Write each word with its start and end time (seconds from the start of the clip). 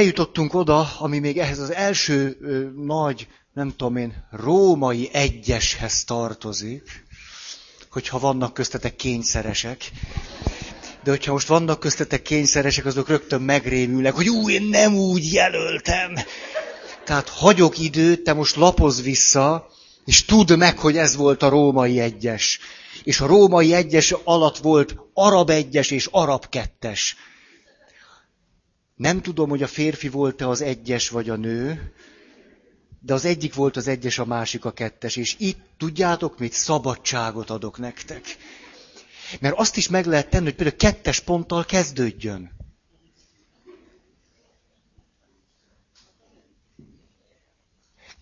eljutottunk 0.00 0.54
oda, 0.54 0.90
ami 0.98 1.18
még 1.18 1.38
ehhez 1.38 1.58
az 1.58 1.72
első 1.72 2.36
ö, 2.40 2.64
nagy, 2.84 3.28
nem 3.52 3.70
tudom 3.76 3.96
én, 3.96 4.28
római 4.30 5.08
egyeshez 5.12 6.04
tartozik, 6.04 7.04
hogyha 7.90 8.18
vannak 8.18 8.54
köztetek 8.54 8.96
kényszeresek. 8.96 9.90
De 11.04 11.10
hogyha 11.10 11.32
most 11.32 11.46
vannak 11.46 11.80
köztetek 11.80 12.22
kényszeresek, 12.22 12.84
azok 12.84 13.08
rögtön 13.08 13.40
megrémülnek, 13.40 14.14
hogy 14.14 14.28
ú, 14.28 14.50
én 14.50 14.62
nem 14.62 14.94
úgy 14.94 15.32
jelöltem. 15.32 16.14
Tehát 17.04 17.28
hagyok 17.28 17.78
időt, 17.78 18.22
te 18.22 18.32
most 18.32 18.56
lapoz 18.56 19.02
vissza, 19.02 19.66
és 20.04 20.24
tudd 20.24 20.56
meg, 20.56 20.78
hogy 20.78 20.96
ez 20.96 21.16
volt 21.16 21.42
a 21.42 21.48
római 21.48 22.00
egyes. 22.00 22.58
És 23.02 23.20
a 23.20 23.26
római 23.26 23.74
egyes 23.74 24.14
alatt 24.24 24.56
volt 24.56 24.96
arab 25.14 25.50
egyes 25.50 25.90
és 25.90 26.08
arab 26.10 26.48
kettes. 26.48 27.16
Nem 29.00 29.20
tudom, 29.22 29.48
hogy 29.48 29.62
a 29.62 29.66
férfi 29.66 30.08
volt-e 30.08 30.48
az 30.48 30.60
egyes 30.60 31.08
vagy 31.08 31.28
a 31.30 31.36
nő, 31.36 31.92
de 33.00 33.14
az 33.14 33.24
egyik 33.24 33.54
volt 33.54 33.76
az 33.76 33.88
egyes, 33.88 34.18
a 34.18 34.24
másik 34.24 34.64
a 34.64 34.72
kettes. 34.72 35.16
És 35.16 35.34
itt 35.38 35.58
tudjátok 35.76 36.38
mit? 36.38 36.52
Szabadságot 36.52 37.50
adok 37.50 37.78
nektek. 37.78 38.36
Mert 39.40 39.58
azt 39.58 39.76
is 39.76 39.88
meg 39.88 40.06
lehet 40.06 40.30
tenni, 40.30 40.44
hogy 40.44 40.54
például 40.54 40.76
kettes 40.76 41.20
ponttal 41.20 41.64
kezdődjön. 41.64 42.50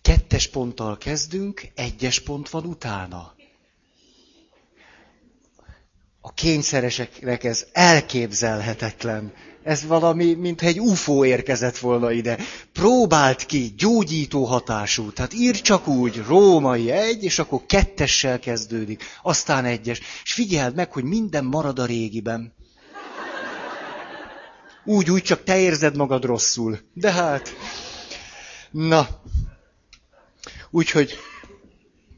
Kettes 0.01 0.47
ponttal 0.47 0.97
kezdünk, 0.97 1.61
egyes 1.75 2.19
pont 2.19 2.49
van 2.49 2.65
utána. 2.65 3.35
A 6.21 6.33
kényszereseknek 6.33 7.43
ez 7.43 7.65
elképzelhetetlen. 7.71 9.33
Ez 9.69 9.85
valami, 9.85 10.33
mintha 10.33 10.67
egy 10.67 10.79
UFO 10.79 11.25
érkezett 11.25 11.77
volna 11.77 12.11
ide. 12.11 12.37
Próbált 12.73 13.45
ki, 13.45 13.73
gyógyító 13.77 14.43
hatású. 14.45 15.11
Tehát 15.11 15.33
ír 15.33 15.61
csak 15.61 15.87
úgy, 15.87 16.23
római 16.27 16.91
egy, 16.91 17.23
és 17.23 17.39
akkor 17.39 17.65
kettessel 17.65 18.39
kezdődik. 18.39 19.03
Aztán 19.21 19.65
egyes. 19.65 19.99
És 20.23 20.33
figyeld 20.33 20.75
meg, 20.75 20.91
hogy 20.91 21.03
minden 21.03 21.45
marad 21.45 21.79
a 21.79 21.85
régiben. 21.85 22.53
Úgy, 24.85 25.11
úgy, 25.11 25.23
csak 25.23 25.43
te 25.43 25.59
érzed 25.59 25.95
magad 25.95 26.23
rosszul. 26.25 26.79
De 26.93 27.11
hát... 27.11 27.55
Na. 28.71 29.07
Úgyhogy 30.69 31.17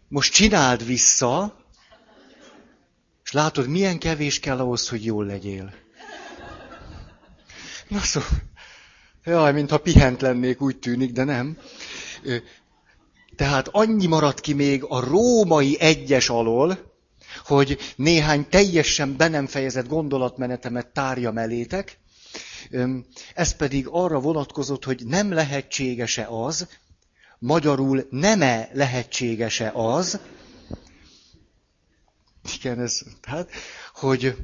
most 0.07 0.33
csináld 0.33 0.85
vissza, 0.85 1.55
és 3.23 3.31
látod, 3.31 3.67
milyen 3.67 3.99
kevés 3.99 4.39
kell 4.39 4.59
ahhoz, 4.59 4.89
hogy 4.89 5.05
jól 5.05 5.25
legyél. 5.25 5.73
Na 7.91 7.99
szó, 7.99 8.21
jaj, 9.23 9.53
mintha 9.53 9.77
pihent 9.77 10.21
lennék, 10.21 10.61
úgy 10.61 10.79
tűnik, 10.79 11.11
de 11.11 11.23
nem. 11.23 11.57
Tehát 13.35 13.67
annyi 13.67 14.07
maradt 14.07 14.39
ki 14.39 14.53
még 14.53 14.83
a 14.83 14.99
római 14.99 15.79
egyes 15.79 16.29
alól, 16.29 16.93
hogy 17.45 17.77
néhány 17.95 18.49
teljesen 18.49 19.17
be 19.17 19.27
nem 19.27 19.47
fejezett 19.47 19.87
gondolatmenetemet 19.87 20.87
tárja 20.87 21.33
elétek. 21.35 21.99
Ez 23.33 23.55
pedig 23.55 23.87
arra 23.87 24.19
vonatkozott, 24.19 24.85
hogy 24.85 25.05
nem 25.05 25.31
lehetséges-e 25.33 26.27
az, 26.27 26.67
magyarul 27.39 28.07
nem-e 28.09 28.69
lehetséges-e 28.73 29.71
az, 29.73 30.19
igen, 32.57 32.79
ez, 32.79 33.01
hát, 33.21 33.49
hogy 33.93 34.35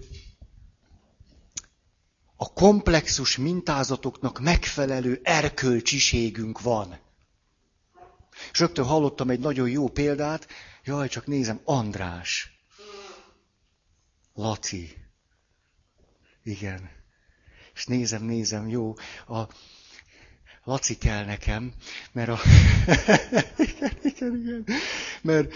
a 2.38 2.54
komplexus 2.54 3.38
mintázatoknak 3.38 4.40
megfelelő 4.40 5.20
erkölcsiségünk 5.24 6.62
van. 6.62 7.00
És 8.52 8.60
rögtön 8.60 8.86
hallottam 8.86 9.30
egy 9.30 9.40
nagyon 9.40 9.70
jó 9.70 9.88
példát, 9.88 10.48
jaj, 10.84 11.08
csak 11.08 11.26
nézem, 11.26 11.62
András. 11.64 12.52
Laci. 14.34 14.98
Igen. 16.44 16.90
És 17.74 17.86
nézem, 17.86 18.24
nézem, 18.24 18.68
jó. 18.68 18.96
A 19.28 19.42
Laci 20.64 20.98
kell 20.98 21.26
nekem, 21.26 21.74
mert 22.12 22.30
a... 22.30 22.40
igen, 23.58 23.98
igen, 24.02 24.36
igen. 24.36 24.66
Mert 25.22 25.54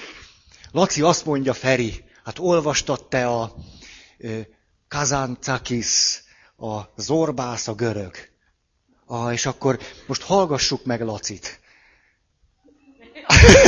Laci 0.71 1.01
azt 1.01 1.25
mondja, 1.25 1.53
Feri, 1.53 2.03
hát 2.23 2.39
olvastad 2.39 3.07
te 3.07 3.27
a 3.27 3.55
Kazancakis 4.87 6.23
a 6.61 6.93
zorbász, 6.95 7.67
a 7.67 7.73
görög. 7.73 8.15
Ah, 9.05 9.33
és 9.33 9.45
akkor 9.45 9.79
most 10.07 10.21
hallgassuk 10.21 10.85
meg 10.85 11.01
Lacit. 11.01 11.59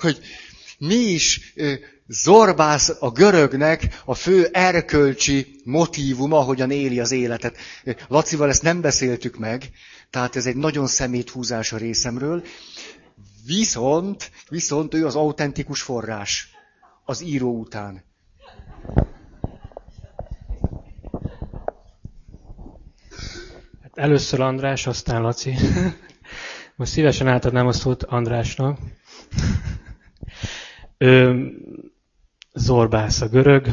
hogy 0.00 0.20
mi 0.78 0.94
is 0.94 1.54
zorbász 2.06 2.92
a 2.98 3.10
görögnek 3.10 4.02
a 4.04 4.14
fő 4.14 4.48
erkölcsi 4.52 5.60
motívuma, 5.64 6.38
ahogyan 6.38 6.70
éli 6.70 7.00
az 7.00 7.10
életet. 7.10 7.56
Lacival 8.08 8.48
ezt 8.48 8.62
nem 8.62 8.80
beszéltük 8.80 9.38
meg, 9.38 9.70
tehát 10.10 10.36
ez 10.36 10.46
egy 10.46 10.56
nagyon 10.56 10.86
szemét 10.86 11.30
húzás 11.30 11.72
a 11.72 11.76
részemről. 11.76 12.44
Viszont, 13.46 14.30
viszont 14.48 14.94
ő 14.94 15.06
az 15.06 15.14
autentikus 15.14 15.82
forrás 15.82 16.48
az 17.04 17.22
író 17.22 17.58
után. 17.58 18.04
Először 23.94 24.40
András, 24.40 24.86
aztán 24.86 25.22
Laci. 25.22 25.54
Most 26.76 26.90
szívesen 26.90 27.28
átadnám 27.28 27.66
a 27.66 27.72
szót 27.72 28.02
Andrásnak. 28.02 28.78
Ő, 30.98 31.50
Zorbász 32.52 33.20
a 33.20 33.28
görög, 33.28 33.66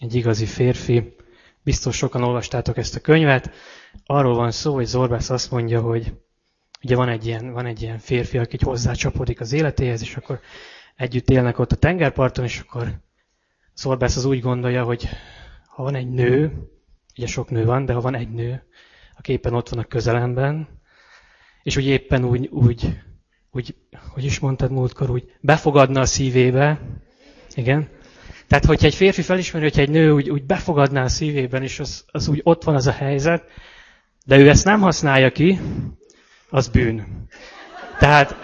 egy 0.00 0.14
igazi 0.14 0.46
férfi. 0.46 1.14
Biztos 1.62 1.96
sokan 1.96 2.22
olvastátok 2.22 2.76
ezt 2.76 2.96
a 2.96 3.00
könyvet. 3.00 3.50
Arról 4.04 4.34
van 4.34 4.50
szó, 4.50 4.74
hogy 4.74 4.86
Zorbász 4.86 5.30
azt 5.30 5.50
mondja, 5.50 5.80
hogy 5.80 6.12
ugye 6.82 6.96
van 6.96 7.08
egy 7.08 7.26
ilyen, 7.26 7.52
van 7.52 7.66
egy 7.66 7.82
ilyen 7.82 7.98
férfi, 7.98 8.38
aki 8.38 8.56
hozzácsapodik 8.60 9.40
az 9.40 9.52
életéhez, 9.52 10.00
és 10.00 10.16
akkor 10.16 10.40
együtt 10.96 11.30
élnek 11.30 11.58
ott 11.58 11.72
a 11.72 11.76
tengerparton, 11.76 12.44
és 12.44 12.60
akkor 12.60 13.00
Zorbász 13.74 14.16
az 14.16 14.24
úgy 14.24 14.40
gondolja, 14.40 14.84
hogy 14.84 15.08
ha 15.66 15.82
van 15.82 15.94
egy 15.94 16.08
nő, 16.08 16.52
ugye 17.16 17.26
sok 17.26 17.50
nő 17.50 17.64
van, 17.64 17.84
de 17.84 17.92
ha 17.92 18.00
van 18.00 18.14
egy 18.14 18.30
nő, 18.30 18.66
aki 19.18 19.32
éppen 19.32 19.54
ott 19.54 19.68
van 19.68 19.78
a 19.78 19.84
közelemben, 19.84 20.68
és 21.62 21.76
úgy 21.76 21.86
éppen 21.86 22.24
úgy, 22.24 22.48
úgy, 22.52 23.00
úgy 23.50 23.74
hogy 24.12 24.24
is 24.24 24.38
mondtad 24.38 24.70
múltkor, 24.70 25.10
úgy 25.10 25.32
befogadna 25.40 26.00
a 26.00 26.06
szívébe, 26.06 26.80
igen. 27.54 27.88
Tehát, 28.46 28.64
hogyha 28.64 28.86
egy 28.86 28.94
férfi 28.94 29.22
felismeri, 29.22 29.64
hogyha 29.64 29.80
egy 29.80 29.90
nő 29.90 30.10
úgy, 30.10 30.30
úgy 30.30 30.44
befogadná 30.44 31.02
a 31.02 31.08
szívében, 31.08 31.62
és 31.62 31.80
az, 31.80 32.04
az 32.06 32.28
úgy 32.28 32.40
ott 32.42 32.64
van 32.64 32.74
az 32.74 32.86
a 32.86 32.92
helyzet, 32.92 33.44
de 34.24 34.38
ő 34.38 34.48
ezt 34.48 34.64
nem 34.64 34.80
használja 34.80 35.32
ki, 35.32 35.58
az 36.50 36.68
bűn. 36.68 37.26
Tehát, 37.98 38.36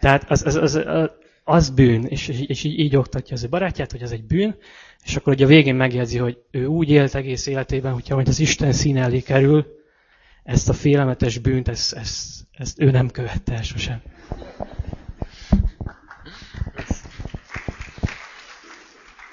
tehát 0.00 0.30
az, 0.30 0.46
az, 0.46 0.54
az, 0.54 0.74
az, 0.74 1.10
az 1.44 1.70
bűn, 1.70 2.04
és, 2.04 2.28
és 2.28 2.64
így, 2.64 2.78
így 2.78 2.96
oktatja 2.96 3.34
az 3.36 3.44
ő 3.44 3.48
barátját, 3.48 3.90
hogy 3.90 4.02
az 4.02 4.12
egy 4.12 4.24
bűn, 4.24 4.56
és 5.04 5.16
akkor 5.16 5.32
ugye 5.32 5.44
a 5.44 5.48
végén 5.48 5.74
megjegyzi, 5.74 6.18
hogy 6.18 6.38
ő 6.50 6.66
úgy 6.66 6.90
élt 6.90 7.14
egész 7.14 7.46
életében, 7.46 7.92
hogyha 7.92 8.14
majd 8.14 8.28
az 8.28 8.38
Isten 8.38 8.72
szín 8.72 8.96
elé 8.96 9.20
kerül, 9.20 9.66
ezt 10.44 10.68
a 10.68 10.72
félelmetes 10.72 11.38
bűnt, 11.38 11.68
ezt, 11.68 11.92
ezt, 11.92 12.46
ezt 12.52 12.80
ő 12.80 12.90
nem 12.90 13.10
követte 13.10 13.54
el 13.54 13.62
sosem. 13.62 14.02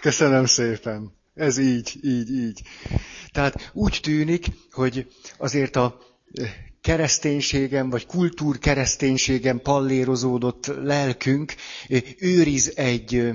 Köszönöm 0.02 0.46
szépen. 0.46 1.12
Ez 1.36 1.58
így, 1.58 2.00
így, 2.04 2.30
így. 2.30 2.62
Tehát 3.32 3.72
úgy 3.74 4.00
tűnik, 4.02 4.46
hogy 4.72 5.12
azért 5.38 5.76
a 5.76 5.98
kereszténységem, 6.82 7.90
vagy 7.90 8.06
kultúrkereszténységem 8.06 9.60
pallérozódott 9.62 10.66
lelkünk 10.66 11.56
őriz 12.20 12.72
egy 12.76 13.32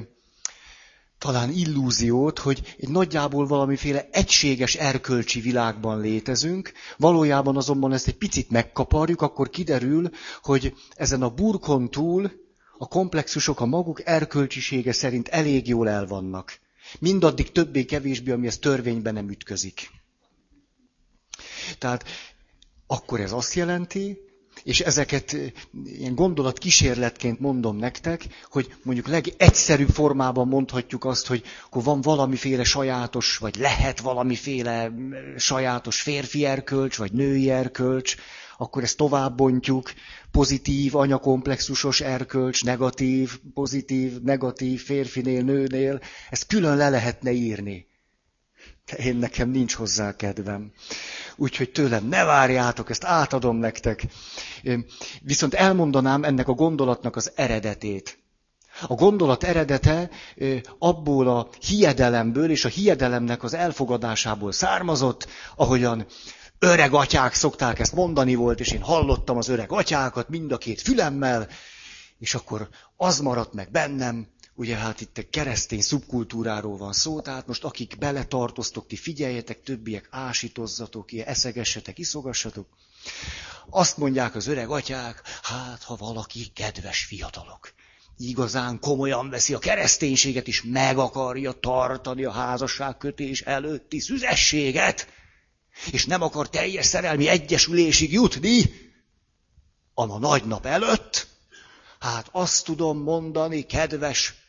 talán 1.24 1.50
illúziót, 1.50 2.38
hogy 2.38 2.74
egy 2.78 2.88
nagyjából 2.88 3.46
valamiféle 3.46 4.08
egységes 4.10 4.74
erkölcsi 4.74 5.40
világban 5.40 6.00
létezünk, 6.00 6.72
valójában 6.96 7.56
azonban 7.56 7.92
ezt 7.92 8.06
egy 8.06 8.16
picit 8.16 8.50
megkaparjuk, 8.50 9.22
akkor 9.22 9.50
kiderül, 9.50 10.10
hogy 10.42 10.74
ezen 10.94 11.22
a 11.22 11.30
burkon 11.34 11.90
túl 11.90 12.30
a 12.78 12.88
komplexusok 12.88 13.60
a 13.60 13.66
maguk 13.66 14.06
erkölcsisége 14.06 14.92
szerint 14.92 15.28
elég 15.28 15.68
jól 15.68 15.88
el 15.88 16.06
vannak. 16.06 16.58
Mindaddig 16.98 17.52
többé-kevésbé, 17.52 18.30
ami 18.30 18.46
ez 18.46 18.58
törvényben 18.58 19.14
nem 19.14 19.30
ütközik. 19.30 19.90
Tehát 21.78 22.04
akkor 22.86 23.20
ez 23.20 23.32
azt 23.32 23.54
jelenti, 23.54 24.18
és 24.64 24.80
ezeket 24.80 25.36
ilyen 25.84 26.14
gondolat 26.14 26.58
kísérletként 26.58 27.40
mondom 27.40 27.76
nektek, 27.76 28.26
hogy 28.50 28.74
mondjuk 28.82 29.06
legegyszerűbb 29.06 29.88
formában 29.88 30.48
mondhatjuk 30.48 31.04
azt, 31.04 31.26
hogy 31.26 31.42
akkor 31.66 31.82
van 31.82 32.00
valamiféle 32.00 32.64
sajátos, 32.64 33.36
vagy 33.36 33.56
lehet 33.56 34.00
valamiféle 34.00 34.92
sajátos 35.36 36.00
férfi 36.00 36.44
erkölcs, 36.44 36.96
vagy 36.96 37.12
női 37.12 37.50
erkölcs, 37.50 38.16
akkor 38.58 38.82
ezt 38.82 38.96
tovább 38.96 39.36
bontjuk, 39.36 39.92
pozitív, 40.30 40.94
anyakomplexusos 40.94 42.00
erkölcs, 42.00 42.64
negatív, 42.64 43.38
pozitív, 43.54 44.20
negatív, 44.20 44.82
férfinél, 44.82 45.42
nőnél, 45.42 46.00
ezt 46.30 46.46
külön 46.46 46.76
le 46.76 46.88
lehetne 46.88 47.32
írni. 47.32 47.86
De 48.86 48.96
én 48.96 49.16
nekem 49.16 49.50
nincs 49.50 49.74
hozzá 49.74 50.16
kedvem. 50.16 50.72
Úgyhogy 51.36 51.70
tőlem 51.70 52.06
ne 52.08 52.24
várjátok, 52.24 52.90
ezt 52.90 53.04
átadom 53.04 53.56
nektek. 53.56 54.06
Viszont 55.20 55.54
elmondanám 55.54 56.24
ennek 56.24 56.48
a 56.48 56.52
gondolatnak 56.52 57.16
az 57.16 57.32
eredetét. 57.34 58.18
A 58.82 58.94
gondolat 58.94 59.44
eredete 59.44 60.10
abból 60.78 61.28
a 61.28 61.48
hiedelemből 61.66 62.50
és 62.50 62.64
a 62.64 62.68
hiedelemnek 62.68 63.42
az 63.42 63.54
elfogadásából 63.54 64.52
származott, 64.52 65.28
ahogyan 65.56 66.06
öreg 66.58 66.92
atyák 66.92 67.34
szokták 67.34 67.78
ezt 67.78 67.94
mondani 67.94 68.34
volt, 68.34 68.60
és 68.60 68.72
én 68.72 68.82
hallottam 68.82 69.36
az 69.36 69.48
öreg 69.48 69.72
atyákat 69.72 70.28
mind 70.28 70.52
a 70.52 70.58
két 70.58 70.80
fülemmel, 70.80 71.48
és 72.18 72.34
akkor 72.34 72.68
az 72.96 73.18
maradt 73.18 73.54
meg 73.54 73.70
bennem, 73.70 74.26
ugye 74.54 74.76
hát 74.76 75.00
itt 75.00 75.18
egy 75.18 75.30
keresztény 75.30 75.80
szubkultúráról 75.80 76.76
van 76.76 76.92
szó, 76.92 77.20
tehát 77.20 77.46
most 77.46 77.64
akik 77.64 77.98
beletartoztok, 77.98 78.86
ti 78.86 78.96
figyeljetek, 78.96 79.62
többiek 79.62 80.08
ásítozzatok, 80.10 81.12
ilyen 81.12 81.26
eszegessetek, 81.26 81.98
iszogassatok. 81.98 82.66
Azt 83.70 83.96
mondják 83.96 84.34
az 84.34 84.46
öreg 84.46 84.70
atyák, 84.70 85.22
hát 85.42 85.82
ha 85.82 85.96
valaki 85.96 86.46
kedves 86.54 87.04
fiatalok, 87.04 87.72
igazán 88.16 88.80
komolyan 88.80 89.30
veszi 89.30 89.54
a 89.54 89.58
kereszténységet, 89.58 90.48
és 90.48 90.62
meg 90.62 90.98
akarja 90.98 91.52
tartani 91.52 92.24
a 92.24 92.30
házasságkötés 92.30 93.40
előtti 93.40 94.00
szüzességet, 94.00 95.08
és 95.90 96.06
nem 96.06 96.22
akar 96.22 96.50
teljes 96.50 96.86
szerelmi 96.86 97.28
egyesülésig 97.28 98.12
jutni, 98.12 98.82
a 99.94 100.18
nagy 100.18 100.44
nap 100.44 100.66
előtt, 100.66 101.26
hát 101.98 102.28
azt 102.32 102.64
tudom 102.64 102.98
mondani, 102.98 103.66
kedves, 103.66 104.43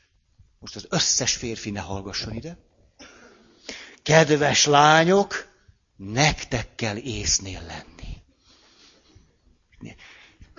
most 0.59 0.75
az 0.75 0.85
összes 0.89 1.35
férfi 1.35 1.69
ne 1.69 1.79
hallgasson 1.79 2.33
ide, 2.33 2.57
kedves 4.03 4.65
lányok, 4.65 5.47
nektek 5.95 6.75
kell 6.75 6.95
észnél 6.95 7.61
lenni. 7.67 8.23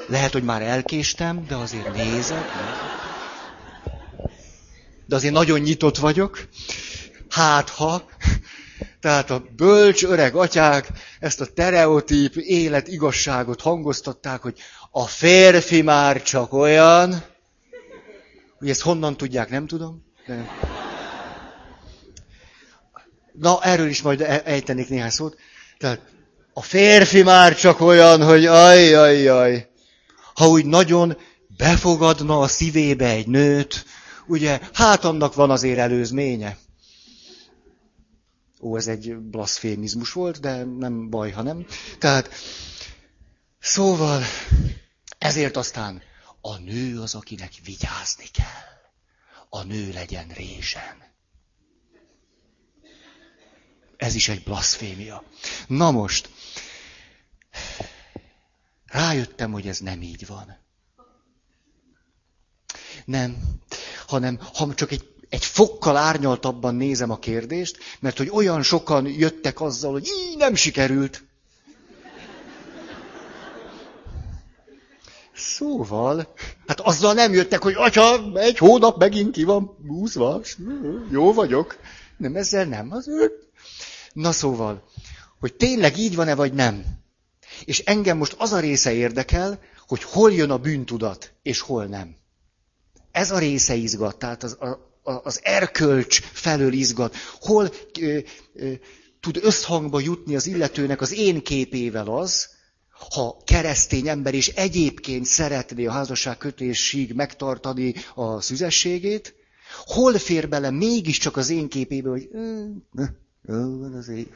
Lehet, 0.06 0.32
hogy 0.32 0.44
már 0.44 0.62
elkéstem, 0.62 1.46
de 1.46 1.54
azért 1.54 1.94
nézek. 1.94 2.44
De 5.06 5.14
azért 5.14 5.32
nagyon 5.32 5.60
nyitott 5.60 5.96
vagyok. 5.96 6.48
Hát 7.30 7.68
ha, 7.68 8.08
tehát 9.00 9.30
a 9.30 9.44
bölcs 9.56 10.04
öreg 10.04 10.34
atyák 10.34 10.88
ezt 11.20 11.40
a 11.40 11.46
tereotíp 11.46 12.36
élet 12.36 12.88
igazságot 12.88 13.60
hangoztatták, 13.60 14.42
hogy 14.42 14.58
a 14.90 15.06
férfi 15.06 15.82
már 15.82 16.22
csak 16.22 16.52
olyan, 16.52 17.24
hogy 18.58 18.70
ezt 18.70 18.80
honnan 18.80 19.16
tudják, 19.16 19.50
nem 19.50 19.66
tudom. 19.66 20.04
De... 20.26 20.48
Na, 23.32 23.62
erről 23.62 23.88
is 23.88 24.02
majd 24.02 24.20
e- 24.20 24.42
ejtenék 24.44 24.88
néhány 24.88 25.10
szót. 25.10 25.36
Tehát 25.78 26.00
a 26.52 26.62
férfi 26.62 27.22
már 27.22 27.56
csak 27.56 27.80
olyan, 27.80 28.24
hogy 28.24 28.46
aj, 28.46 28.94
aj, 28.94 29.28
aj. 29.28 29.68
Ha 30.34 30.48
úgy 30.48 30.66
nagyon 30.66 31.16
befogadna 31.56 32.40
a 32.40 32.48
szívébe 32.48 33.08
egy 33.08 33.26
nőt, 33.26 33.84
ugye, 34.26 34.60
hát 34.72 35.04
annak 35.04 35.34
van 35.34 35.50
azért 35.50 35.78
előzménye. 35.78 36.58
Ó, 38.60 38.76
ez 38.76 38.86
egy 38.86 39.16
blaszfémizmus 39.16 40.12
volt, 40.12 40.40
de 40.40 40.64
nem 40.64 41.10
baj, 41.10 41.30
ha 41.30 41.42
nem. 41.42 41.66
Tehát, 41.98 42.30
szóval, 43.58 44.22
ezért 45.18 45.56
aztán 45.56 46.02
a 46.46 46.58
nő 46.58 47.00
az, 47.00 47.14
akinek 47.14 47.52
vigyázni 47.64 48.26
kell. 48.32 48.74
A 49.48 49.62
nő 49.62 49.92
legyen 49.92 50.28
résen. 50.28 51.04
Ez 53.96 54.14
is 54.14 54.28
egy 54.28 54.42
blaszfémia. 54.42 55.24
Na 55.66 55.90
most, 55.90 56.30
rájöttem, 58.86 59.52
hogy 59.52 59.68
ez 59.68 59.78
nem 59.78 60.02
így 60.02 60.26
van. 60.26 60.58
Nem, 63.04 63.60
hanem 64.06 64.38
ha 64.54 64.74
csak 64.74 64.90
egy 64.90 65.16
egy 65.28 65.44
fokkal 65.44 65.96
árnyaltabban 65.96 66.74
nézem 66.74 67.10
a 67.10 67.18
kérdést, 67.18 67.78
mert 68.00 68.16
hogy 68.18 68.28
olyan 68.28 68.62
sokan 68.62 69.06
jöttek 69.06 69.60
azzal, 69.60 69.92
hogy 69.92 70.06
így 70.06 70.36
nem 70.36 70.54
sikerült. 70.54 71.24
Szóval, 75.36 76.34
hát 76.66 76.80
azzal 76.80 77.14
nem 77.14 77.32
jöttek, 77.32 77.62
hogy 77.62 77.74
atya, 77.76 78.32
egy 78.34 78.58
hónap 78.58 78.98
megint 78.98 79.30
ki 79.30 79.44
van 79.44 79.76
húzva, 79.86 80.40
jó 81.10 81.32
vagyok. 81.32 81.76
Nem, 82.16 82.36
ezzel 82.36 82.64
nem. 82.64 82.92
Az 82.92 83.08
ő... 83.08 83.32
Na 84.12 84.32
szóval, 84.32 84.84
hogy 85.40 85.54
tényleg 85.54 85.98
így 85.98 86.14
van-e, 86.14 86.34
vagy 86.34 86.52
nem. 86.52 86.84
És 87.64 87.78
engem 87.78 88.16
most 88.16 88.34
az 88.38 88.52
a 88.52 88.60
része 88.60 88.92
érdekel, 88.92 89.60
hogy 89.86 90.02
hol 90.02 90.32
jön 90.32 90.50
a 90.50 90.58
bűntudat, 90.58 91.32
és 91.42 91.60
hol 91.60 91.84
nem. 91.84 92.16
Ez 93.10 93.30
a 93.30 93.38
része 93.38 93.74
izgat, 93.74 94.18
tehát 94.18 94.42
az, 94.42 94.52
a, 94.52 94.78
az 95.02 95.40
erkölcs 95.42 96.20
felől 96.20 96.72
izgat, 96.72 97.16
hol 97.40 97.70
ö, 98.00 98.18
ö, 98.54 98.72
tud 99.20 99.38
összhangba 99.42 100.00
jutni 100.00 100.36
az 100.36 100.46
illetőnek 100.46 101.00
az 101.00 101.12
én 101.12 101.42
képével 101.42 102.06
az, 102.06 102.48
ha 102.98 103.36
keresztény 103.44 104.08
ember 104.08 104.34
is 104.34 104.48
egyébként 104.48 105.24
szeretné 105.24 105.86
a 105.86 105.92
házasság 105.92 106.36
kötésig 106.36 107.12
megtartani 107.12 107.94
a 108.14 108.40
szüzességét, 108.40 109.34
hol 109.84 110.18
fér 110.18 110.48
bele 110.48 110.70
mégiscsak 110.70 111.36
az 111.36 111.50
én 111.50 111.68
képébe, 111.68 112.08
hogy 112.08 112.28
az 113.98 114.08
így, 114.08 114.28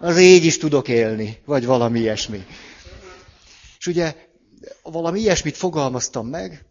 az 0.00 0.18
így 0.18 0.44
is 0.44 0.58
tudok 0.58 0.88
élni, 0.88 1.38
vagy 1.44 1.66
valami 1.66 2.00
ilyesmi. 2.00 2.46
És 3.78 3.86
ugye 3.86 4.14
valami 4.82 5.20
ilyesmit 5.20 5.56
fogalmaztam 5.56 6.26
meg, 6.26 6.64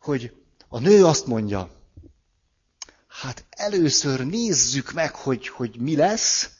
hogy 0.00 0.32
a 0.68 0.78
nő 0.78 1.04
azt 1.04 1.26
mondja, 1.26 1.70
Hát 3.20 3.44
először 3.50 4.26
nézzük 4.26 4.92
meg, 4.92 5.14
hogy, 5.14 5.48
hogy 5.48 5.80
mi 5.80 5.96
lesz, 5.96 6.50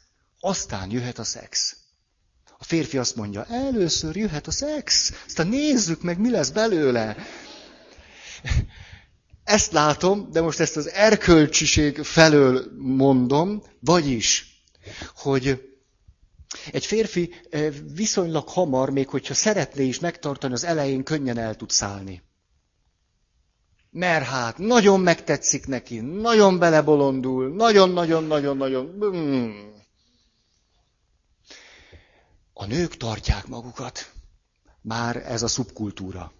aztán 0.40 0.90
jöhet 0.90 1.18
a 1.18 1.24
szex. 1.24 1.76
A 2.60 2.64
férfi 2.64 2.98
azt 2.98 3.16
mondja, 3.16 3.44
először 3.44 4.16
jöhet 4.16 4.46
a 4.46 4.50
szex, 4.50 5.12
aztán 5.26 5.46
nézzük 5.46 6.02
meg, 6.02 6.18
mi 6.18 6.30
lesz 6.30 6.50
belőle. 6.50 7.16
Ezt 9.44 9.72
látom, 9.72 10.28
de 10.32 10.40
most 10.40 10.60
ezt 10.60 10.76
az 10.76 10.88
erkölcsiség 10.88 12.02
felől 12.02 12.64
mondom, 12.78 13.62
vagyis, 13.80 14.62
hogy 15.16 15.70
egy 16.72 16.86
férfi 16.86 17.34
eh, 17.50 17.74
viszonylag 17.94 18.48
hamar, 18.48 18.90
még 18.90 19.08
hogyha 19.08 19.34
szeretné 19.34 19.84
is 19.84 19.98
megtartani, 19.98 20.52
az 20.52 20.64
elején 20.64 21.02
könnyen 21.02 21.38
el 21.38 21.54
tud 21.54 21.70
szállni. 21.70 22.22
Mert 23.90 24.24
hát 24.24 24.58
nagyon 24.58 25.00
megtetszik 25.00 25.66
neki, 25.66 26.00
nagyon 26.00 26.58
belebolondul, 26.58 27.48
nagyon-nagyon-nagyon-nagyon. 27.54 28.98
A 32.60 32.66
nők 32.66 32.96
tartják 32.96 33.46
magukat. 33.46 34.12
Már 34.82 35.16
ez 35.16 35.42
a 35.42 35.48
szubkultúra. 35.48 36.32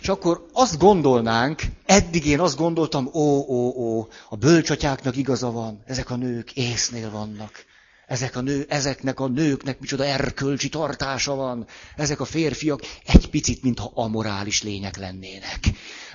És 0.00 0.08
akkor 0.08 0.46
azt 0.52 0.78
gondolnánk, 0.78 1.62
eddig 1.86 2.26
én 2.26 2.40
azt 2.40 2.56
gondoltam, 2.56 3.06
ó, 3.06 3.44
ó, 3.48 3.82
ó, 3.82 4.08
a 4.28 4.36
bölcsatyáknak 4.36 5.16
igaza 5.16 5.50
van, 5.50 5.82
ezek 5.86 6.10
a 6.10 6.16
nők 6.16 6.52
észnél 6.52 7.10
vannak. 7.10 7.64
Ezek 8.06 8.36
a 8.36 8.40
nő, 8.40 8.66
ezeknek 8.68 9.20
a 9.20 9.28
nőknek 9.28 9.80
micsoda 9.80 10.04
erkölcsi 10.04 10.68
tartása 10.68 11.34
van. 11.34 11.66
Ezek 11.96 12.20
a 12.20 12.24
férfiak 12.24 12.80
egy 13.04 13.30
picit, 13.30 13.62
mintha 13.62 13.90
amorális 13.94 14.62
lények 14.62 14.96
lennének. 14.96 15.60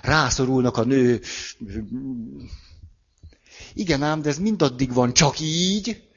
Rászorulnak 0.01 0.77
a 0.77 0.83
nő. 0.83 1.21
Igen 3.73 4.03
ám, 4.03 4.21
de 4.21 4.29
ez 4.29 4.37
mindaddig 4.37 4.93
van 4.93 5.13
csak 5.13 5.39
így, 5.39 6.08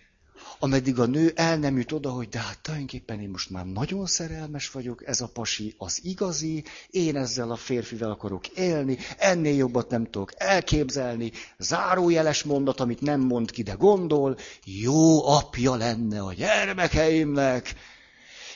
ameddig 0.62 0.98
a 0.98 1.06
nő 1.06 1.32
el 1.34 1.56
nem 1.58 1.76
jut 1.76 1.92
oda, 1.92 2.10
hogy 2.10 2.28
de 2.28 2.38
hát 2.38 2.58
tulajdonképpen 2.60 3.20
én 3.20 3.28
most 3.28 3.50
már 3.50 3.66
nagyon 3.66 4.06
szerelmes 4.06 4.70
vagyok, 4.70 5.06
ez 5.06 5.20
a 5.20 5.26
pasi 5.26 5.74
az 5.78 6.00
igazi, 6.02 6.64
én 6.90 7.16
ezzel 7.16 7.50
a 7.50 7.56
férfivel 7.56 8.10
akarok 8.10 8.48
élni, 8.48 8.98
ennél 9.18 9.54
jobbat 9.54 9.90
nem 9.90 10.04
tudok 10.04 10.32
elképzelni, 10.36 11.32
zárójeles 11.58 12.42
mondat, 12.42 12.80
amit 12.80 13.00
nem 13.00 13.20
mond 13.20 13.50
ki, 13.50 13.62
de 13.62 13.72
gondol, 13.72 14.36
jó 14.64 15.28
apja 15.28 15.74
lenne 15.74 16.20
a 16.20 16.32
gyermekeimnek, 16.32 17.74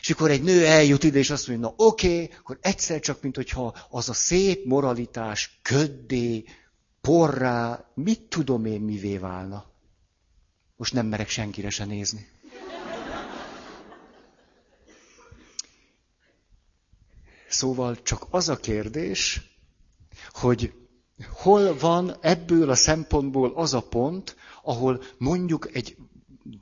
És 0.00 0.10
akkor 0.10 0.30
egy 0.30 0.42
nő 0.42 0.66
eljut 0.66 1.04
ide, 1.04 1.18
és 1.18 1.30
azt 1.30 1.48
mondja, 1.48 1.66
na 1.66 1.84
oké, 1.84 2.22
okay, 2.22 2.36
akkor 2.38 2.58
egyszer 2.60 3.00
csak, 3.00 3.22
mint 3.22 3.36
hogyha 3.36 3.74
az 3.90 4.08
a 4.08 4.14
szép 4.14 4.64
moralitás 4.64 5.58
köddé, 5.62 6.44
porrá, 7.00 7.84
mit 7.94 8.20
tudom 8.20 8.64
én 8.64 8.80
mivé 8.80 9.18
válna. 9.18 9.74
Most 10.76 10.92
nem 10.92 11.06
merek 11.06 11.28
senkire 11.28 11.70
se 11.70 11.84
nézni. 11.84 12.28
Szóval 17.48 18.02
csak 18.02 18.26
az 18.30 18.48
a 18.48 18.56
kérdés, 18.56 19.40
hogy 20.30 20.72
hol 21.32 21.78
van 21.78 22.16
ebből 22.20 22.70
a 22.70 22.74
szempontból 22.74 23.52
az 23.54 23.74
a 23.74 23.80
pont, 23.80 24.36
ahol 24.62 25.02
mondjuk 25.18 25.74
egy 25.74 25.96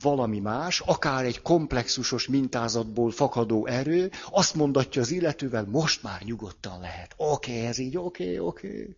valami 0.01 0.39
más, 0.39 0.79
akár 0.79 1.25
egy 1.25 1.41
komplexusos 1.41 2.27
mintázatból 2.27 3.11
fakadó 3.11 3.65
erő, 3.65 4.11
azt 4.29 4.55
mondatja 4.55 5.01
az 5.01 5.11
illetővel, 5.11 5.65
most 5.65 6.03
már 6.03 6.21
nyugodtan 6.21 6.79
lehet. 6.79 7.13
Oké, 7.17 7.51
okay, 7.51 7.65
ez 7.65 7.77
így, 7.77 7.97
oké, 7.97 8.23
okay, 8.23 8.39
oké. 8.39 8.67
Okay. 8.67 8.95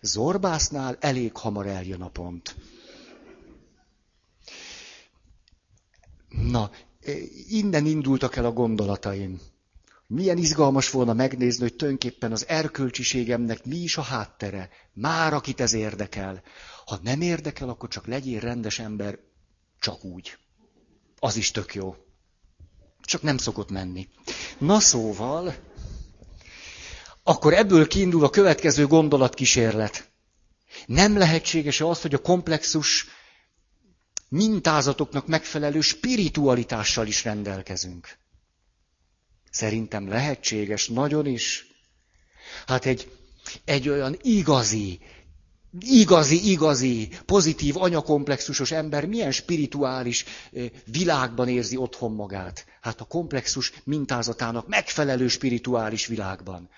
Zorbásznál 0.00 0.96
elég 1.00 1.36
hamar 1.36 1.66
eljön 1.66 2.02
a 2.02 2.08
pont. 2.08 2.54
Na, 6.42 6.70
innen 7.48 7.86
indultak 7.86 8.36
el 8.36 8.44
a 8.44 8.52
gondolataim. 8.52 9.40
Milyen 10.06 10.38
izgalmas 10.38 10.90
volna 10.90 11.12
megnézni, 11.12 11.62
hogy 11.62 11.74
tulajdonképpen 11.76 12.32
az 12.32 12.48
erkölcsiségemnek 12.48 13.64
mi 13.64 13.76
is 13.76 13.96
a 13.96 14.02
háttere. 14.02 14.68
Már 14.92 15.32
akit 15.32 15.60
ez 15.60 15.72
érdekel. 15.72 16.42
Ha 16.86 16.98
nem 17.02 17.20
érdekel, 17.20 17.68
akkor 17.68 17.88
csak 17.88 18.06
legyél 18.06 18.40
rendes 18.40 18.78
ember, 18.78 19.18
csak 19.80 20.04
úgy. 20.04 20.36
Az 21.18 21.36
is 21.36 21.50
tök 21.50 21.74
jó. 21.74 21.96
Csak 23.00 23.22
nem 23.22 23.38
szokott 23.38 23.70
menni. 23.70 24.08
Na 24.58 24.80
szóval, 24.80 25.54
akkor 27.22 27.54
ebből 27.54 27.86
kiindul 27.86 28.24
a 28.24 28.30
következő 28.30 28.86
gondolatkísérlet. 28.86 30.10
Nem 30.86 31.18
lehetséges 31.18 31.80
az, 31.80 32.00
hogy 32.00 32.14
a 32.14 32.18
komplexus 32.18 33.06
mintázatoknak 34.28 35.26
megfelelő 35.26 35.80
spiritualitással 35.80 37.06
is 37.06 37.24
rendelkezünk. 37.24 38.18
Szerintem 39.50 40.08
lehetséges, 40.08 40.88
nagyon 40.88 41.26
is. 41.26 41.66
Hát 42.66 42.86
egy, 42.86 43.10
egy 43.64 43.88
olyan 43.88 44.16
igazi, 44.22 45.00
igazi, 45.80 46.50
igazi, 46.50 47.08
pozitív, 47.26 47.76
anyakomplexusos 47.76 48.70
ember 48.70 49.06
milyen 49.06 49.32
spirituális 49.32 50.24
világban 50.84 51.48
érzi 51.48 51.76
otthon 51.76 52.12
magát? 52.12 52.66
Hát 52.80 53.00
a 53.00 53.04
komplexus 53.04 53.72
mintázatának 53.84 54.68
megfelelő 54.68 55.28
spirituális 55.28 56.06
világban. 56.06 56.68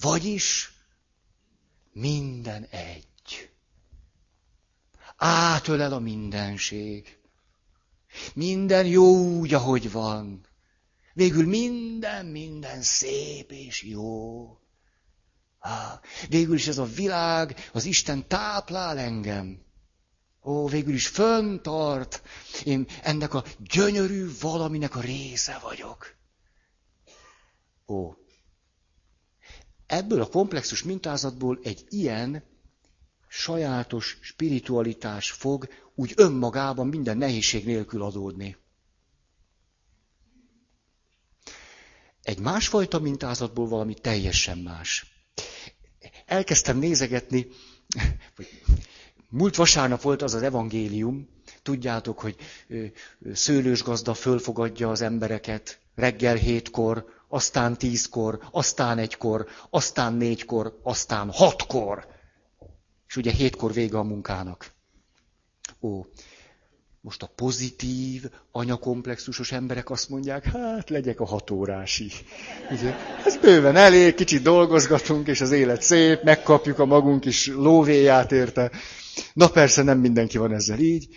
Vagyis 0.00 0.72
minden 1.92 2.66
egy. 2.70 3.01
Átölel 5.24 5.92
a 5.92 5.98
mindenség. 5.98 7.18
Minden 8.34 8.86
jó 8.86 9.16
úgy, 9.38 9.54
ahogy 9.54 9.92
van. 9.92 10.46
Végül 11.14 11.46
minden, 11.46 12.26
minden 12.26 12.82
szép 12.82 13.52
és 13.52 13.82
jó. 13.82 14.46
végül 16.28 16.54
is 16.54 16.66
ez 16.66 16.78
a 16.78 16.84
világ, 16.84 17.68
az 17.72 17.84
Isten 17.84 18.28
táplál 18.28 18.98
engem. 18.98 19.62
Ó, 20.44 20.68
végül 20.68 20.94
is 20.94 21.08
föntart. 21.08 22.22
Én 22.64 22.86
ennek 23.02 23.34
a 23.34 23.44
gyönyörű 23.58 24.30
valaminek 24.40 24.96
a 24.96 25.00
része 25.00 25.58
vagyok. 25.62 26.14
Ó. 27.86 28.12
Ebből 29.86 30.20
a 30.20 30.28
komplexus 30.28 30.82
mintázatból 30.82 31.58
egy 31.62 31.86
ilyen 31.88 32.51
sajátos 33.34 34.18
spiritualitás 34.20 35.30
fog 35.30 35.68
úgy 35.94 36.12
önmagában 36.16 36.86
minden 36.86 37.16
nehézség 37.16 37.64
nélkül 37.64 38.02
adódni. 38.02 38.56
Egy 42.22 42.38
másfajta 42.38 42.98
mintázatból 42.98 43.68
valami 43.68 43.94
teljesen 43.94 44.58
más. 44.58 45.06
Elkezdtem 46.26 46.78
nézegetni, 46.78 47.46
múlt 49.28 49.56
vasárnap 49.56 50.00
volt 50.02 50.22
az 50.22 50.34
az 50.34 50.42
evangélium, 50.42 51.28
tudjátok, 51.62 52.20
hogy 52.20 52.36
szőlős 53.32 53.82
gazda 53.82 54.14
fölfogadja 54.14 54.90
az 54.90 55.00
embereket 55.00 55.80
reggel 55.94 56.36
hétkor, 56.36 57.06
aztán 57.28 57.78
tízkor, 57.78 58.48
aztán 58.50 58.98
egykor, 58.98 59.46
aztán 59.70 60.14
négykor, 60.14 60.80
aztán 60.82 61.30
hatkor. 61.30 62.10
És 63.12 63.18
ugye 63.18 63.30
hétkor 63.30 63.72
vége 63.72 63.98
a 63.98 64.02
munkának. 64.02 64.72
Ó, 65.80 66.04
most 67.00 67.22
a 67.22 67.26
pozitív, 67.26 68.24
anyakomplexusos 68.52 69.52
emberek 69.52 69.90
azt 69.90 70.08
mondják, 70.08 70.44
hát 70.44 70.90
legyek 70.90 71.20
a 71.20 71.26
hatórási. 71.26 72.10
Ugye? 72.70 72.94
Ez 73.24 73.36
bőven 73.36 73.76
elég, 73.76 74.14
kicsit 74.14 74.42
dolgozgatunk, 74.42 75.26
és 75.26 75.40
az 75.40 75.50
élet 75.50 75.82
szép, 75.82 76.22
megkapjuk 76.22 76.78
a 76.78 76.84
magunk 76.84 77.24
is 77.24 77.46
lóvéját 77.46 78.32
érte. 78.32 78.70
Na 79.32 79.48
persze 79.48 79.82
nem 79.82 79.98
mindenki 79.98 80.38
van 80.38 80.52
ezzel 80.52 80.78
így. 80.78 81.08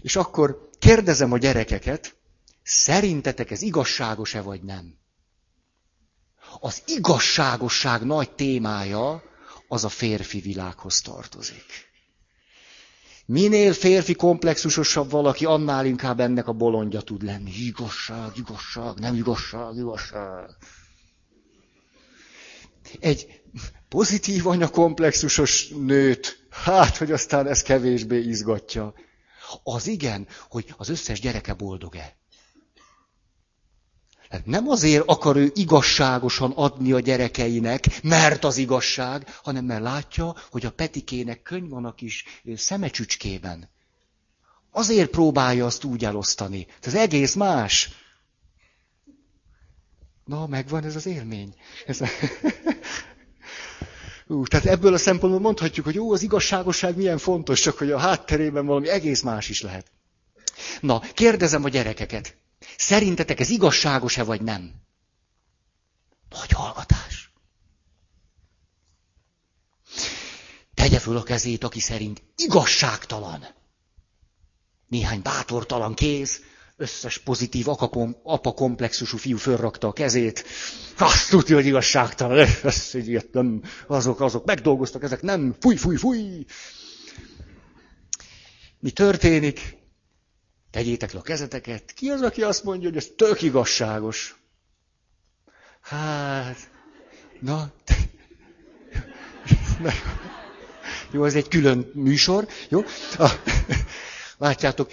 És 0.00 0.16
akkor 0.16 0.68
kérdezem 0.78 1.32
a 1.32 1.38
gyerekeket, 1.38 2.16
szerintetek 2.62 3.50
ez 3.50 3.62
igazságos-e 3.62 4.40
vagy 4.40 4.62
nem? 4.62 4.94
Az 6.60 6.82
igazságosság 6.86 8.02
nagy 8.02 8.30
témája 8.30 9.28
az 9.72 9.84
a 9.84 9.88
férfi 9.88 10.40
világhoz 10.40 11.00
tartozik. 11.00 11.88
Minél 13.26 13.72
férfi 13.72 14.14
komplexusosabb 14.14 15.10
valaki, 15.10 15.44
annál 15.44 15.86
inkább 15.86 16.20
ennek 16.20 16.48
a 16.48 16.52
bolondja 16.52 17.00
tud 17.00 17.22
lenni. 17.22 17.50
Igazság, 17.50 18.30
igazság, 18.36 18.98
nem 18.98 19.14
igazság, 19.14 19.76
igazság. 19.76 20.50
Egy 23.00 23.42
pozitív 23.88 24.46
anyakomplexusos 24.46 25.68
nőt, 25.68 26.46
hát, 26.50 26.96
hogy 26.96 27.12
aztán 27.12 27.46
ez 27.46 27.62
kevésbé 27.62 28.18
izgatja. 28.18 28.94
Az 29.62 29.86
igen, 29.86 30.26
hogy 30.48 30.74
az 30.76 30.88
összes 30.88 31.20
gyereke 31.20 31.54
boldog-e. 31.54 32.19
Hát 34.30 34.46
nem 34.46 34.68
azért 34.68 35.04
akar 35.06 35.36
ő 35.36 35.50
igazságosan 35.54 36.50
adni 36.50 36.92
a 36.92 37.00
gyerekeinek, 37.00 38.02
mert 38.02 38.44
az 38.44 38.56
igazság, 38.56 39.34
hanem 39.42 39.64
mert 39.64 39.82
látja, 39.82 40.34
hogy 40.50 40.66
a 40.66 40.70
Petikének 40.70 41.42
könyv 41.42 41.68
van 41.68 41.84
a 41.84 41.94
kis 41.94 42.24
szemecsücskében. 42.54 43.68
Azért 44.70 45.10
próbálja 45.10 45.66
azt 45.66 45.84
úgy 45.84 46.04
elosztani. 46.04 46.66
Ez 46.80 46.94
egész 46.94 47.34
más. 47.34 47.90
Na, 50.24 50.46
megvan 50.46 50.84
ez 50.84 50.96
az 50.96 51.06
élmény. 51.06 51.54
Ez... 51.86 52.00
Ú, 54.26 54.44
tehát 54.44 54.66
ebből 54.66 54.94
a 54.94 54.98
szempontból 54.98 55.40
mondhatjuk, 55.40 55.84
hogy 55.84 55.94
jó, 55.94 56.12
az 56.12 56.22
igazságosság 56.22 56.96
milyen 56.96 57.18
fontos, 57.18 57.60
csak 57.60 57.78
hogy 57.78 57.90
a 57.90 57.98
hátterében 57.98 58.66
valami 58.66 58.88
egész 58.88 59.22
más 59.22 59.48
is 59.48 59.62
lehet. 59.62 59.90
Na, 60.80 61.00
kérdezem 61.00 61.64
a 61.64 61.68
gyerekeket. 61.68 62.39
Szerintetek 62.80 63.40
ez 63.40 63.48
igazságos-e 63.48 64.22
vagy 64.22 64.42
nem? 64.42 64.74
Nagy 66.28 66.50
hallgatás. 66.50 67.32
Tegye 70.74 70.98
föl 70.98 71.16
a 71.16 71.22
kezét, 71.22 71.64
aki 71.64 71.80
szerint 71.80 72.22
igazságtalan. 72.36 73.46
Néhány 74.86 75.22
bátortalan 75.22 75.94
kéz, 75.94 76.40
összes 76.76 77.18
pozitív 77.18 77.68
apa 78.22 78.52
komplexusú 78.52 79.16
fiú 79.16 79.36
fölrakta 79.36 79.88
a 79.88 79.92
kezét. 79.92 80.44
Azt 80.98 81.30
tudja, 81.30 81.54
hogy 81.56 81.66
igazságtalan. 81.66 82.38
Ez, 82.62 82.94
ilyet 82.94 83.32
nem, 83.32 83.62
azok, 83.86 84.20
azok 84.20 84.44
megdolgoztak, 84.44 85.02
ezek 85.02 85.22
nem. 85.22 85.56
Fúj, 85.60 85.76
fúj, 85.76 85.96
fúj. 85.96 86.44
Mi 88.78 88.90
történik? 88.90 89.79
Tegyétek 90.70 91.12
le 91.12 91.18
a 91.18 91.22
kezeteket. 91.22 91.92
Ki 91.92 92.08
az, 92.08 92.20
aki 92.22 92.42
azt 92.42 92.64
mondja, 92.64 92.88
hogy 92.88 92.96
ez 92.96 93.06
tök 93.16 93.42
igazságos? 93.42 94.38
Hát, 95.80 96.70
na, 97.40 97.72
jó, 101.12 101.24
ez 101.24 101.34
egy 101.34 101.48
külön 101.48 101.90
műsor, 101.94 102.46
jó? 102.68 102.82
Látjátok, 104.38 104.90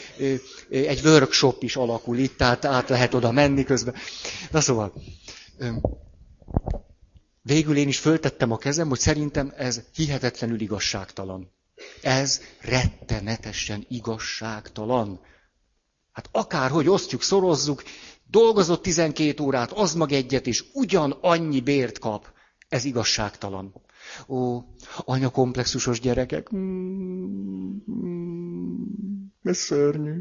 egy 0.70 1.02
workshop 1.06 1.64
is 1.64 1.76
alakul 1.76 2.18
itt, 2.18 2.38
tehát 2.38 2.66
át 2.66 2.90
lehet 2.90 3.14
oda 3.14 3.32
menni 3.32 3.64
közben. 3.64 3.96
Na 4.52 4.62
szóval, 4.62 4.94
végül 7.42 7.78
én 7.78 7.88
is 7.88 8.00
föltettem 8.00 8.52
a 8.52 8.58
kezem, 8.58 8.88
hogy 8.90 9.00
szerintem 9.00 9.54
ez 9.58 9.82
hihetetlenül 9.96 10.62
igazságtalan. 10.62 11.52
Ez 12.02 12.42
rettenetesen 12.62 13.86
igazságtalan. 13.90 15.20
Hát 16.18 16.30
akárhogy 16.32 16.88
osztjuk, 16.88 17.22
szorozzuk, 17.22 17.84
Dolgozott 18.30 18.82
12 18.82 19.44
órát, 19.44 19.72
az 19.72 19.94
mag 19.94 20.12
egyet, 20.12 20.48
és 20.48 20.64
ugyan 20.74 21.12
annyi 21.22 21.62
bért 21.62 22.00
kap. 22.00 22.32
Ez 22.70 22.86
igazságtalan. 22.86 23.74
Ó, 24.28 24.60
anyakomplexusos 24.98 26.00
gyerekek. 26.00 26.56
Mm, 26.56 27.78
ez 29.44 29.58
szörnyű. 29.58 30.20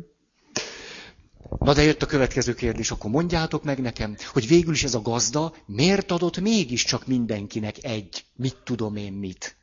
Na 1.58 1.72
de 1.72 1.82
jött 1.82 2.02
a 2.02 2.06
következő 2.06 2.54
kérdés, 2.54 2.90
akkor 2.90 3.10
mondjátok 3.10 3.64
meg 3.64 3.80
nekem, 3.80 4.16
hogy 4.32 4.46
végül 4.48 4.72
is 4.72 4.84
ez 4.84 4.94
a 4.94 5.02
gazda 5.02 5.54
miért 5.66 6.10
adott 6.10 6.40
mégiscsak 6.40 7.06
mindenkinek 7.06 7.84
egy, 7.84 8.24
mit 8.34 8.56
tudom 8.64 8.96
én 8.96 9.12
mit. 9.12 9.56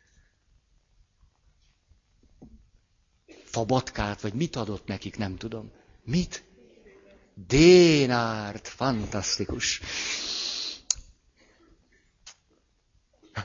Fabatkát, 3.43 4.21
vagy 4.21 4.33
mit 4.33 4.55
adott 4.55 4.87
nekik, 4.87 5.17
nem 5.17 5.35
tudom. 5.37 5.71
Mit? 6.03 6.43
Dénárt, 7.33 8.67
fantasztikus. 8.67 9.81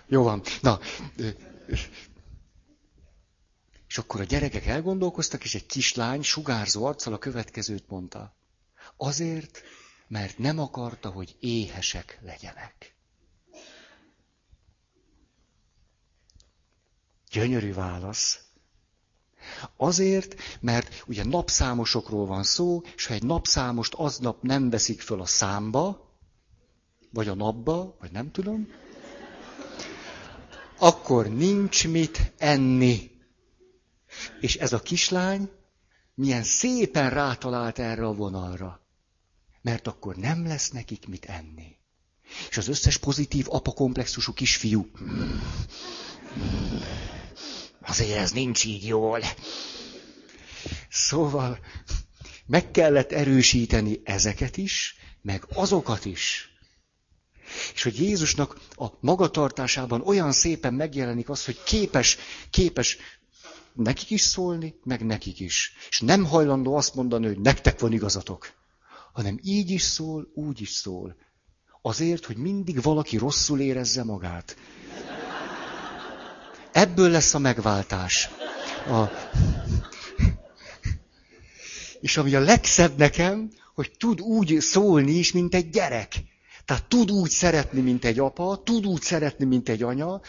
Jó 0.07 0.23
van. 0.23 0.43
Na, 0.61 0.81
és 3.89 3.99
akkor 3.99 4.21
a 4.21 4.25
gyerekek 4.25 4.67
elgondolkoztak, 4.67 5.45
és 5.45 5.55
egy 5.55 5.67
kislány 5.67 6.23
sugárzó 6.23 6.85
arccal 6.85 7.13
a 7.13 7.19
következőt 7.19 7.89
mondta. 7.89 8.37
Azért, 8.97 9.63
mert 10.09 10.39
nem 10.39 10.59
akarta, 10.59 11.11
hogy 11.11 11.37
éhesek 11.41 12.19
legyenek. 12.23 12.97
Gyönyörű 17.31 17.73
válasz. 17.73 18.48
Azért, 19.77 20.35
mert 20.61 21.05
ugye 21.07 21.25
napszámosokról 21.25 22.27
van 22.27 22.43
szó, 22.43 22.83
és 22.97 23.07
ha 23.07 23.15
egy 23.15 23.23
napszámost 23.23 23.95
aznap 23.95 24.43
nem 24.43 24.71
veszik 24.71 25.01
föl 25.01 25.21
a 25.21 25.27
számba, 25.27 26.13
vagy 27.11 27.29
a 27.29 27.35
napba, 27.35 27.97
vagy 28.01 28.11
nem 28.11 28.31
tudom, 28.31 28.69
akkor 30.79 31.27
nincs 31.27 31.89
mit 31.89 32.33
enni. 32.37 33.11
És 34.41 34.57
ez 34.57 34.73
a 34.73 34.81
kislány 34.81 35.51
milyen 36.15 36.43
szépen 36.43 37.11
rátalált 37.11 37.79
erre 37.79 38.07
a 38.07 38.15
vonalra. 38.15 38.81
Mert 39.63 39.87
akkor 39.87 40.17
nem 40.17 40.47
lesz 40.47 40.71
nekik 40.71 41.09
mit 41.09 41.25
enni. 41.25 41.77
És 42.51 42.57
az 42.57 42.69
összes 42.69 42.97
pozitív 42.97 43.47
apakomplexusú 43.49 44.33
kisfiú. 44.33 44.91
Azért 47.89 48.19
ez 48.19 48.31
nincs 48.31 48.65
így 48.65 48.87
jól. 48.87 49.21
Szóval 50.89 51.59
meg 52.47 52.71
kellett 52.71 53.13
erősíteni 53.13 54.01
ezeket 54.05 54.57
is, 54.57 54.97
meg 55.23 55.45
azokat 55.55 56.05
is. 56.05 56.51
És 57.75 57.83
hogy 57.83 57.99
Jézusnak 58.01 58.61
a 58.71 58.87
magatartásában 59.01 60.01
olyan 60.01 60.33
szépen 60.33 60.75
megjelenik 60.75 61.29
az, 61.29 61.45
hogy 61.45 61.63
képes, 61.63 62.17
képes 62.51 62.97
nekik 63.73 64.11
is 64.11 64.21
szólni, 64.21 64.75
meg 64.85 65.07
nekik 65.07 65.41
is. 65.41 65.73
És 65.89 66.01
nem 66.01 66.25
hajlandó 66.25 66.77
azt 66.77 66.95
mondani, 66.95 67.27
hogy 67.27 67.41
nektek 67.41 67.81
van 67.81 67.93
igazatok, 67.93 68.53
hanem 69.13 69.39
így 69.43 69.71
is 69.71 69.83
szól, 69.83 70.31
úgy 70.35 70.61
is 70.61 70.71
szól. 70.71 71.17
Azért, 71.83 72.25
hogy 72.25 72.37
mindig 72.37 72.83
valaki 72.83 73.17
rosszul 73.17 73.61
érezze 73.61 74.05
magát. 74.05 74.57
Ebből 76.79 77.11
lesz 77.11 77.35
a 77.35 77.39
megváltás. 77.39 78.29
A... 78.91 79.05
És 82.01 82.17
ami 82.17 82.35
a 82.35 82.41
legszebb 82.41 82.97
nekem, 82.97 83.51
hogy 83.75 83.93
tud 83.99 84.21
úgy 84.21 84.61
szólni 84.61 85.13
is, 85.13 85.33
mint 85.33 85.55
egy 85.55 85.71
gyerek. 85.71 86.13
Tehát 86.69 86.85
tud 86.85 87.11
úgy 87.11 87.31
szeretni, 87.31 87.81
mint 87.81 88.05
egy 88.05 88.19
apa, 88.19 88.63
tud 88.65 88.87
úgy 88.87 89.03
szeretni, 89.03 89.45
mint 89.45 89.69
egy 89.69 89.83
anya, 89.83 90.21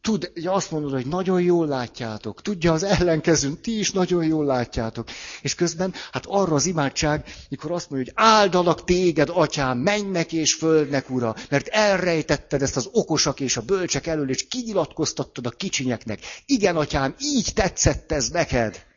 tud 0.00 0.32
azt 0.44 0.70
mondod, 0.70 0.92
hogy 0.92 1.06
nagyon 1.06 1.42
jól 1.42 1.66
látjátok, 1.66 2.42
tudja 2.42 2.72
az 2.72 2.82
ellenkezőn, 2.82 3.60
ti 3.60 3.78
is 3.78 3.90
nagyon 3.90 4.24
jól 4.24 4.44
látjátok. 4.44 5.08
És 5.42 5.54
közben, 5.54 5.94
hát 6.12 6.26
arra 6.26 6.54
az 6.54 6.66
imádság, 6.66 7.24
mikor 7.48 7.70
azt 7.70 7.90
mondja, 7.90 8.12
hogy 8.14 8.24
áldalak 8.26 8.84
téged, 8.84 9.30
atyám, 9.32 9.78
mennek 9.78 10.32
és 10.32 10.54
földnek, 10.54 11.10
ura, 11.10 11.34
mert 11.48 11.68
elrejtetted 11.68 12.62
ezt 12.62 12.76
az 12.76 12.88
okosak 12.92 13.40
és 13.40 13.56
a 13.56 13.62
bölcsek 13.62 14.06
elől, 14.06 14.30
és 14.30 14.48
kinyilatkoztattad 14.48 15.46
a 15.46 15.50
kicsinyeknek. 15.50 16.20
Igen, 16.46 16.76
atyám, 16.76 17.14
így 17.18 17.50
tetszett 17.54 18.12
ez 18.12 18.28
neked. 18.28 18.88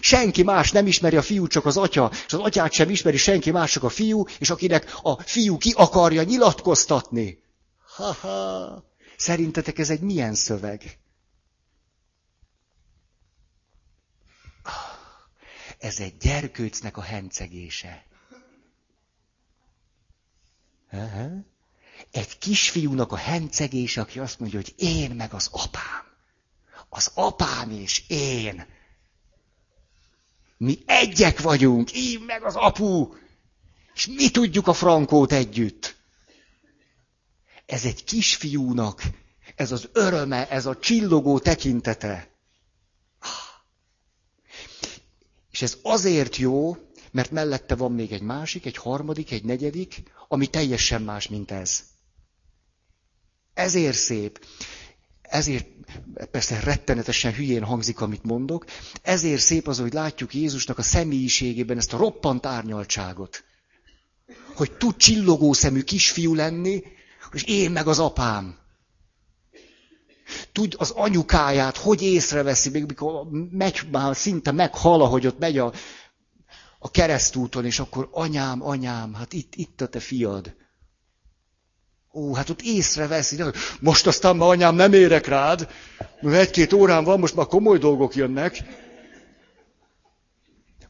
Senki 0.00 0.42
más 0.42 0.72
nem 0.72 0.86
ismeri 0.86 1.16
a 1.16 1.22
fiú, 1.22 1.46
csak 1.46 1.66
az 1.66 1.76
atya, 1.76 2.10
és 2.26 2.32
az 2.32 2.40
atyát 2.40 2.72
sem 2.72 2.90
ismeri 2.90 3.16
senki 3.16 3.50
más, 3.50 3.72
csak 3.72 3.82
a 3.82 3.88
fiú, 3.88 4.26
és 4.38 4.50
akinek 4.50 4.98
a 5.02 5.22
fiú 5.22 5.58
ki 5.58 5.72
akarja 5.76 6.22
nyilatkoztatni. 6.22 7.42
Ha-ha! 7.96 8.84
Szerintetek 9.16 9.78
ez 9.78 9.90
egy 9.90 10.00
milyen 10.00 10.34
szöveg? 10.34 10.98
Ez 15.78 16.00
egy 16.00 16.16
gyerkőcnek 16.16 16.96
a 16.96 17.02
hencegése. 17.02 18.06
Egy 22.10 22.38
kisfiúnak 22.38 23.12
a 23.12 23.16
hencegése, 23.16 24.00
aki 24.00 24.18
azt 24.18 24.38
mondja, 24.40 24.58
hogy 24.58 24.74
én 24.76 25.10
meg 25.10 25.32
az 25.32 25.48
apám. 25.52 26.04
Az 26.88 27.10
apám 27.14 27.70
és 27.70 28.04
én 28.08 28.66
mi 30.60 30.78
egyek 30.86 31.40
vagyunk, 31.40 31.92
én 31.92 32.20
meg 32.20 32.44
az 32.44 32.54
apu, 32.56 33.14
és 33.94 34.06
mi 34.06 34.30
tudjuk 34.30 34.66
a 34.66 34.72
frankót 34.72 35.32
együtt. 35.32 35.96
Ez 37.66 37.84
egy 37.84 38.04
kisfiúnak, 38.04 39.02
ez 39.56 39.72
az 39.72 39.88
öröme, 39.92 40.48
ez 40.48 40.66
a 40.66 40.78
csillogó 40.78 41.38
tekintete. 41.38 42.28
És 45.50 45.62
ez 45.62 45.76
azért 45.82 46.36
jó, 46.36 46.76
mert 47.10 47.30
mellette 47.30 47.74
van 47.74 47.92
még 47.92 48.12
egy 48.12 48.22
másik, 48.22 48.66
egy 48.66 48.76
harmadik, 48.76 49.30
egy 49.30 49.44
negyedik, 49.44 50.02
ami 50.28 50.46
teljesen 50.46 51.02
más, 51.02 51.28
mint 51.28 51.50
ez. 51.50 51.82
Ezért 53.54 53.96
szép. 53.96 54.46
Ezért 55.30 55.66
persze 56.30 56.60
rettenetesen 56.60 57.32
hülyén 57.34 57.64
hangzik, 57.64 58.00
amit 58.00 58.22
mondok, 58.22 58.64
ezért 59.02 59.40
szép 59.40 59.68
az, 59.68 59.78
hogy 59.78 59.92
látjuk 59.92 60.34
Jézusnak 60.34 60.78
a 60.78 60.82
személyiségében 60.82 61.76
ezt 61.76 61.92
a 61.92 61.96
roppant 61.96 62.46
árnyaltságot. 62.46 63.44
Hogy 64.54 64.72
tud 64.72 64.96
csillogó 64.96 65.52
szemű 65.52 65.82
kisfiú 65.82 66.34
lenni, 66.34 66.82
és 67.32 67.42
én 67.44 67.70
meg 67.70 67.86
az 67.86 67.98
apám. 67.98 68.58
Tud 70.52 70.74
az 70.78 70.90
anyukáját, 70.90 71.76
hogy 71.76 72.02
észreveszi, 72.02 72.70
még 72.70 72.84
mikor 72.84 73.26
megy, 73.50 73.80
már 73.90 74.16
szinte 74.16 74.50
meghal, 74.52 75.08
hogy 75.08 75.26
ott 75.26 75.38
megy 75.38 75.58
a, 75.58 75.72
a 76.78 76.90
keresztúton, 76.90 77.64
és 77.64 77.78
akkor 77.78 78.08
anyám, 78.12 78.62
anyám, 78.62 79.14
hát 79.14 79.32
itt, 79.32 79.54
itt 79.54 79.80
a 79.80 79.88
te 79.88 80.00
fiad. 80.00 80.54
Ó, 82.12 82.34
hát 82.34 82.50
ott 82.50 82.62
észreveszi, 82.62 83.42
most 83.80 84.06
aztán 84.06 84.36
ma 84.36 84.48
anyám 84.48 84.74
nem 84.74 84.92
érek 84.92 85.26
rád, 85.26 85.68
mert 86.20 86.40
egy-két 86.40 86.72
órán 86.72 87.04
van, 87.04 87.18
most 87.18 87.34
már 87.34 87.46
komoly 87.46 87.78
dolgok 87.78 88.14
jönnek. 88.14 88.62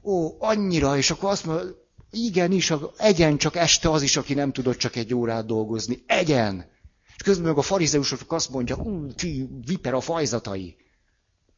Ó, 0.02 0.36
annyira, 0.38 0.96
és 0.96 1.10
akkor 1.10 1.30
azt 1.30 1.44
mondja, 1.44 1.80
igenis, 2.10 2.72
egyen 2.96 3.36
csak 3.36 3.56
este 3.56 3.90
az 3.90 4.02
is, 4.02 4.16
aki 4.16 4.34
nem 4.34 4.52
tudott 4.52 4.76
csak 4.76 4.96
egy 4.96 5.14
órát 5.14 5.46
dolgozni. 5.46 6.02
Egyen! 6.06 6.70
És 7.16 7.22
közben 7.22 7.46
meg 7.46 7.58
a 7.58 7.62
farizeusok 7.62 8.32
azt 8.32 8.50
mondja, 8.50 8.76
ú, 8.76 9.12
ti 9.12 9.48
viper 9.64 9.94
a 9.94 10.00
fajzatai. 10.00 10.76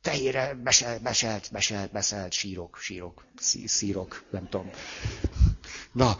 Tehére 0.01 0.55
beselt, 0.63 1.03
beselt, 1.03 1.49
beselt, 1.53 1.93
beszelt, 1.93 2.33
sírok, 2.33 2.77
sírok, 2.81 3.27
szírok, 3.65 4.25
nem 4.31 4.49
tudom. 4.49 4.71
Na, 5.93 6.17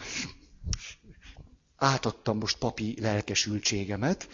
átadtam 1.83 2.37
most 2.37 2.57
papi 2.57 3.01
lelkesültségemet, 3.01 4.27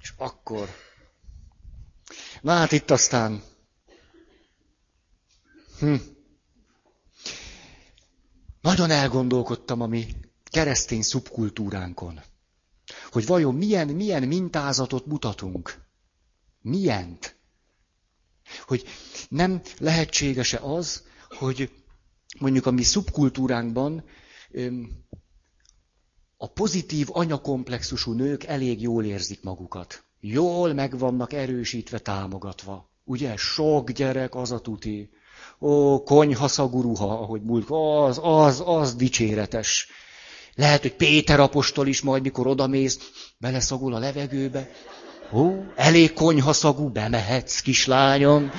és 0.00 0.12
akkor... 0.16 0.68
Na 2.40 2.52
hát 2.52 2.72
itt 2.72 2.90
aztán... 2.90 3.42
Hm. 5.78 5.94
Nagyon 8.60 8.90
elgondolkodtam 8.90 9.80
a 9.80 9.86
mi 9.86 10.06
keresztény 10.44 11.02
szubkultúránkon. 11.02 12.20
Hogy 13.10 13.26
vajon 13.26 13.54
milyen, 13.54 13.88
milyen 13.88 14.22
mintázatot 14.22 15.06
mutatunk. 15.06 15.80
Milyent. 16.60 17.36
Hogy 18.66 18.84
nem 19.28 19.60
lehetséges-e 19.78 20.60
az, 20.62 21.02
hogy 21.28 21.72
mondjuk 22.38 22.66
a 22.66 22.70
mi 22.70 22.82
szubkultúránkban 22.82 24.04
a 26.40 26.46
pozitív 26.46 27.06
anyakomplexusú 27.10 28.12
nők 28.12 28.44
elég 28.44 28.82
jól 28.82 29.04
érzik 29.04 29.42
magukat. 29.42 30.04
Jól 30.20 30.72
meg 30.72 30.98
vannak 30.98 31.32
erősítve, 31.32 31.98
támogatva. 31.98 32.90
Ugye, 33.04 33.36
sok 33.36 33.90
gyerek 33.90 34.34
az 34.34 34.52
a 34.52 34.58
tuti. 34.58 35.10
Ó, 35.60 36.02
konyhaszagú 36.02 36.80
ruha, 36.80 37.20
ahogy 37.20 37.42
múlt, 37.42 37.66
az, 37.70 38.20
az, 38.22 38.62
az 38.64 38.94
dicséretes. 38.94 39.88
Lehet, 40.54 40.82
hogy 40.82 40.94
Péter 40.94 41.40
apostol 41.40 41.86
is 41.86 42.00
majd, 42.00 42.22
mikor 42.22 42.46
odamész, 42.46 42.98
beleszagul 43.38 43.94
a 43.94 43.98
levegőbe. 43.98 44.70
Ó, 45.32 45.52
elég 45.76 46.12
konyhaszagú, 46.12 46.88
bemehetsz, 46.88 47.60
kislányom. 47.60 48.50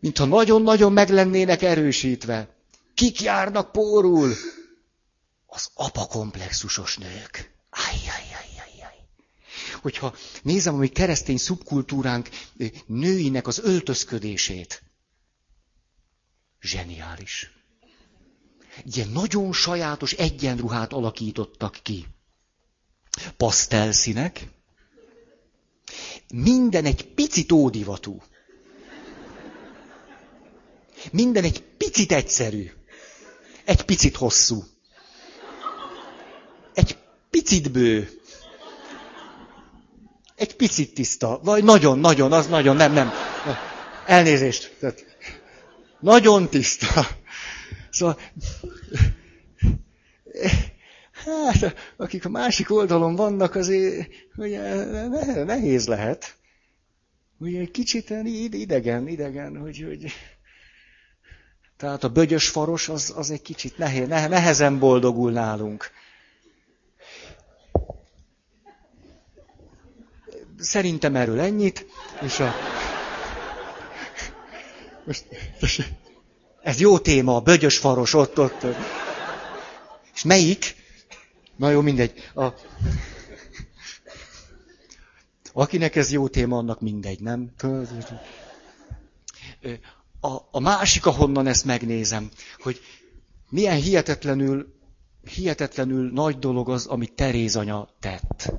Mintha 0.00 0.24
nagyon-nagyon 0.24 0.92
meg 0.92 1.08
lennének 1.08 1.62
erősítve. 1.62 2.48
Kik 2.94 3.22
járnak 3.22 3.72
pórul? 3.72 4.32
Az 5.50 5.68
apakomplexusos 5.74 6.96
nők. 6.96 7.54
Ajjajajajaj. 7.70 8.94
Hogyha 9.82 10.14
nézem 10.42 10.74
a 10.74 10.78
mi 10.78 10.88
keresztény 10.88 11.36
szubkultúránk 11.36 12.28
nőinek 12.86 13.46
az 13.46 13.58
öltözködését, 13.58 14.82
zseniális. 16.60 17.50
Ilyen 18.84 19.08
nagyon 19.08 19.52
sajátos 19.52 20.12
egyenruhát 20.12 20.92
alakítottak 20.92 21.78
ki. 21.82 22.06
Pasztelszínek. 23.36 24.48
Minden 26.34 26.84
egy 26.84 27.06
picit 27.06 27.52
ódivatú. 27.52 28.22
Minden 31.12 31.44
egy 31.44 31.62
picit 31.62 32.12
egyszerű. 32.12 32.70
Egy 33.64 33.82
picit 33.84 34.16
hosszú. 34.16 34.64
Picit 37.38 37.70
bő. 37.70 38.08
Egy 40.34 40.56
picit 40.56 40.94
tiszta. 40.94 41.40
Vagy 41.42 41.64
nagyon, 41.64 41.98
nagyon, 41.98 42.32
az 42.32 42.46
nagyon, 42.46 42.76
nem, 42.76 42.92
nem. 42.92 43.10
Elnézést. 44.06 44.76
Nagyon 46.00 46.48
tiszta. 46.48 47.06
Szóval, 47.90 48.18
hát, 51.12 51.74
akik 51.96 52.24
a 52.24 52.28
másik 52.28 52.70
oldalon 52.70 53.14
vannak, 53.16 53.54
azért 53.54 54.08
ugye, 54.36 54.84
nehéz 55.44 55.86
lehet. 55.86 56.36
Ugye 57.38 57.60
egy 57.60 57.70
kicsit 57.70 58.10
idegen, 58.50 59.08
idegen, 59.08 59.56
hogy, 59.56 59.84
hogy 59.86 60.12
tehát 61.76 62.04
a 62.04 62.08
bögyös 62.08 62.48
faros 62.48 62.88
az, 62.88 63.12
az 63.16 63.30
egy 63.30 63.42
kicsit 63.42 63.78
nehéz, 63.78 64.08
nehezen 64.08 64.78
boldogul 64.78 65.32
nálunk. 65.32 65.90
Szerintem 70.58 71.16
erről 71.16 71.40
ennyit, 71.40 71.86
és 72.22 72.40
a... 72.40 72.54
Most, 75.04 75.24
ez 76.62 76.80
jó 76.80 76.98
téma, 76.98 77.36
a 77.36 77.40
bögyös 77.40 77.78
faros, 77.78 78.14
ott, 78.14 78.38
ott. 78.38 78.66
És 80.14 80.22
melyik? 80.22 80.76
Na 81.56 81.70
jó, 81.70 81.80
mindegy. 81.80 82.30
A... 82.34 82.46
Akinek 85.52 85.96
ez 85.96 86.12
jó 86.12 86.28
téma, 86.28 86.56
annak 86.56 86.80
mindegy, 86.80 87.20
nem? 87.20 87.50
A, 90.20 90.36
a 90.50 90.60
másik, 90.60 91.06
ahonnan 91.06 91.46
ezt 91.46 91.64
megnézem, 91.64 92.30
hogy 92.58 92.80
milyen 93.50 93.76
hihetetlenül, 93.76 94.74
hihetetlenül 95.34 96.10
nagy 96.12 96.38
dolog 96.38 96.70
az, 96.70 96.86
amit 96.86 97.12
Teréz 97.12 97.56
anya 97.56 97.88
tett. 98.00 98.52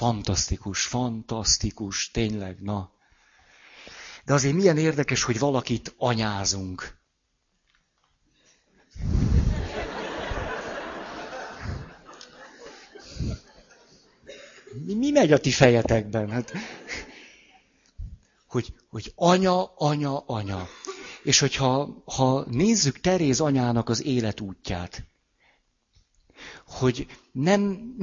Fantasztikus, 0.00 0.86
fantasztikus, 0.86 2.10
tényleg, 2.10 2.60
na. 2.60 2.92
De 4.24 4.32
azért 4.32 4.54
milyen 4.54 4.78
érdekes, 4.78 5.22
hogy 5.22 5.38
valakit 5.38 5.94
anyázunk. 5.98 6.98
Mi, 14.86 14.94
mi 14.94 15.10
megy 15.10 15.32
a 15.32 15.38
ti 15.38 15.50
fejetekben? 15.50 16.30
Hát, 16.30 16.52
hogy, 18.46 18.74
hogy 18.90 19.12
anya, 19.14 19.64
anya, 19.64 20.18
anya. 20.18 20.66
És 21.22 21.38
hogyha 21.38 22.02
ha 22.04 22.44
nézzük 22.50 23.00
Teréz 23.00 23.40
anyának 23.40 23.88
az 23.88 24.04
életútját, 24.04 25.04
hogy 26.66 27.06
nem, 27.32 27.94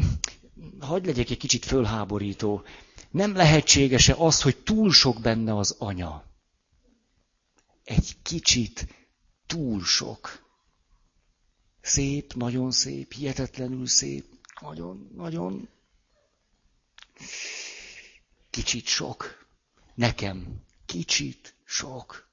hagyd 0.79 1.05
legyek 1.05 1.29
egy 1.29 1.37
kicsit 1.37 1.65
fölháborító, 1.65 2.63
nem 3.11 3.35
lehetséges-e 3.35 4.15
az, 4.15 4.41
hogy 4.41 4.57
túl 4.57 4.91
sok 4.91 5.21
benne 5.21 5.57
az 5.57 5.75
anya? 5.79 6.25
Egy 7.83 8.15
kicsit 8.21 8.87
túl 9.45 9.83
sok. 9.83 10.45
Szép, 11.81 12.33
nagyon 12.33 12.71
szép, 12.71 13.13
hihetetlenül 13.13 13.87
szép, 13.87 14.25
nagyon, 14.61 15.11
nagyon 15.15 15.69
kicsit 18.49 18.85
sok. 18.85 19.45
Nekem 19.95 20.61
kicsit 20.85 21.55
sok. 21.65 22.29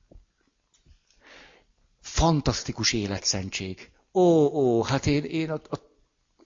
Fantasztikus 2.01 2.93
életszentség. 2.93 3.91
Ó, 4.13 4.21
ó, 4.47 4.83
hát 4.83 5.07
én, 5.07 5.25
én 5.25 5.51
a, 5.51 5.55
a 5.71 5.94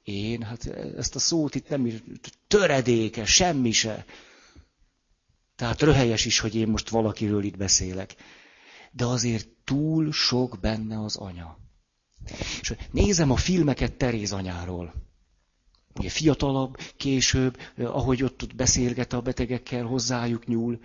én, 0.09 0.42
hát 0.42 0.66
ezt 0.97 1.14
a 1.14 1.18
szót 1.18 1.55
itt 1.55 1.68
nem 1.68 1.87
is, 1.87 1.94
töredéke, 2.47 3.25
semmi 3.25 3.73
se. 3.73 4.05
Tehát 5.57 5.83
röhelyes 5.83 6.25
is, 6.25 6.38
hogy 6.38 6.55
én 6.55 6.68
most 6.68 6.88
valakiről 6.88 7.44
itt 7.44 7.57
beszélek. 7.57 8.14
De 8.92 9.05
azért 9.05 9.49
túl 9.64 10.12
sok 10.12 10.59
benne 10.61 11.01
az 11.01 11.16
anya. 11.16 11.59
És 12.61 12.75
nézem 12.90 13.31
a 13.31 13.37
filmeket 13.37 13.92
Teréz 13.92 14.33
anyáról. 14.33 14.94
Ugye 15.94 16.09
fiatalabb, 16.09 16.77
később, 16.97 17.59
ahogy 17.77 18.23
ott, 18.23 18.42
ott 18.42 18.55
beszélget 18.55 19.12
a 19.12 19.21
betegekkel, 19.21 19.85
hozzájuk 19.85 20.47
nyúl. 20.47 20.79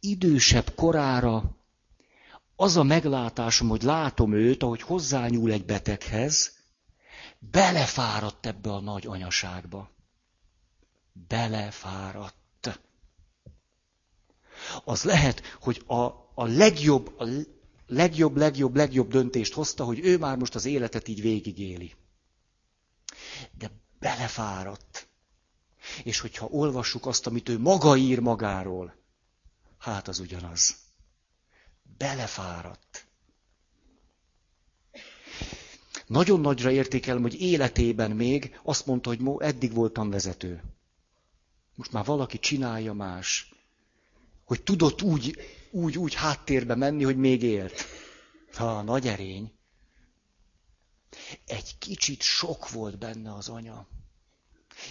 Idősebb 0.00 0.74
korára 0.74 1.56
az 2.56 2.76
a 2.76 2.82
meglátásom, 2.82 3.68
hogy 3.68 3.82
látom 3.82 4.32
őt, 4.32 4.62
ahogy 4.62 4.82
hozzányúl 4.82 5.52
egy 5.52 5.64
beteghez, 5.64 6.63
belefáradt 7.50 8.46
ebbe 8.46 8.72
a 8.72 8.80
nagy 8.80 9.06
anyaságba. 9.06 9.90
Belefáradt. 11.12 12.80
Az 14.84 15.02
lehet, 15.02 15.42
hogy 15.60 15.82
a, 15.86 16.02
a 16.34 16.46
legjobb, 16.46 17.20
a 17.20 17.26
legjobb, 17.86 18.36
legjobb, 18.36 18.76
legjobb 18.76 19.08
döntést 19.08 19.52
hozta, 19.52 19.84
hogy 19.84 19.98
ő 19.98 20.18
már 20.18 20.36
most 20.36 20.54
az 20.54 20.64
életet 20.64 21.08
így 21.08 21.20
végigéli. 21.20 21.94
De 23.58 23.70
belefáradt. 23.98 25.08
És 26.02 26.20
hogyha 26.20 26.46
olvassuk 26.46 27.06
azt, 27.06 27.26
amit 27.26 27.48
ő 27.48 27.58
maga 27.58 27.96
ír 27.96 28.18
magáról, 28.18 28.94
hát 29.78 30.08
az 30.08 30.18
ugyanaz. 30.18 30.76
Belefáradt. 31.82 33.03
Nagyon 36.06 36.40
nagyra 36.40 36.70
értékelem, 36.70 37.22
hogy 37.22 37.40
életében 37.40 38.10
még 38.10 38.60
azt 38.62 38.86
mondta, 38.86 39.08
hogy 39.08 39.20
eddig 39.38 39.72
voltam 39.72 40.10
vezető. 40.10 40.62
Most 41.74 41.92
már 41.92 42.04
valaki 42.04 42.38
csinálja 42.38 42.92
más. 42.92 43.52
Hogy 44.44 44.62
tudott 44.62 45.02
úgy, 45.02 45.38
úgy, 45.70 45.98
úgy 45.98 46.14
háttérbe 46.14 46.74
menni, 46.74 47.04
hogy 47.04 47.16
még 47.16 47.42
élt. 47.42 47.84
Ha, 48.52 48.82
nagy 48.82 49.06
erény. 49.06 49.52
Egy 51.46 51.78
kicsit 51.78 52.22
sok 52.22 52.70
volt 52.70 52.98
benne 52.98 53.34
az 53.34 53.48
anya. 53.48 53.88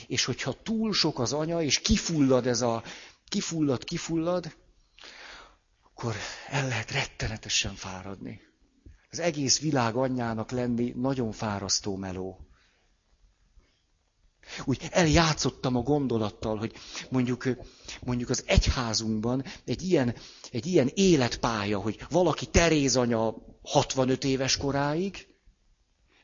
És 0.08 0.26
hogyha 0.26 0.62
túl 0.64 0.94
sok 0.94 1.20
az 1.20 1.34
anya, 1.34 1.62
és 1.62 1.80
kifullad 1.80 2.48
ez 2.48 2.62
a, 2.62 2.84
kifullad, 3.28 3.84
kifullad, 3.84 4.56
akkor 5.84 6.16
el 6.50 6.68
lehet 6.68 6.92
rettenetesen 6.92 7.76
fáradni. 7.76 8.53
Az 9.14 9.20
egész 9.20 9.60
világ 9.60 9.96
anyjának 9.96 10.52
lenni 10.52 10.94
nagyon 10.96 11.32
fárasztó 11.32 11.96
meló. 11.96 12.40
Úgy 14.64 14.88
eljátszottam 14.92 15.76
a 15.76 15.82
gondolattal, 15.82 16.58
hogy 16.58 16.74
mondjuk, 17.10 17.48
mondjuk 18.02 18.30
az 18.30 18.44
egyházunkban 18.46 19.44
egy 19.66 19.82
ilyen, 19.82 20.16
egy 20.52 20.66
ilyen 20.66 20.92
életpálya, 20.94 21.80
hogy 21.80 22.06
valaki 22.10 22.46
Teréz 22.46 22.96
anya 22.96 23.36
65 23.62 24.24
éves 24.24 24.58
koráig, 24.58 25.28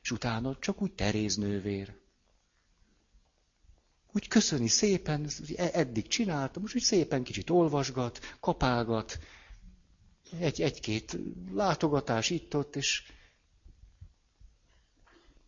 és 0.01 0.11
utána 0.11 0.57
csak 0.59 0.81
úgy 0.81 0.93
Teréz 0.93 1.35
nővér. 1.35 1.97
Úgy 4.13 4.27
köszöni 4.27 4.67
szépen, 4.67 5.29
eddig 5.55 6.07
csináltam, 6.07 6.61
most 6.61 6.75
úgy 6.75 6.81
szépen 6.81 7.23
kicsit 7.23 7.49
olvasgat, 7.49 8.37
kapálgat, 8.39 9.19
egy, 10.39 10.61
egy-két 10.61 11.17
látogatás 11.51 12.29
itt-ott, 12.29 12.75
és 12.75 13.11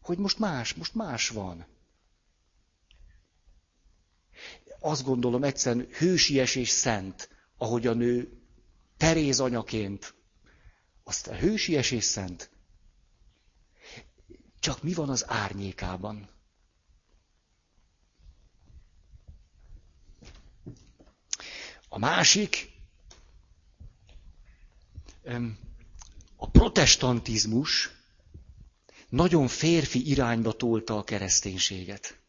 hogy 0.02 0.18
most 0.18 0.40
más, 0.40 0.74
most 0.74 0.94
más 0.96 1.30
van. 1.30 1.66
Azt 4.80 5.04
gondolom 5.04 5.44
egyszerűen 5.44 5.88
hősies 5.92 6.56
és 6.56 6.70
szent, 6.70 7.30
ahogy 7.58 7.88
a 7.88 7.94
nő 7.94 8.42
Teréz 8.98 9.40
anyaként, 9.40 10.14
azt 11.04 11.28
a 11.28 11.36
hősies 11.36 11.92
és 11.92 12.04
szent. 12.04 12.50
Csak 14.60 14.84
mi 14.84 14.94
van 14.94 15.10
az 15.10 15.26
árnyékában? 15.30 16.30
A 21.90 21.98
másik, 21.98 22.71
a 26.36 26.50
protestantizmus 26.50 27.90
nagyon 29.10 29.48
férfi 29.48 30.10
irányba 30.10 30.52
tolta 30.52 30.98
a 30.98 31.04
kereszténységet. 31.04 32.20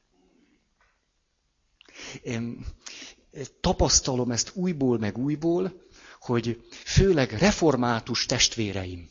Tapasztalom 3.61 4.31
ezt 4.31 4.51
újból 4.55 4.99
meg 4.99 5.19
újból, 5.19 5.87
hogy 6.21 6.67
főleg 6.85 7.31
református 7.33 8.27
testvéreim, 8.27 9.11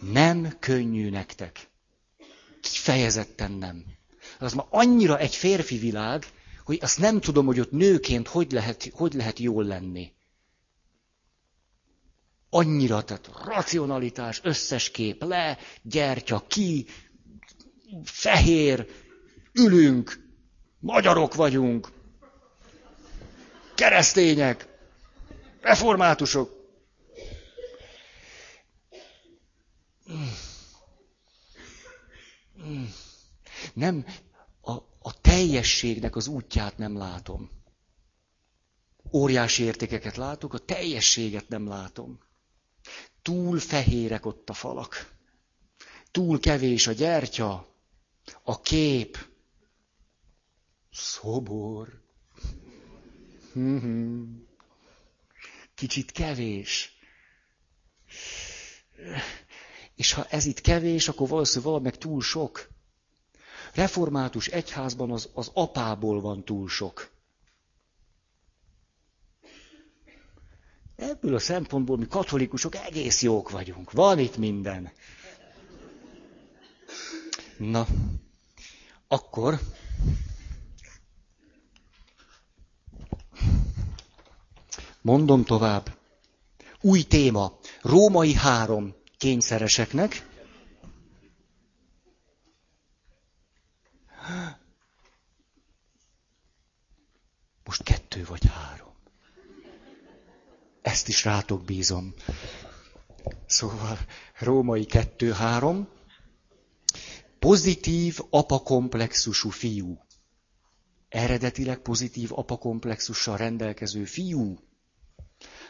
nem 0.00 0.56
könnyű 0.58 1.10
nektek. 1.10 1.68
Kifejezetten 2.60 3.52
nem. 3.52 3.84
Az 4.38 4.52
már 4.52 4.66
annyira 4.70 5.18
egy 5.18 5.34
férfi 5.34 5.78
világ, 5.78 6.26
hogy 6.64 6.78
azt 6.82 6.98
nem 6.98 7.20
tudom, 7.20 7.46
hogy 7.46 7.60
ott 7.60 7.70
nőként 7.70 8.28
hogy 8.28 8.52
lehet, 8.52 8.90
hogy 8.92 9.14
lehet 9.14 9.38
jól 9.38 9.64
lenni. 9.64 10.12
Annyira, 12.50 13.04
tehát 13.04 13.30
racionalitás, 13.44 14.40
összes 14.42 14.90
kép, 14.90 15.24
le, 15.24 15.58
gyertya, 15.82 16.44
ki, 16.48 16.86
fehér, 18.04 18.86
ülünk, 19.52 20.28
magyarok 20.78 21.34
vagyunk, 21.34 21.88
keresztények, 23.74 24.68
reformátusok. 25.60 26.58
Nem, 33.72 34.06
a, 34.60 34.72
a 34.98 35.20
teljességnek 35.20 36.16
az 36.16 36.26
útját 36.26 36.78
nem 36.78 36.96
látom. 36.96 37.50
Óriási 39.12 39.62
értékeket 39.62 40.16
látok, 40.16 40.54
a 40.54 40.58
teljességet 40.58 41.48
nem 41.48 41.68
látom. 41.68 42.18
Túl 43.22 43.58
fehérek 43.58 44.26
ott 44.26 44.48
a 44.48 44.52
falak. 44.52 45.14
Túl 46.10 46.40
kevés 46.40 46.86
a 46.86 46.92
gyertya, 46.92 47.74
a 48.42 48.60
kép, 48.60 49.18
szobor. 50.92 52.02
Kicsit 55.74 56.12
kevés. 56.12 56.98
És 59.94 60.12
ha 60.12 60.24
ez 60.24 60.44
itt 60.44 60.60
kevés, 60.60 61.08
akkor 61.08 61.28
valószínűleg 61.28 61.72
valami 61.72 61.90
túl 61.90 62.22
sok. 62.22 62.68
Református 63.74 64.46
egyházban 64.46 65.10
az, 65.10 65.28
az 65.34 65.50
apából 65.54 66.20
van 66.20 66.44
túl 66.44 66.68
sok. 66.68 67.10
Ebből 71.00 71.34
a 71.34 71.38
szempontból 71.38 71.96
mi 71.96 72.06
katolikusok 72.06 72.74
egész 72.74 73.22
jók 73.22 73.50
vagyunk. 73.50 73.92
Van 73.92 74.18
itt 74.18 74.36
minden. 74.36 74.92
Na, 77.58 77.86
akkor 79.08 79.60
mondom 85.00 85.44
tovább. 85.44 85.98
Új 86.80 87.02
téma. 87.02 87.58
Római 87.82 88.34
három 88.34 88.94
kényszereseknek. 89.18 90.28
Most 97.64 97.82
kettő 97.82 98.24
vagy 98.24 98.46
három. 98.46 98.89
Ezt 100.82 101.08
is 101.08 101.24
rátok 101.24 101.64
bízom. 101.64 102.14
Szóval 103.46 103.98
római 104.38 104.84
kettő-három. 104.84 105.88
Pozitív 107.38 108.18
apakomplexusú 108.30 109.48
fiú. 109.50 109.98
Eredetileg 111.08 111.78
pozitív 111.78 112.30
apakomplexussal 112.32 113.36
rendelkező 113.36 114.04
fiú. 114.04 114.58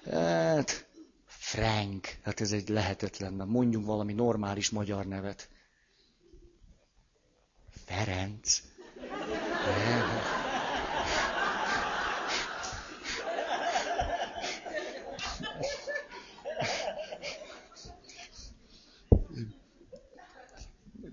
Hát, 0.05 0.89
Frank, 1.27 2.17
hát 2.23 2.41
ez 2.41 2.53
egy 2.53 2.69
lehetetlen, 2.69 3.33
mondjunk 3.33 3.87
valami 3.87 4.13
normális 4.13 4.71
magyar 4.71 5.07
nevet. 5.07 5.49
Ferenc. 7.85 8.63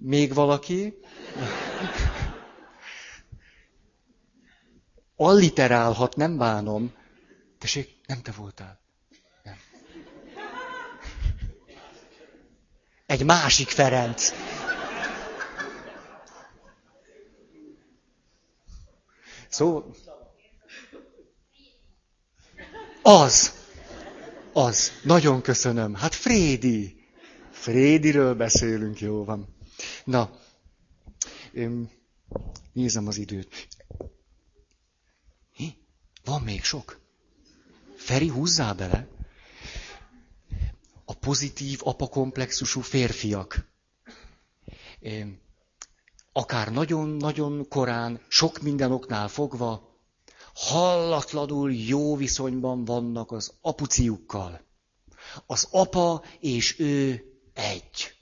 Még 0.08 0.34
valaki? 0.34 0.98
Alliterálhat, 5.16 6.16
nem 6.16 6.38
bánom. 6.38 6.94
Tessék, 7.58 7.96
nem 8.06 8.22
te 8.22 8.32
voltál. 8.32 8.80
Nem. 9.44 9.58
Egy 13.06 13.26
másik 13.26 13.70
Ferenc. 13.70 14.32
Szó... 19.50 19.92
Az. 23.02 23.54
Az. 24.54 24.92
Nagyon 25.04 25.42
köszönöm. 25.42 25.96
Hát 25.96 26.16
Frédi. 26.16 27.08
Frédiről 27.52 28.36
beszélünk, 28.36 29.00
jó 29.00 29.24
van. 29.24 29.57
Na, 30.08 30.40
nézem 32.74 33.08
az 33.08 33.18
időt. 33.18 33.68
Van 36.24 36.42
még 36.42 36.64
sok. 36.64 37.00
Feri, 37.96 38.28
húzzál 38.28 38.74
bele. 38.74 39.08
A 41.06 41.14
pozitív 41.14 41.80
apakomplexusú 41.84 42.82
férfiak. 42.82 43.68
Akár 46.32 46.72
nagyon-nagyon 46.72 47.68
korán, 47.68 48.22
sok 48.28 48.62
minden 48.62 48.92
oknál 48.92 49.28
fogva, 49.28 50.00
hallatlanul 50.54 51.74
jó 51.74 52.16
viszonyban 52.16 52.86
vannak 52.86 53.32
az 53.32 53.54
apuciukkal. 53.62 54.62
Az 55.46 55.68
apa 55.72 56.24
és 56.40 56.80
ő 56.80 57.24
egy. 57.54 58.17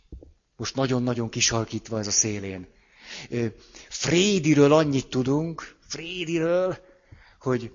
Most 0.58 0.76
nagyon-nagyon 0.76 1.30
kisarkítva 1.30 2.00
ez 2.00 2.08
a 2.08 2.12
szélén. 2.12 2.68
Frédiről 3.90 4.74
annyit 4.74 5.08
tudunk, 5.08 5.76
Frédiről, 5.88 6.78
hogy 7.40 7.72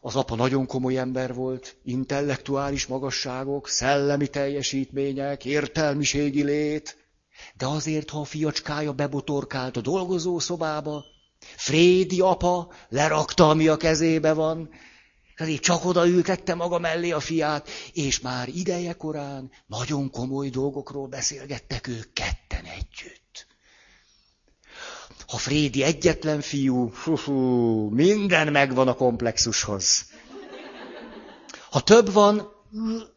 az 0.00 0.16
apa 0.16 0.34
nagyon 0.34 0.66
komoly 0.66 0.98
ember 0.98 1.34
volt, 1.34 1.76
intellektuális 1.84 2.86
magasságok, 2.86 3.68
szellemi 3.68 4.26
teljesítmények, 4.26 5.44
értelmiségi 5.44 6.42
lét, 6.42 6.96
de 7.56 7.66
azért, 7.66 8.10
ha 8.10 8.20
a 8.20 8.24
fiacskája 8.24 8.92
bebotorkált 8.92 9.76
a 9.76 9.80
dolgozószobába, 9.80 11.04
Frédi 11.56 12.20
apa 12.20 12.72
lerakta, 12.88 13.48
ami 13.48 13.68
a 13.68 13.76
kezébe 13.76 14.32
van, 14.32 14.70
ezért 15.36 15.62
csak 15.62 15.84
oda 15.84 16.08
ültette 16.08 16.54
maga 16.54 16.78
mellé 16.78 17.10
a 17.10 17.20
fiát, 17.20 17.68
és 17.92 18.20
már 18.20 18.48
ideje 18.48 18.92
korán 18.92 19.50
nagyon 19.66 20.10
komoly 20.10 20.48
dolgokról 20.48 21.06
beszélgettek 21.06 21.86
ők 21.86 22.12
ketten 22.12 22.64
együtt. 22.64 23.46
Ha 25.26 25.36
Frédi 25.36 25.82
egyetlen 25.82 26.40
fiú, 26.40 26.92
hú, 27.04 27.16
hú, 27.16 27.88
minden 27.88 28.52
megvan 28.52 28.88
a 28.88 28.94
komplexushoz. 28.94 30.06
Ha 31.70 31.80
több 31.80 32.12
van, 32.12 32.48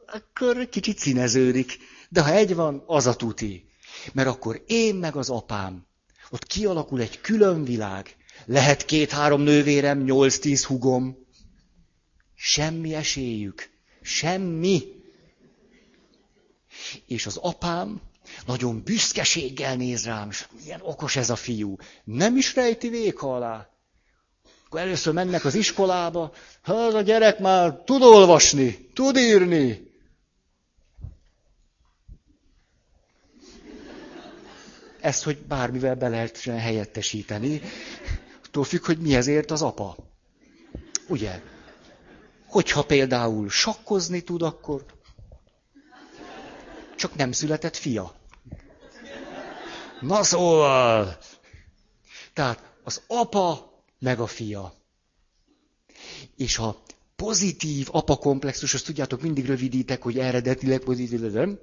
akkor 0.05 0.69
kicsit 0.69 0.97
színeződik. 0.97 1.77
De 2.09 2.21
ha 2.21 2.31
egy 2.31 2.55
van, 2.55 2.83
az 2.85 3.07
a 3.07 3.15
tuti. 3.15 3.69
Mert 4.13 4.27
akkor 4.27 4.63
én 4.67 4.95
meg 4.95 5.15
az 5.15 5.29
apám, 5.29 5.85
ott 6.29 6.45
kialakul 6.45 7.01
egy 7.01 7.21
külön 7.21 7.63
világ. 7.63 8.15
Lehet 8.45 8.85
két-három 8.85 9.41
nővérem, 9.41 10.03
nyolc-tíz 10.03 10.65
hugom, 10.65 11.26
Semmi 12.39 12.93
esélyük. 12.95 13.69
Semmi. 14.01 14.81
És 17.05 17.25
az 17.25 17.37
apám 17.37 18.01
nagyon 18.45 18.83
büszkeséggel 18.83 19.75
néz 19.75 20.05
rám, 20.05 20.29
és 20.29 20.45
milyen 20.63 20.79
okos 20.83 21.15
ez 21.15 21.29
a 21.29 21.35
fiú. 21.35 21.75
Nem 22.03 22.37
is 22.37 22.55
rejti 22.55 22.89
véka 22.89 23.35
alá. 23.35 23.69
Akkor 24.65 24.79
először 24.79 25.13
mennek 25.13 25.45
az 25.45 25.55
iskolába, 25.55 26.33
az 26.63 26.93
a 26.93 27.01
gyerek 27.01 27.39
már 27.39 27.73
tud 27.85 28.01
olvasni, 28.01 28.89
tud 28.93 29.17
írni. 29.17 29.87
ezt, 35.07 35.23
hogy 35.23 35.37
bármivel 35.37 35.95
be 35.95 36.07
lehet 36.07 36.37
helyettesíteni. 36.39 37.61
Attól 38.45 38.63
függ, 38.63 38.85
hogy 38.85 38.97
mi 38.97 39.15
ezért 39.15 39.51
az 39.51 39.61
apa. 39.61 39.95
Ugye? 41.07 41.41
Hogyha 42.47 42.85
például 42.85 43.49
sakkozni 43.49 44.21
tud, 44.21 44.41
akkor 44.41 44.85
csak 46.95 47.15
nem 47.15 47.31
született 47.31 47.75
fia. 47.75 48.15
Na 50.01 50.23
szóval, 50.23 51.17
tehát 52.33 52.63
az 52.83 53.01
apa 53.07 53.71
meg 53.99 54.19
a 54.19 54.27
fia. 54.27 54.73
És 56.35 56.57
a 56.57 56.81
pozitív 57.15 57.87
apakomplexus, 57.91 58.73
azt 58.73 58.85
tudjátok, 58.85 59.21
mindig 59.21 59.45
rövidítek, 59.45 60.01
hogy 60.01 60.19
eredetileg 60.19 60.79
pozitív, 60.79 61.19
nem? 61.19 61.59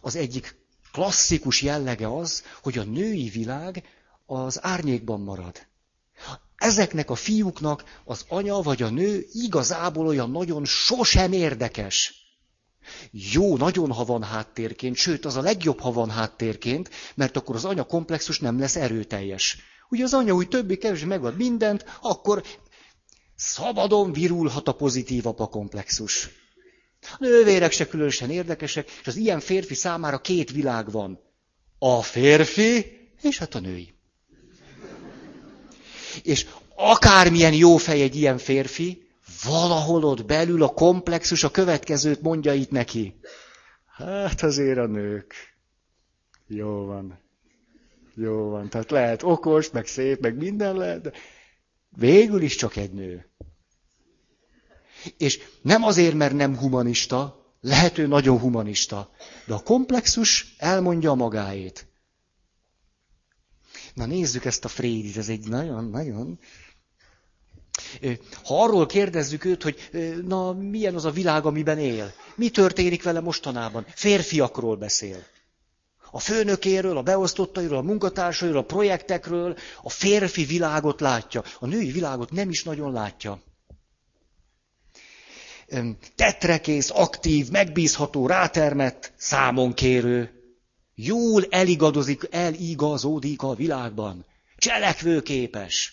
Az 0.00 0.16
egyik 0.16 0.56
klasszikus 0.92 1.62
jellege 1.62 2.16
az, 2.16 2.44
hogy 2.62 2.78
a 2.78 2.84
női 2.84 3.28
világ 3.28 3.84
az 4.26 4.64
árnyékban 4.64 5.20
marad. 5.20 5.66
Ezeknek 6.64 7.10
a 7.10 7.14
fiúknak 7.14 7.84
az 8.04 8.24
anya 8.28 8.60
vagy 8.60 8.82
a 8.82 8.88
nő 8.88 9.26
igazából 9.32 10.06
olyan 10.06 10.30
nagyon 10.30 10.64
sosem 10.64 11.32
érdekes. 11.32 12.14
Jó, 13.10 13.56
nagyon, 13.56 13.92
ha 13.92 14.04
van 14.04 14.22
háttérként, 14.22 14.96
sőt, 14.96 15.24
az 15.24 15.36
a 15.36 15.40
legjobb, 15.40 15.80
ha 15.80 15.92
van 15.92 16.10
háttérként, 16.10 16.90
mert 17.14 17.36
akkor 17.36 17.54
az 17.54 17.64
anya 17.64 17.84
komplexus 17.84 18.38
nem 18.38 18.58
lesz 18.58 18.76
erőteljes. 18.76 19.58
Ugye 19.88 20.04
az 20.04 20.14
anya 20.14 20.32
úgy 20.32 20.48
többi 20.48 20.76
kevésbé 20.76 21.06
megad 21.06 21.36
mindent, 21.36 21.84
akkor 22.00 22.42
szabadon 23.36 24.12
virulhat 24.12 24.68
a 24.68 24.72
pozitív 24.74 25.26
apa 25.26 25.46
komplexus. 25.46 26.28
A 27.00 27.16
nővérek 27.18 27.72
se 27.72 27.86
különösen 27.86 28.30
érdekesek, 28.30 28.90
és 29.00 29.06
az 29.06 29.16
ilyen 29.16 29.40
férfi 29.40 29.74
számára 29.74 30.18
két 30.20 30.50
világ 30.50 30.90
van. 30.90 31.20
A 31.78 32.02
férfi, 32.02 32.86
és 33.22 33.38
hát 33.38 33.54
a 33.54 33.60
női. 33.60 33.93
És 36.22 36.46
akármilyen 36.76 37.54
jó 37.54 37.76
fej 37.76 38.02
egy 38.02 38.16
ilyen 38.16 38.38
férfi, 38.38 39.08
valahol 39.44 40.04
ott 40.04 40.24
belül 40.24 40.62
a 40.62 40.68
komplexus 40.68 41.44
a 41.44 41.50
következőt 41.50 42.22
mondja 42.22 42.52
itt 42.52 42.70
neki. 42.70 43.14
Hát 43.86 44.42
azért 44.42 44.78
a 44.78 44.86
nők. 44.86 45.34
Jó 46.46 46.84
van. 46.84 47.18
Jó 48.14 48.48
van. 48.48 48.68
Tehát 48.68 48.90
lehet 48.90 49.22
okos, 49.22 49.70
meg 49.70 49.86
szép, 49.86 50.20
meg 50.20 50.36
minden 50.36 50.76
lehet, 50.76 51.02
de 51.02 51.12
végül 51.96 52.42
is 52.42 52.56
csak 52.56 52.76
egy 52.76 52.92
nő. 52.92 53.28
És 55.16 55.40
nem 55.62 55.82
azért, 55.82 56.14
mert 56.14 56.34
nem 56.34 56.56
humanista, 56.56 57.44
lehető 57.60 58.06
nagyon 58.06 58.38
humanista, 58.38 59.10
de 59.46 59.54
a 59.54 59.62
komplexus 59.62 60.54
elmondja 60.58 61.14
magáét. 61.14 61.86
Na 63.94 64.06
nézzük 64.06 64.44
ezt 64.44 64.64
a 64.64 64.68
Frédit, 64.68 65.16
ez 65.16 65.28
egy 65.28 65.48
nagyon-nagyon... 65.48 66.38
Ha 68.44 68.62
arról 68.62 68.86
kérdezzük 68.86 69.44
őt, 69.44 69.62
hogy 69.62 69.90
na 70.26 70.52
milyen 70.52 70.94
az 70.94 71.04
a 71.04 71.10
világ, 71.10 71.44
amiben 71.46 71.78
él, 71.78 72.12
mi 72.36 72.48
történik 72.50 73.02
vele 73.02 73.20
mostanában, 73.20 73.86
férfiakról 73.94 74.76
beszél. 74.76 75.24
A 76.10 76.18
főnökéről, 76.18 76.96
a 76.96 77.02
beosztottairól, 77.02 77.76
a 77.78 77.82
munkatársairól, 77.82 78.58
a 78.58 78.64
projektekről, 78.64 79.56
a 79.82 79.90
férfi 79.90 80.44
világot 80.44 81.00
látja. 81.00 81.42
A 81.58 81.66
női 81.66 81.90
világot 81.90 82.30
nem 82.30 82.48
is 82.50 82.64
nagyon 82.64 82.92
látja 82.92 83.42
tetrekész, 86.14 86.90
aktív, 86.90 87.50
megbízható, 87.50 88.26
rátermett, 88.26 89.12
számonkérő. 89.16 90.30
Jól 90.94 91.44
eligadozik, 91.50 92.28
eligazódik 92.30 93.42
a 93.42 93.54
világban. 93.54 94.24
Cselekvőképes. 94.56 95.92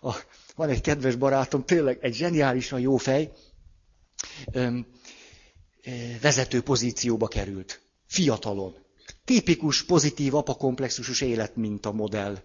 A, 0.00 0.14
van 0.56 0.68
egy 0.68 0.80
kedves 0.80 1.14
barátom, 1.14 1.64
tényleg 1.64 1.98
egy 2.00 2.14
zseniálisan 2.14 2.80
jó 2.80 2.96
fej, 2.96 3.32
öm, 4.52 4.86
vezető 6.20 6.62
pozícióba 6.62 7.28
került. 7.28 7.80
Fiatalon. 8.06 8.74
Tipikus, 9.24 9.84
pozitív, 9.84 10.34
apakomplexusos 10.34 11.20
a 11.86 11.92
modell. 11.92 12.42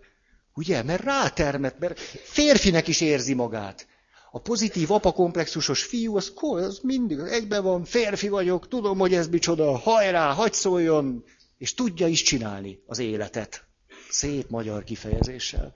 Ugye? 0.54 0.84
Mert 0.84 1.04
rátermet, 1.04 1.80
mert 1.80 2.00
férfinek 2.24 2.88
is 2.88 3.02
érzi 3.02 3.34
magát. 3.34 3.88
A 4.32 4.40
pozitív 4.40 4.92
apakomplexusos 4.92 5.84
fiú, 5.84 6.16
az, 6.16 6.34
az 6.36 6.80
mindig 6.84 7.20
egybe 7.20 7.60
van, 7.60 7.86
férfi 7.86 8.30
vagyok, 8.30 8.68
tudom, 8.68 8.98
hogy 8.98 9.14
ez 9.14 9.28
micsoda, 9.28 9.78
hajrá, 9.78 10.34
hagy 10.34 10.54
szóljon, 10.54 11.24
és 11.58 11.74
tudja 11.74 12.08
is 12.08 12.22
csinálni 12.22 12.80
az 12.86 13.00
életet. 13.00 13.64
Szép 14.10 14.50
magyar 14.50 14.84
kifejezéssel. 14.84 15.74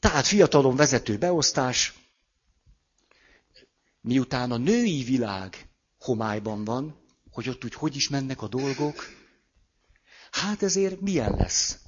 Tehát 0.00 0.26
fiatalon 0.26 0.76
vezető 0.76 1.18
beosztás, 1.18 1.94
miután 4.00 4.50
a 4.50 4.56
női 4.56 5.02
világ 5.02 5.68
homályban 5.98 6.64
van, 6.64 7.00
hogy 7.30 7.48
ott 7.48 7.64
úgy 7.64 7.74
hogy 7.74 7.96
is 7.96 8.08
mennek 8.08 8.42
a 8.42 8.48
dolgok, 8.48 9.08
hát 10.30 10.62
ezért 10.62 11.00
milyen 11.00 11.34
lesz? 11.38 11.78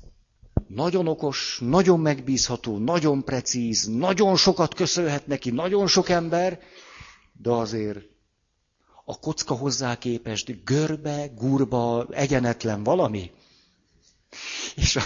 Nagyon 0.75 1.09
okos, 1.09 1.59
nagyon 1.61 2.01
megbízható, 2.01 2.79
nagyon 2.79 3.25
precíz, 3.25 3.87
nagyon 3.87 4.37
sokat 4.37 4.75
köszönhet 4.75 5.27
neki, 5.27 5.51
nagyon 5.51 5.87
sok 5.87 6.09
ember, 6.09 6.61
de 7.33 7.51
azért 7.51 7.99
a 9.05 9.19
kocka 9.19 9.55
hozzá 9.55 9.99
képest 9.99 10.65
görbe, 10.65 11.27
gurba, 11.35 12.07
egyenetlen 12.11 12.83
valami. 12.83 13.31
És 14.75 14.97
a 14.97 15.03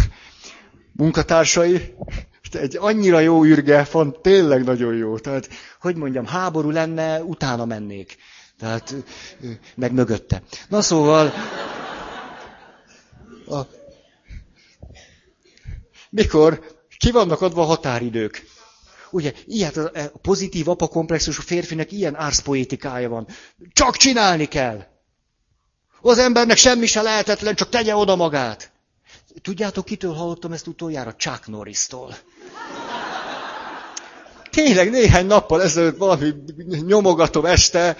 munkatársai, 0.92 1.94
egy 2.52 2.76
annyira 2.76 3.20
jó 3.20 3.44
ürge 3.44 3.88
van, 3.92 4.16
tényleg 4.22 4.64
nagyon 4.64 4.94
jó. 4.94 5.18
Tehát, 5.18 5.48
hogy 5.80 5.96
mondjam, 5.96 6.26
háború 6.26 6.70
lenne, 6.70 7.22
utána 7.22 7.64
mennék. 7.64 8.16
Tehát, 8.58 8.94
meg 9.74 9.92
mögötte. 9.92 10.42
Na 10.68 10.80
szóval, 10.80 11.32
a 13.48 13.75
mikor 16.16 16.76
ki 16.98 17.10
vannak 17.10 17.40
adva 17.40 17.62
a 17.62 17.64
határidők. 17.64 18.44
Ugye, 19.10 19.32
ilyen 19.46 19.72
a 20.12 20.18
pozitív 20.22 20.68
apakomplexusú 20.68 21.42
férfinek 21.42 21.92
ilyen 21.92 22.16
árszpoétikája 22.16 23.08
van. 23.08 23.26
Csak 23.72 23.96
csinálni 23.96 24.46
kell. 24.46 24.84
Az 26.00 26.18
embernek 26.18 26.56
semmi 26.56 26.86
se 26.86 27.02
lehetetlen, 27.02 27.54
csak 27.54 27.68
tegye 27.68 27.96
oda 27.96 28.16
magát. 28.16 28.72
Tudjátok, 29.42 29.84
kitől 29.84 30.12
hallottam 30.12 30.52
ezt 30.52 30.66
utoljára? 30.66 31.14
Chuck 31.14 31.46
Norris-tól. 31.46 32.16
Tényleg 34.50 34.90
néhány 34.90 35.26
nappal 35.26 35.62
ezelőtt 35.62 35.96
valami 35.96 36.34
nyomogatom 36.66 37.44
este, 37.44 37.96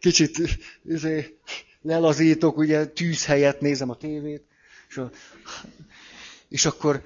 kicsit 0.00 0.38
izé, 0.84 1.38
lelazítok, 1.82 2.56
ugye 2.56 2.86
tűz 2.86 3.24
helyett 3.24 3.60
nézem 3.60 3.90
a 3.90 3.96
tévét, 3.96 4.42
és, 4.88 4.96
a, 4.96 5.10
és 6.48 6.64
akkor 6.64 7.02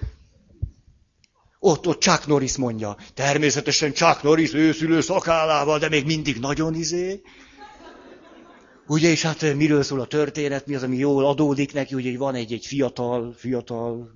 ott, 1.66 1.87
ott 1.87 2.00
Chuck 2.00 2.26
Norris 2.26 2.57
mondja. 2.57 2.96
Természetesen 3.14 3.92
Chuck 3.92 4.22
Norris 4.22 4.52
őszülő 4.55 5.00
szakállával, 5.00 5.79
de 5.79 5.88
még 5.88 6.05
mindig 6.05 6.38
nagyon 6.38 6.74
izé. 6.74 7.22
Ugye, 8.87 9.09
és 9.09 9.22
hát 9.22 9.55
miről 9.55 9.83
szól 9.83 10.00
a 10.00 10.07
történet, 10.07 10.66
mi 10.66 10.74
az, 10.74 10.83
ami 10.83 10.96
jól 10.96 11.26
adódik 11.26 11.72
neki, 11.72 11.94
ugye, 11.94 12.18
van 12.18 12.35
egy, 12.35 12.52
egy 12.52 12.66
fiatal, 12.66 13.35
fiatal 13.37 14.12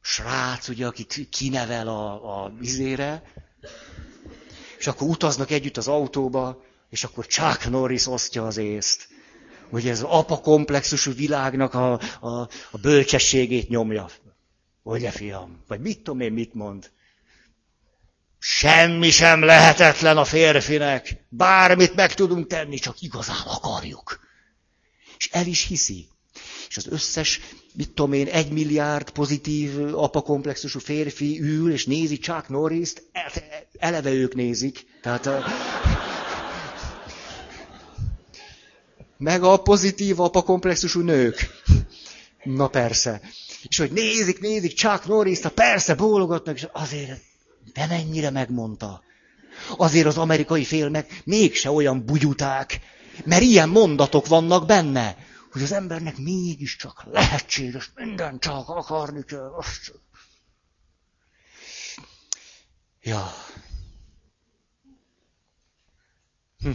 srác, 0.00 0.68
ugye, 0.68 0.86
akit 0.86 1.28
kinevel 1.30 1.88
a, 1.88 2.42
a 2.44 2.52
vizére, 2.58 3.22
és 4.78 4.86
akkor 4.86 5.08
utaznak 5.08 5.50
együtt 5.50 5.76
az 5.76 5.88
autóba, 5.88 6.62
és 6.90 7.04
akkor 7.04 7.26
Chuck 7.26 7.70
Norris 7.70 8.06
osztja 8.06 8.46
az 8.46 8.56
észt. 8.56 9.08
Ugye 9.70 9.90
ez 9.90 10.02
apa 10.02 10.40
komplexusú 10.40 11.12
világnak 11.12 11.74
a, 11.74 11.92
a, 12.20 12.48
a 12.70 12.78
bölcsességét 12.82 13.68
nyomja. 13.68 14.08
Ugye, 14.86 15.10
fiam? 15.10 15.62
Vagy 15.66 15.80
mit 15.80 15.98
tudom 15.98 16.20
én, 16.20 16.32
mit 16.32 16.54
mond? 16.54 16.90
Semmi 18.38 19.10
sem 19.10 19.42
lehetetlen 19.42 20.16
a 20.16 20.24
férfinek. 20.24 21.24
Bármit 21.28 21.94
meg 21.94 22.14
tudunk 22.14 22.46
tenni, 22.46 22.78
csak 22.78 23.00
igazán 23.00 23.46
akarjuk. 23.46 24.20
És 25.18 25.28
el 25.32 25.46
is 25.46 25.66
hiszi. 25.66 26.08
És 26.68 26.76
az 26.76 26.86
összes, 26.86 27.40
mit 27.74 27.90
tudom 27.90 28.12
én, 28.12 28.26
egy 28.26 28.50
milliárd 28.50 29.10
pozitív 29.10 29.94
apakomplexusú 29.94 30.78
férfi 30.78 31.40
ül, 31.40 31.72
és 31.72 31.86
nézi 31.86 32.18
Chuck 32.18 32.48
Norris-t, 32.48 33.02
eleve 33.78 34.10
ők 34.10 34.34
nézik. 34.34 34.86
Tehát 35.02 35.26
a... 35.26 35.44
Meg 39.16 39.42
a 39.42 39.56
pozitív 39.56 40.20
apakomplexusú 40.20 41.00
nők. 41.00 41.46
Na 42.42 42.68
persze. 42.68 43.20
És 43.68 43.78
hogy 43.78 43.92
nézik, 43.92 44.40
nézik 44.40 44.74
Chuck 44.74 45.06
norris 45.06 45.40
persze 45.54 45.94
bólogatnak, 45.94 46.56
és 46.56 46.68
azért 46.72 47.20
de 47.72 47.86
mennyire 47.86 48.30
megmondta. 48.30 49.02
Azért 49.76 50.06
az 50.06 50.18
amerikai 50.18 50.64
filmek 50.64 51.22
mégse 51.24 51.70
olyan 51.70 52.04
bugyuták, 52.06 52.80
Mert 53.24 53.42
ilyen 53.42 53.68
mondatok 53.68 54.26
vannak 54.26 54.66
benne, 54.66 55.16
hogy 55.50 55.62
az 55.62 55.72
embernek 55.72 56.16
mégiscsak 56.18 57.04
lehetséges 57.10 57.90
minden 57.94 58.38
csak 58.38 58.68
akarni 58.68 59.24
kell. 59.24 59.50
Ja. 63.00 63.32
Hm. 66.58 66.70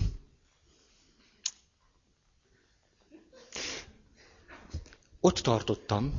Ott 5.19 5.37
tartottam, 5.37 6.13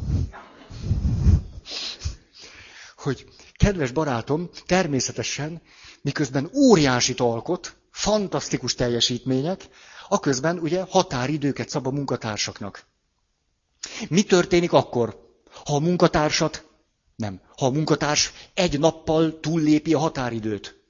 hogy 2.96 3.26
kedves 3.52 3.90
barátom 3.90 4.48
természetesen, 4.66 5.62
miközben 6.02 6.50
óriási 6.54 7.14
alkot, 7.16 7.76
fantasztikus 7.90 8.74
teljesítmények, 8.74 9.68
aközben 10.08 10.58
ugye 10.58 10.84
határidőket 10.88 11.68
szab 11.68 11.86
a 11.86 11.90
munkatársaknak. 11.90 12.86
Mi 14.08 14.22
történik 14.22 14.72
akkor, 14.72 15.28
ha 15.64 15.74
a 15.74 15.80
munkatársat, 15.80 16.68
nem, 17.16 17.40
ha 17.56 17.66
a 17.66 17.70
munkatárs 17.70 18.32
egy 18.54 18.78
nappal 18.78 19.40
túllépi 19.40 19.94
a 19.94 19.98
határidőt? 19.98 20.80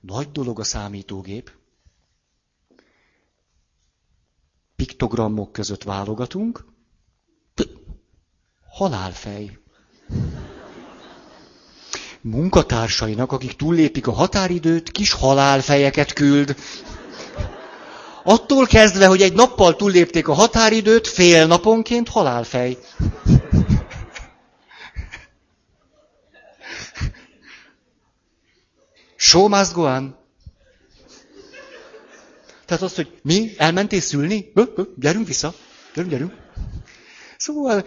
Nagy 0.00 0.30
dolog 0.32 0.60
a 0.60 0.64
számítógép. 0.64 1.52
Piktogramok 4.76 5.52
között 5.52 5.82
válogatunk. 5.82 6.64
Halálfej 8.78 9.58
munkatársainak, 12.20 13.32
akik 13.32 13.56
túllépik 13.56 14.06
a 14.06 14.12
határidőt, 14.12 14.90
kis 14.90 15.12
halálfejeket 15.12 16.12
küld. 16.12 16.56
Attól 18.24 18.66
kezdve, 18.66 19.06
hogy 19.06 19.22
egy 19.22 19.32
nappal 19.32 19.76
túllépték 19.76 20.28
a 20.28 20.32
határidőt, 20.32 21.06
fél 21.08 21.46
naponként 21.46 22.08
halálfej. 22.08 22.78
Show 29.16 29.48
must 29.48 29.72
go 29.72 29.82
on. 29.82 30.16
Tehát 32.66 32.82
az, 32.82 32.94
hogy 32.94 33.20
mi? 33.22 33.54
Elmentél 33.56 34.00
szülni? 34.00 34.52
Gyerünk 34.96 35.26
vissza. 35.26 35.54
Gyerünk, 35.94 36.12
gyerünk. 36.12 36.37
Szóval... 37.38 37.84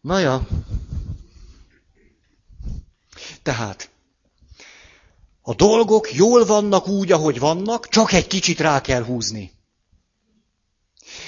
Na 0.00 0.18
ja. 0.18 0.46
Tehát 3.42 3.90
a 5.42 5.54
dolgok 5.54 6.14
jól 6.14 6.44
vannak 6.44 6.88
úgy, 6.88 7.12
ahogy 7.12 7.38
vannak, 7.38 7.88
csak 7.88 8.12
egy 8.12 8.26
kicsit 8.26 8.60
rá 8.60 8.80
kell 8.80 9.04
húzni. 9.04 9.52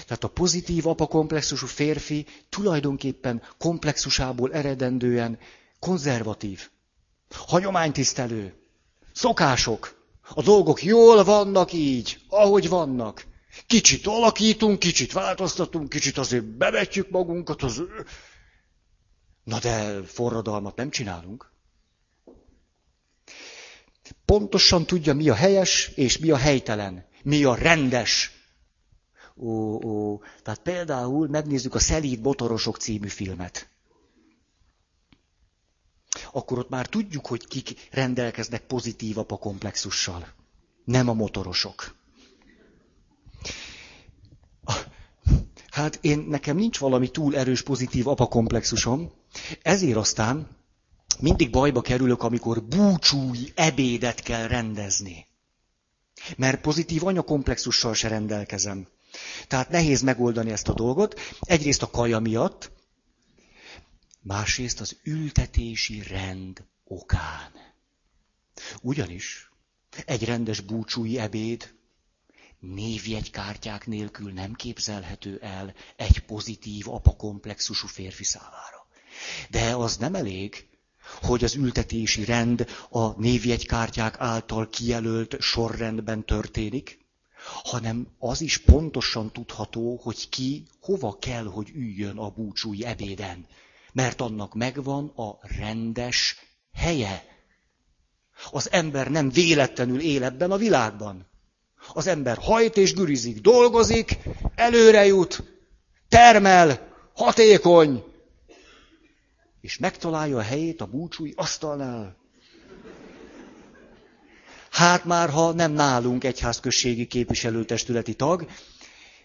Tehát 0.07 0.25
a 0.25 0.29
pozitív 0.29 0.87
apakomplexusú 0.87 1.67
férfi 1.67 2.27
tulajdonképpen 2.49 3.43
komplexusából 3.59 4.53
eredendően 4.53 5.39
konzervatív, 5.79 6.71
hagyománytisztelő, 7.35 8.55
szokások. 9.13 9.99
A 10.35 10.43
dolgok 10.43 10.83
jól 10.83 11.25
vannak 11.25 11.73
így, 11.73 12.21
ahogy 12.29 12.69
vannak. 12.69 13.27
Kicsit 13.67 14.07
alakítunk, 14.07 14.79
kicsit 14.79 15.13
változtatunk, 15.13 15.89
kicsit 15.89 16.19
azért 16.19 16.45
bevetjük 16.45 17.11
magunkat. 17.11 17.63
Az... 17.63 17.83
Na 19.45 19.59
de 19.59 20.03
forradalmat 20.03 20.77
nem 20.77 20.91
csinálunk 20.91 21.51
pontosan 24.25 24.87
tudja, 24.87 25.15
mi 25.15 25.29
a 25.29 25.35
helyes 25.35 25.89
és 25.95 26.19
mi 26.19 26.31
a 26.31 26.37
helytelen, 26.37 27.07
mi 27.23 27.45
a 27.45 27.55
rendes. 27.55 28.33
Ó, 29.37 29.51
ó. 29.85 30.23
Tehát 30.43 30.61
például 30.61 31.29
megnézzük 31.29 31.75
a 31.75 31.79
Szelíd 31.79 32.21
Botorosok 32.21 32.77
című 32.77 33.09
filmet. 33.09 33.69
Akkor 36.33 36.59
ott 36.59 36.69
már 36.69 36.87
tudjuk, 36.87 37.27
hogy 37.27 37.47
kik 37.47 37.89
rendelkeznek 37.91 38.67
pozitív 38.67 39.19
apakomplexussal. 39.19 40.29
Nem 40.85 41.09
a 41.09 41.13
motorosok. 41.15 41.95
Hát 45.81 45.99
én, 46.01 46.19
nekem 46.19 46.57
nincs 46.57 46.79
valami 46.79 47.11
túl 47.11 47.37
erős 47.37 47.63
pozitív 47.63 48.09
apakomplexusom, 48.09 49.13
ezért 49.63 49.97
aztán 49.97 50.49
mindig 51.21 51.51
bajba 51.51 51.81
kerülök, 51.81 52.23
amikor 52.23 52.63
búcsúi 52.63 53.53
ebédet 53.55 54.21
kell 54.21 54.47
rendezni. 54.47 55.27
Mert 56.37 56.61
pozitív 56.61 57.05
anyakomplexussal 57.05 57.95
se 57.95 58.09
rendelkezem. 58.09 58.87
Tehát 59.49 59.69
nehéz 59.69 60.01
megoldani 60.03 60.51
ezt 60.51 60.69
a 60.69 60.75
dolgot. 60.75 61.21
Egyrészt 61.41 61.83
a 61.83 61.91
kaja 61.91 62.19
miatt, 62.19 62.71
másrészt 64.23 64.81
az 64.81 64.97
ültetési 65.03 66.03
rend 66.03 66.65
okán. 66.85 67.53
Ugyanis 68.81 69.51
egy 70.07 70.25
rendes 70.25 70.61
búcsúi 70.61 71.19
ebéd 71.19 71.75
névjegykártyák 72.61 73.87
nélkül 73.87 74.33
nem 74.33 74.53
képzelhető 74.53 75.39
el 75.43 75.75
egy 75.97 76.19
pozitív 76.19 76.89
apakomplexusú 76.89 77.87
férfi 77.87 78.25
számára. 78.25 78.87
De 79.51 79.77
az 79.77 79.97
nem 79.97 80.15
elég, 80.15 80.69
hogy 81.23 81.45
az 81.45 81.55
ültetési 81.55 82.25
rend 82.25 82.67
a 82.91 83.21
névjegykártyák 83.21 84.21
által 84.21 84.69
kijelölt 84.69 85.37
sorrendben 85.41 86.25
történik, 86.25 86.99
hanem 87.63 88.09
az 88.19 88.41
is 88.41 88.59
pontosan 88.59 89.33
tudható, 89.33 89.97
hogy 90.03 90.29
ki 90.29 90.67
hova 90.81 91.19
kell, 91.19 91.45
hogy 91.45 91.71
üljön 91.75 92.19
a 92.19 92.31
búcsúi 92.31 92.85
ebéden. 92.85 93.47
Mert 93.93 94.21
annak 94.21 94.55
megvan 94.55 95.09
a 95.09 95.39
rendes 95.41 96.37
helye. 96.73 97.25
Az 98.51 98.71
ember 98.73 99.11
nem 99.11 99.31
véletlenül 99.31 100.01
él 100.01 100.25
ebben 100.25 100.51
a 100.51 100.57
világban. 100.57 101.30
Az 101.93 102.07
ember 102.07 102.37
hajt 102.41 102.77
és 102.77 102.95
gürizik, 102.95 103.41
dolgozik, 103.41 104.19
előre 104.55 105.07
jut, 105.07 105.43
termel, 106.09 106.89
hatékony, 107.15 108.05
és 109.61 109.79
megtalálja 109.79 110.37
a 110.37 110.43
helyét 110.43 110.81
a 110.81 110.87
búcsúi 110.87 111.33
asztalnál. 111.37 112.17
Hát 114.71 115.05
már, 115.05 115.31
ha 115.31 115.53
nem 115.53 115.73
nálunk 115.73 116.25
egyházközségi 116.25 117.07
képviselőtestületi 117.07 118.15
tag, 118.15 118.47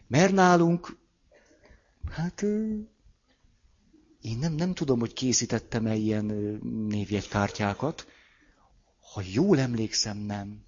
mert 0.07 0.33
nálunk, 0.33 0.97
hát 2.11 2.41
én 4.21 4.37
nem, 4.39 4.53
nem 4.53 4.73
tudom, 4.73 4.99
hogy 4.99 5.13
készítettem-e 5.13 5.95
ilyen 5.95 6.25
névjegykártyákat. 6.87 8.07
Ha 9.13 9.21
jól 9.33 9.59
emlékszem, 9.59 10.17
nem. 10.17 10.64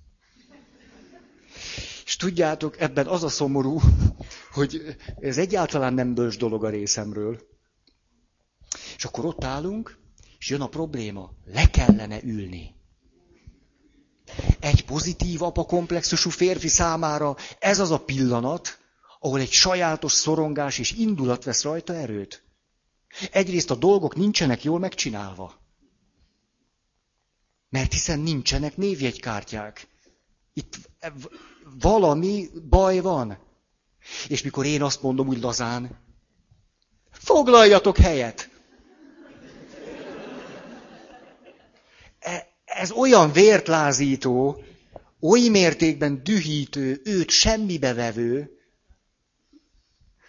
És 2.07 2.15
tudjátok, 2.15 2.79
ebben 2.79 3.07
az 3.07 3.23
a 3.23 3.29
szomorú, 3.29 3.79
hogy 4.51 4.95
ez 5.19 5.37
egyáltalán 5.37 5.93
nem 5.93 6.13
bölcs 6.13 6.37
dolog 6.37 6.63
a 6.63 6.69
részemről. 6.69 7.41
És 8.95 9.05
akkor 9.05 9.25
ott 9.25 9.43
állunk, 9.43 9.99
és 10.39 10.49
jön 10.49 10.61
a 10.61 10.67
probléma. 10.67 11.31
Le 11.45 11.69
kellene 11.69 12.23
ülni. 12.23 12.75
Egy 14.59 14.85
pozitív 14.85 15.41
apakomplexusú 15.41 16.29
férfi 16.29 16.67
számára 16.67 17.35
ez 17.59 17.79
az 17.79 17.91
a 17.91 18.03
pillanat, 18.03 18.79
ahol 19.19 19.39
egy 19.39 19.51
sajátos 19.51 20.11
szorongás 20.11 20.79
és 20.79 20.91
indulat 20.91 21.43
vesz 21.43 21.63
rajta 21.63 21.93
erőt. 21.93 22.43
Egyrészt 23.31 23.71
a 23.71 23.75
dolgok 23.75 24.15
nincsenek 24.15 24.63
jól 24.63 24.79
megcsinálva. 24.79 25.61
Mert 27.69 27.91
hiszen 27.91 28.19
nincsenek 28.19 28.77
névjegykártyák. 28.77 29.87
Itt 30.53 30.77
valami 31.79 32.49
baj 32.69 32.99
van. 32.99 33.37
És 34.27 34.43
mikor 34.43 34.65
én 34.65 34.81
azt 34.81 35.01
mondom 35.01 35.27
úgy 35.27 35.41
lazán, 35.41 35.97
foglaljatok 37.11 37.97
helyet. 37.97 38.49
ez 42.77 42.91
olyan 42.91 43.31
vértlázító, 43.31 44.63
oly 45.21 45.47
mértékben 45.47 46.21
dühítő, 46.23 47.01
őt 47.03 47.29
semmibe 47.29 47.93
vevő, 47.93 48.57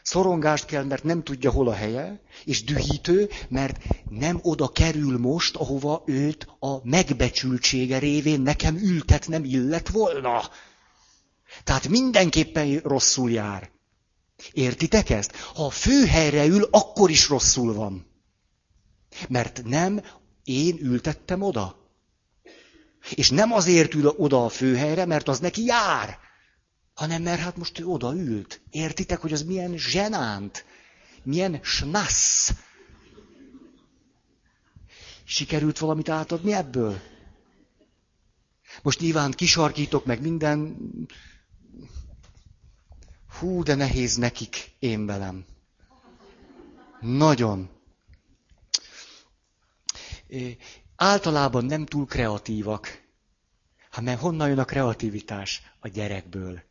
szorongást 0.02 0.64
kell, 0.64 0.84
mert 0.84 1.04
nem 1.04 1.22
tudja, 1.22 1.50
hol 1.50 1.68
a 1.68 1.74
helye, 1.74 2.20
és 2.44 2.64
dühítő, 2.64 3.28
mert 3.48 3.76
nem 4.10 4.38
oda 4.42 4.68
kerül 4.68 5.18
most, 5.18 5.56
ahova 5.56 6.02
őt 6.06 6.46
a 6.58 6.88
megbecsültsége 6.88 7.98
révén 7.98 8.40
nekem 8.40 8.76
ültet 8.76 9.28
nem 9.28 9.44
illet 9.44 9.88
volna. 9.88 10.40
Tehát 11.64 11.88
mindenképpen 11.88 12.78
rosszul 12.78 13.30
jár. 13.30 13.70
Értitek 14.52 15.10
ezt? 15.10 15.36
Ha 15.36 15.66
a 15.66 15.70
főhelyre 15.70 16.46
ül, 16.46 16.68
akkor 16.70 17.10
is 17.10 17.28
rosszul 17.28 17.74
van. 17.74 18.06
Mert 19.28 19.62
nem 19.64 20.02
én 20.44 20.78
ültettem 20.80 21.42
oda. 21.42 21.76
És 23.14 23.30
nem 23.30 23.52
azért 23.52 23.94
ül 23.94 24.06
oda 24.06 24.44
a 24.44 24.48
főhelyre, 24.48 25.04
mert 25.04 25.28
az 25.28 25.38
neki 25.38 25.64
jár, 25.64 26.18
hanem 26.94 27.22
mert 27.22 27.40
hát 27.40 27.56
most 27.56 27.78
ő 27.78 27.86
oda 27.86 28.14
ült. 28.14 28.60
Értitek, 28.70 29.20
hogy 29.20 29.32
az 29.32 29.42
milyen 29.42 29.76
zsenánt, 29.76 30.64
milyen 31.22 31.60
snassz. 31.62 32.50
Sikerült 35.24 35.78
valamit 35.78 36.08
átadni 36.08 36.52
ebből? 36.52 37.00
Most 38.82 39.00
nyilván 39.00 39.30
kisarkítok 39.30 40.04
meg 40.04 40.20
minden. 40.20 40.76
Hú, 43.38 43.62
de 43.62 43.74
nehéz 43.74 44.16
nekik 44.16 44.74
én 44.78 45.06
velem. 45.06 45.44
Nagyon. 47.00 47.70
Általában 50.96 51.64
nem 51.64 51.86
túl 51.86 52.06
kreatívak. 52.06 53.06
Hát 53.90 54.04
mert 54.04 54.20
honnan 54.20 54.48
jön 54.48 54.58
a 54.58 54.64
kreativitás? 54.64 55.62
A 55.80 55.88
gyerekből. 55.88 56.62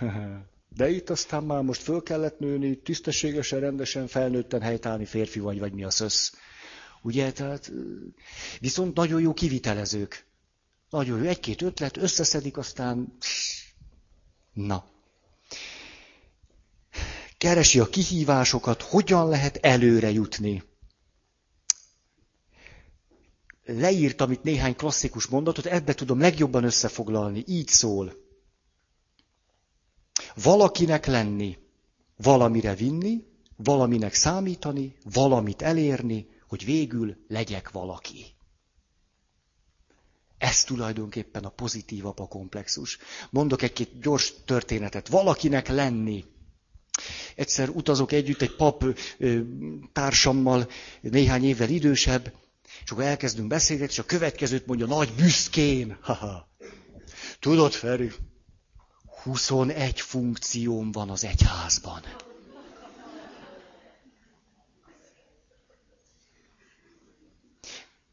De 0.76 0.90
itt 0.90 1.10
aztán 1.10 1.44
már 1.44 1.62
most 1.62 1.82
föl 1.82 2.02
kellett 2.02 2.38
nőni, 2.38 2.76
tisztességesen, 2.76 3.60
rendesen, 3.60 4.06
felnőtten 4.06 4.60
helytállni 4.60 5.04
férfi 5.04 5.38
vagy, 5.38 5.58
vagy 5.58 5.72
mi 5.72 5.84
a 5.84 5.90
szösz. 5.90 6.34
Ugye, 7.02 7.32
tehát 7.32 7.72
viszont 8.60 8.94
nagyon 8.94 9.20
jó 9.20 9.34
kivitelezők. 9.34 10.26
Nagyon 10.90 11.18
jó, 11.18 11.28
egy-két 11.28 11.62
ötlet, 11.62 11.96
összeszedik, 11.96 12.56
aztán... 12.56 13.16
Na. 14.66 14.84
Keresi 17.38 17.78
a 17.78 17.88
kihívásokat, 17.88 18.82
hogyan 18.82 19.28
lehet 19.28 19.56
előre 19.56 20.10
jutni. 20.10 20.62
Leírtam 23.64 24.30
itt 24.30 24.42
néhány 24.42 24.76
klasszikus 24.76 25.26
mondatot, 25.26 25.66
ebbe 25.66 25.94
tudom 25.94 26.20
legjobban 26.20 26.64
összefoglalni. 26.64 27.44
Így 27.46 27.68
szól. 27.68 28.12
Valakinek 30.34 31.06
lenni, 31.06 31.58
valamire 32.16 32.74
vinni, 32.74 33.24
valaminek 33.56 34.14
számítani, 34.14 34.96
valamit 35.04 35.62
elérni, 35.62 36.28
hogy 36.48 36.64
végül 36.64 37.16
legyek 37.28 37.70
valaki. 37.70 38.37
Ez 40.38 40.64
tulajdonképpen 40.64 41.44
a 41.44 41.48
pozitív 41.48 42.06
apa 42.06 42.26
komplexus. 42.26 42.98
Mondok 43.30 43.62
egy-két 43.62 44.00
gyors 44.00 44.32
történetet. 44.44 45.08
Valakinek 45.08 45.68
lenni. 45.68 46.24
Egyszer 47.34 47.68
utazok 47.68 48.12
együtt 48.12 48.42
egy 48.42 48.56
pap 48.56 48.84
társammal, 49.92 50.68
néhány 51.00 51.44
évvel 51.44 51.68
idősebb, 51.68 52.32
és 52.84 52.90
akkor 52.90 53.04
elkezdünk 53.04 53.48
beszélgetni, 53.48 53.92
és 53.92 53.98
a 53.98 54.04
következőt 54.04 54.66
mondja 54.66 54.86
nagy 54.86 55.12
büszkén. 55.12 55.96
Haha. 56.00 56.48
Tudod, 57.40 57.72
Feri, 57.72 58.10
21 59.22 60.00
funkcióm 60.00 60.92
van 60.92 61.10
az 61.10 61.24
egyházban. 61.24 62.02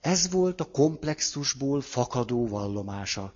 Ez 0.05 0.29
volt 0.29 0.61
a 0.61 0.71
komplexusból 0.71 1.81
fakadó 1.81 2.47
vallomása. 2.47 3.33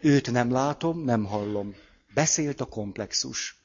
Őt 0.00 0.30
nem 0.30 0.50
látom, 0.50 1.04
nem 1.04 1.24
hallom. 1.24 1.74
Beszélt 2.14 2.60
a 2.60 2.64
komplexus. 2.64 3.56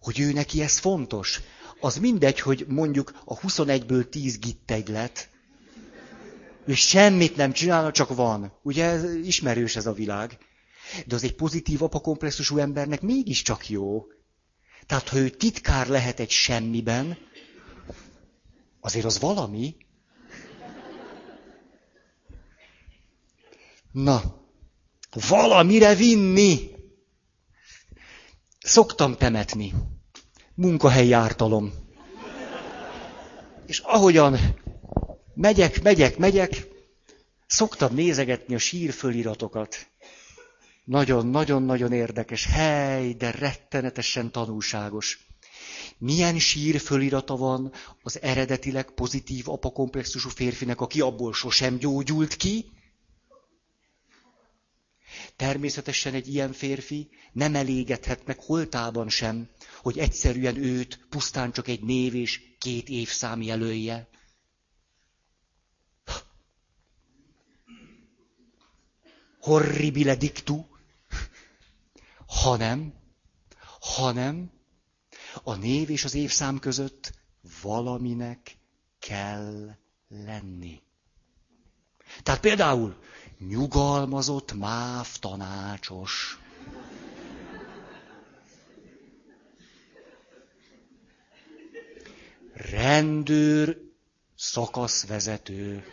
Hogy 0.00 0.20
ő 0.20 0.32
neki 0.32 0.62
ez 0.62 0.78
fontos. 0.78 1.40
Az 1.80 1.98
mindegy, 1.98 2.40
hogy 2.40 2.64
mondjuk 2.68 3.20
a 3.24 3.38
21-ből 3.38 4.08
10 4.08 4.38
gittegy 4.38 4.88
lett, 4.88 5.28
és 6.66 6.88
semmit 6.88 7.36
nem 7.36 7.52
csinálna, 7.52 7.90
csak 7.90 8.14
van. 8.14 8.52
Ugye 8.62 9.16
ismerős 9.18 9.76
ez 9.76 9.86
a 9.86 9.92
világ. 9.92 10.38
De 11.06 11.14
az 11.14 11.24
egy 11.24 11.34
pozitív 11.34 11.82
apakomplexusú 11.82 12.58
embernek 12.58 13.00
mégiscsak 13.00 13.68
jó. 13.68 14.06
Tehát, 14.86 15.08
ha 15.08 15.18
ő 15.18 15.30
titkár 15.30 15.86
lehet 15.86 16.20
egy 16.20 16.30
semmiben, 16.30 17.18
azért 18.84 19.04
az 19.04 19.18
valami. 19.18 19.76
Na, 23.92 24.22
valamire 25.28 25.94
vinni. 25.94 26.70
Szoktam 28.58 29.16
temetni. 29.16 29.72
Munkahelyi 30.54 31.12
ártalom. 31.12 31.72
És 33.66 33.78
ahogyan 33.78 34.38
megyek, 35.34 35.82
megyek, 35.82 36.16
megyek, 36.16 36.68
szoktam 37.46 37.94
nézegetni 37.94 38.54
a 38.54 38.58
sírföliratokat. 38.58 39.88
Nagyon, 40.84 41.26
nagyon, 41.26 41.62
nagyon 41.62 41.92
érdekes. 41.92 42.46
Hely, 42.46 43.12
de 43.12 43.30
rettenetesen 43.30 44.30
tanulságos. 44.30 45.26
Milyen 46.04 46.38
sír 46.38 46.80
fölirata 46.80 47.36
van 47.36 47.72
az 48.02 48.22
eredetileg 48.22 48.90
pozitív 48.90 49.48
apakomplexusú 49.48 50.28
férfinek, 50.28 50.80
aki 50.80 51.00
abból 51.00 51.32
sosem 51.32 51.76
gyógyult 51.76 52.36
ki? 52.36 52.72
Természetesen 55.36 56.14
egy 56.14 56.28
ilyen 56.28 56.52
férfi 56.52 57.08
nem 57.32 57.54
elégedhet 57.54 58.26
meg 58.26 58.38
holtában 58.40 59.08
sem, 59.08 59.48
hogy 59.82 59.98
egyszerűen 59.98 60.56
őt 60.56 61.06
pusztán 61.08 61.52
csak 61.52 61.68
egy 61.68 61.82
név 61.82 62.14
és 62.14 62.40
két 62.58 62.88
évszám 62.88 63.42
jelölje. 63.42 64.08
Horribile 69.40 70.16
dictu, 70.16 70.64
hanem, 72.26 72.94
hanem 73.80 74.52
a 75.42 75.54
név 75.54 75.90
és 75.90 76.04
az 76.04 76.14
évszám 76.14 76.58
között 76.58 77.12
valaminek 77.62 78.56
kell 78.98 79.76
lenni. 80.08 80.82
Tehát 82.22 82.40
például 82.40 82.96
nyugalmazott 83.38 84.52
máv 84.52 85.18
tanácsos. 85.18 86.38
Rendőr 92.52 93.78
szakaszvezető. 94.36 95.84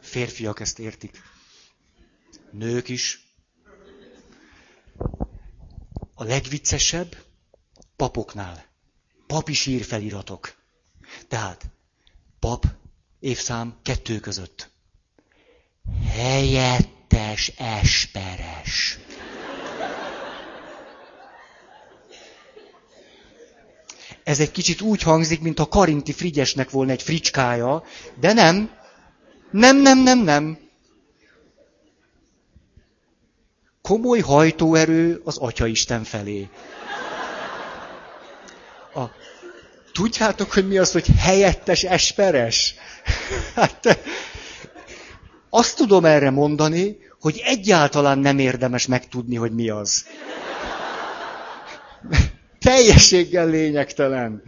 Férfiak 0.00 0.60
ezt 0.60 0.78
értik. 0.78 1.22
Nők 2.50 2.88
is. 2.88 3.28
A 6.14 6.24
legviccesebb, 6.24 7.23
papoknál. 8.04 8.64
Papi 9.26 9.52
sírfeliratok. 9.52 10.54
Tehát 11.28 11.70
pap, 12.38 12.64
évszám 13.20 13.76
kettő 13.82 14.18
között. 14.18 14.70
Helyettes 16.08 17.52
esperes. 17.56 18.98
Ez 24.24 24.40
egy 24.40 24.50
kicsit 24.50 24.80
úgy 24.80 25.02
hangzik, 25.02 25.40
mint 25.40 25.58
a 25.58 25.68
Karinti 25.68 26.12
Frigyesnek 26.12 26.70
volna 26.70 26.92
egy 26.92 27.02
fricskája, 27.02 27.84
de 28.20 28.32
nem. 28.32 28.70
Nem, 29.50 29.76
nem, 29.76 29.98
nem, 29.98 30.18
nem. 30.18 30.58
Komoly 33.82 34.20
hajtóerő 34.20 35.20
az 35.24 35.36
Atyaisten 35.36 36.04
felé. 36.04 36.48
A, 38.94 39.10
tudjátok, 39.94 40.52
hogy 40.52 40.68
mi 40.68 40.78
az, 40.78 40.92
hogy 40.92 41.06
helyettes 41.18 41.84
esperes? 41.84 42.74
Hát, 43.54 43.98
azt 45.50 45.76
tudom 45.76 46.04
erre 46.04 46.30
mondani, 46.30 46.96
hogy 47.20 47.42
egyáltalán 47.44 48.18
nem 48.18 48.38
érdemes 48.38 48.86
megtudni, 48.86 49.36
hogy 49.36 49.52
mi 49.52 49.68
az. 49.68 50.04
Teljességgel 52.58 53.46
lényegtelen. 53.48 54.42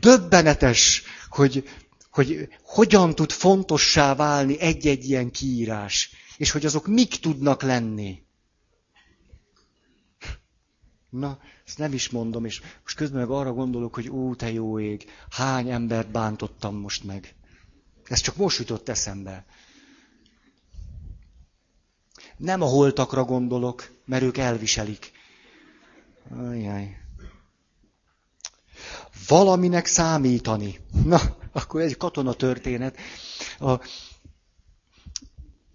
Döbbenetes, 0.00 1.02
hogy, 1.28 1.68
hogy 2.10 2.48
hogyan 2.62 3.14
tud 3.14 3.30
fontossá 3.32 4.14
válni 4.14 4.60
egy-egy 4.60 5.08
ilyen 5.08 5.30
kiírás, 5.30 6.10
és 6.36 6.50
hogy 6.50 6.66
azok 6.66 6.86
mik 6.86 7.14
tudnak 7.20 7.62
lenni. 7.62 8.22
Na, 11.10 11.38
ezt 11.66 11.78
nem 11.78 11.92
is 11.92 12.10
mondom, 12.10 12.44
és 12.44 12.60
most 12.82 12.96
közben 12.96 13.20
meg 13.20 13.30
arra 13.30 13.52
gondolok, 13.52 13.94
hogy 13.94 14.10
ó, 14.10 14.34
te 14.34 14.52
jó 14.52 14.80
ég, 14.80 15.10
hány 15.30 15.70
embert 15.70 16.10
bántottam 16.10 16.76
most 16.76 17.04
meg. 17.04 17.34
Ez 18.04 18.20
csak 18.20 18.36
most 18.36 18.58
jutott 18.58 18.88
eszembe. 18.88 19.44
Nem 22.36 22.62
a 22.62 22.66
holtakra 22.66 23.24
gondolok, 23.24 23.90
mert 24.04 24.22
ők 24.22 24.36
elviselik. 24.36 25.12
Ajjaj. 26.30 26.96
valaminek 29.28 29.86
számítani. 29.86 30.80
Na, 31.04 31.20
akkor 31.52 31.80
egy 31.80 31.96
katona 31.96 32.32
történet. 32.32 32.96
A, 33.58 33.80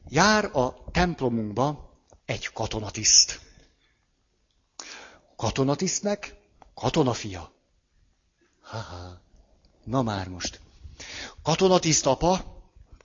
jár 0.07 0.45
a 0.57 0.83
templomunkba 0.91 1.93
egy 2.25 2.49
katonatiszt. 2.53 3.39
Katonatisztnek 5.43 6.35
katonafia. 6.73 7.51
Ha-ha. 8.61 9.21
Na 9.83 10.01
már 10.01 10.27
most. 10.27 10.59
Katonatiszt 11.41 12.05
apa, 12.05 12.61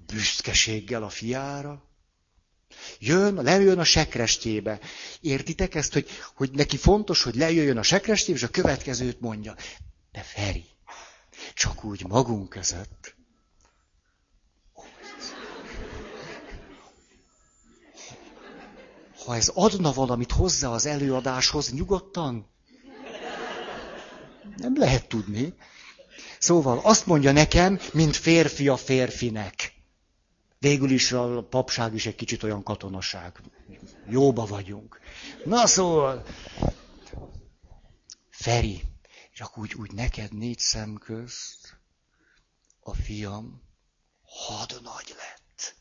büszkeséggel 0.07 1.03
a 1.03 1.09
fiára, 1.09 1.83
Jön, 2.99 3.35
lejön 3.35 3.79
a 3.79 3.85
sekrestjébe. 3.85 4.81
Értitek 5.21 5.75
ezt, 5.75 5.93
hogy, 5.93 6.09
hogy 6.35 6.51
neki 6.51 6.77
fontos, 6.77 7.23
hogy 7.23 7.35
lejöjjön 7.35 7.79
a 7.79 7.83
sekrestjébe, 7.83 8.39
és 8.39 8.45
a 8.45 8.51
következőt 8.51 9.21
mondja. 9.21 9.57
De 10.13 10.21
Feri, 10.21 10.65
csak 11.55 11.85
úgy 11.85 12.07
magunk 12.07 12.49
között. 12.49 13.18
Ha 19.29 19.37
ez 19.37 19.49
adna 19.55 19.93
valamit 19.93 20.33
hozzá 20.33 20.69
az 20.69 20.87
előadáshoz, 20.87 21.73
nyugodtan. 21.73 22.47
Nem 24.57 24.79
lehet 24.79 25.09
tudni. 25.09 25.55
Szóval 26.39 26.79
azt 26.79 27.07
mondja 27.07 27.33
nekem, 27.33 27.79
mint 27.93 28.17
férfi 28.17 28.69
a 28.69 28.77
férfinek. 28.77 29.73
Végül 30.59 30.91
is 30.91 31.13
a 31.13 31.43
papság 31.43 31.95
is 31.95 32.07
egy 32.07 32.15
kicsit 32.15 32.43
olyan 32.43 32.63
katonaság. 32.63 33.41
Jóba 34.07 34.47
vagyunk. 34.47 35.01
Na 35.45 35.67
szóval, 35.67 36.25
Feri, 38.31 38.83
csak 39.35 39.59
úgy, 39.59 39.75
úgy 39.75 39.93
neked 39.93 40.35
négy 40.35 40.59
szem 40.59 40.95
közt 40.95 41.79
a 42.81 42.95
fiam 42.95 43.63
hadnagy 44.23 45.15
lett. 45.17 45.75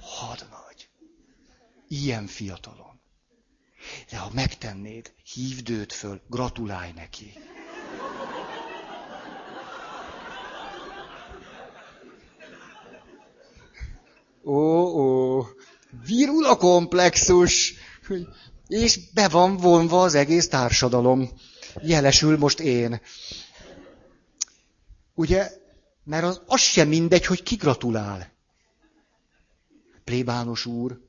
Hadnagy. 0.00 0.69
Ilyen 1.92 2.26
fiatalon. 2.26 3.00
De 4.10 4.18
ha 4.18 4.30
megtennéd, 4.32 5.12
hívd 5.32 5.68
őt 5.70 5.92
föl, 5.92 6.20
gratulálj 6.26 6.92
neki. 6.92 7.32
Ó, 14.44 14.54
ó, 14.54 15.46
virul 16.06 16.44
a 16.46 16.56
komplexus, 16.56 17.74
és 18.66 19.10
be 19.12 19.28
van 19.28 19.56
vonva 19.56 20.02
az 20.02 20.14
egész 20.14 20.48
társadalom. 20.48 21.30
Jelesül 21.82 22.38
most 22.38 22.60
én. 22.60 23.00
Ugye, 25.14 25.50
mert 26.04 26.24
az, 26.24 26.42
az 26.46 26.60
sem 26.60 26.88
mindegy, 26.88 27.26
hogy 27.26 27.42
ki 27.42 27.54
gratulál. 27.54 28.32
Plébános 30.04 30.66
úr. 30.66 31.08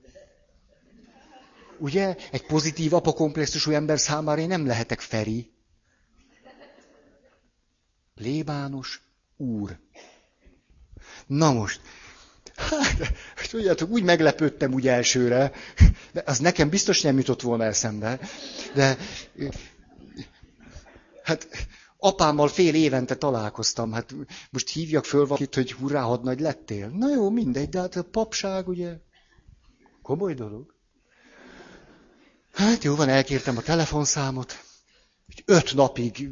Ugye, 1.81 2.15
egy 2.31 2.45
pozitív 2.45 2.93
apakomplexusú 2.93 3.71
ember 3.71 3.99
számára 3.99 4.41
én 4.41 4.47
nem 4.47 4.65
lehetek 4.65 4.99
Feri. 4.99 5.51
Plébános 8.15 9.01
úr. 9.37 9.79
Na 11.27 11.53
most, 11.53 11.81
Hát, 12.55 13.13
tudjátok, 13.49 13.89
úgy 13.89 14.03
meglepődtem 14.03 14.73
úgy 14.73 14.87
elsőre, 14.87 15.51
de 16.11 16.23
az 16.25 16.39
nekem 16.39 16.69
biztos 16.69 17.01
nem 17.01 17.17
jutott 17.17 17.41
volna 17.41 17.63
eszembe. 17.63 18.19
De 18.73 18.97
hát 21.23 21.47
apámmal 21.97 22.47
fél 22.47 22.75
évente 22.75 23.15
találkoztam, 23.15 23.91
hát 23.91 24.15
most 24.49 24.69
hívjak 24.69 25.05
föl 25.05 25.25
valakit, 25.25 25.55
hogy 25.55 25.73
hurrá 25.73 26.01
hadnagy 26.01 26.39
lettél. 26.39 26.87
Na 26.87 27.13
jó, 27.13 27.29
mindegy, 27.29 27.69
de 27.69 27.79
hát 27.79 27.95
a 27.95 28.03
papság 28.03 28.67
ugye 28.67 28.97
komoly 30.01 30.33
dolog. 30.33 30.79
Hát 32.53 32.83
jó 32.83 32.95
van, 32.95 33.09
elkértem 33.09 33.57
a 33.57 33.61
telefonszámot. 33.61 34.59
Öt 35.45 35.73
napig 35.73 36.29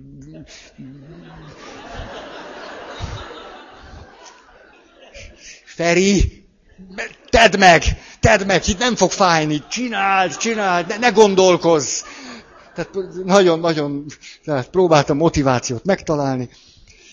Feri, 5.65 6.45
tedd 7.29 7.57
meg, 7.59 7.83
tedd 8.19 8.45
meg, 8.45 8.67
itt 8.67 8.77
nem 8.79 8.95
fog 8.95 9.11
fájni, 9.11 9.63
csináld, 9.69 10.37
csináld, 10.37 10.87
ne, 10.87 10.97
ne 10.97 11.09
gondolkozz. 11.09 12.01
Tehát 12.75 12.91
nagyon-nagyon 13.23 14.05
próbáltam 14.71 15.17
motivációt 15.17 15.83
megtalálni, 15.85 16.49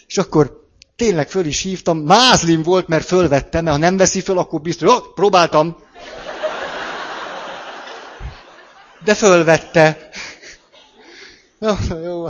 és 0.07 0.19
akkor 0.19 0.65
tényleg 0.97 1.29
föl 1.29 1.45
is 1.45 1.63
hívtam, 1.63 1.99
mázlim 1.99 2.63
volt, 2.63 2.89
mert 2.89 3.07
fölvettem, 3.07 3.65
mert 3.65 3.77
ha 3.77 3.83
nem 3.83 3.97
veszi 3.97 4.21
föl, 4.21 4.39
akkor 4.39 4.61
biztos, 4.61 4.91
oh, 4.91 5.15
próbáltam. 5.15 5.77
De 9.07 9.15
fölvette. 9.15 10.09
Jó, 11.59 11.75
jó. 12.03 12.27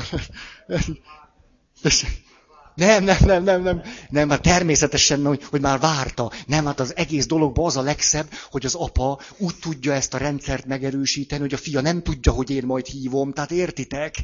Nem, 2.74 3.04
nem, 3.04 3.16
nem, 3.24 3.42
nem, 3.44 3.62
nem. 3.62 3.82
Nem, 4.08 4.30
hát 4.30 4.42
természetesen, 4.42 5.24
hogy, 5.24 5.44
hogy 5.44 5.60
már 5.60 5.78
várta. 5.78 6.32
Nem, 6.46 6.66
hát 6.66 6.80
az 6.80 6.96
egész 6.96 7.26
dologban 7.26 7.66
az 7.66 7.76
a 7.76 7.82
legszebb, 7.82 8.26
hogy 8.50 8.66
az 8.66 8.74
apa 8.74 9.20
úgy 9.36 9.54
tudja 9.60 9.92
ezt 9.92 10.14
a 10.14 10.18
rendszert 10.18 10.66
megerősíteni, 10.66 11.40
hogy 11.40 11.52
a 11.52 11.56
fia 11.56 11.80
nem 11.80 12.02
tudja, 12.02 12.32
hogy 12.32 12.50
én 12.50 12.64
majd 12.64 12.86
hívom. 12.86 13.32
Tehát 13.32 13.50
értitek? 13.50 14.14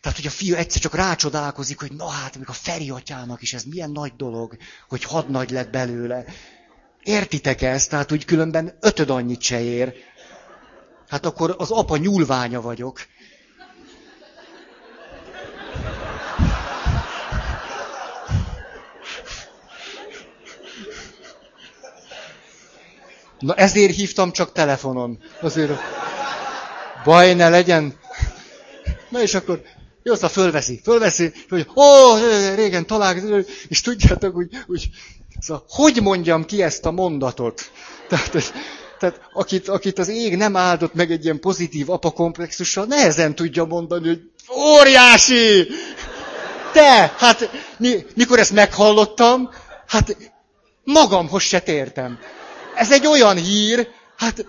Tehát, 0.00 0.16
hogy 0.16 0.26
a 0.26 0.30
fia 0.30 0.56
egyszer 0.56 0.80
csak 0.80 0.94
rácsodálkozik, 0.94 1.80
hogy 1.80 1.92
na 1.92 2.08
hát, 2.08 2.36
még 2.36 2.48
a 2.48 2.52
Feri 2.52 2.90
atyának 2.90 3.42
is 3.42 3.54
ez 3.54 3.64
milyen 3.64 3.90
nagy 3.90 4.12
dolog, 4.16 4.56
hogy 4.88 5.04
hadnagy 5.04 5.50
lett 5.50 5.70
belőle. 5.70 6.24
Értitek 7.02 7.62
ezt? 7.62 7.90
Tehát, 7.90 8.10
hogy 8.10 8.24
különben 8.24 8.76
ötöd 8.80 9.10
annyit 9.10 9.42
se 9.42 9.60
ér. 9.60 9.94
Hát 11.08 11.26
akkor 11.26 11.54
az 11.58 11.70
apa 11.70 11.96
nyúlványa 11.96 12.60
vagyok. 12.60 13.00
Na 23.38 23.54
ezért 23.54 23.94
hívtam 23.94 24.32
csak 24.32 24.52
telefonon. 24.52 25.18
Azért 25.40 25.72
baj 27.04 27.34
ne 27.34 27.48
legyen. 27.48 27.98
Na 29.08 29.22
és 29.22 29.34
akkor 29.34 29.62
jó, 30.02 30.14
szóval 30.14 30.28
fölveszi, 30.28 30.80
fölveszi, 30.84 31.32
hogy 31.48 31.70
ó, 31.76 32.16
régen 32.54 32.86
találkozunk, 32.86 33.46
és 33.68 33.80
tudjátok, 33.80 34.36
úgy, 34.36 34.56
úgy 34.66 34.88
szóval, 35.40 35.64
hogy 35.68 36.02
mondjam 36.02 36.44
ki 36.44 36.62
ezt 36.62 36.84
a 36.86 36.90
mondatot? 36.90 37.70
Tehát, 38.08 38.52
tehát 38.98 39.20
akit, 39.32 39.68
akit 39.68 39.98
az 39.98 40.08
ég 40.08 40.36
nem 40.36 40.56
áldott 40.56 40.94
meg 40.94 41.10
egy 41.10 41.24
ilyen 41.24 41.40
pozitív 41.40 41.90
apakomplexussal, 41.90 42.84
nehezen 42.84 43.34
tudja 43.34 43.64
mondani, 43.64 44.06
hogy 44.08 44.30
óriási! 44.56 45.68
Te, 46.72 47.14
hát 47.16 47.50
mi, 47.76 48.06
mikor 48.14 48.38
ezt 48.38 48.52
meghallottam, 48.52 49.50
hát 49.86 50.16
magamhoz 50.84 51.42
se 51.42 51.60
tértem. 51.60 52.18
Ez 52.74 52.92
egy 52.92 53.06
olyan 53.06 53.36
hír, 53.36 53.88
hát 54.16 54.46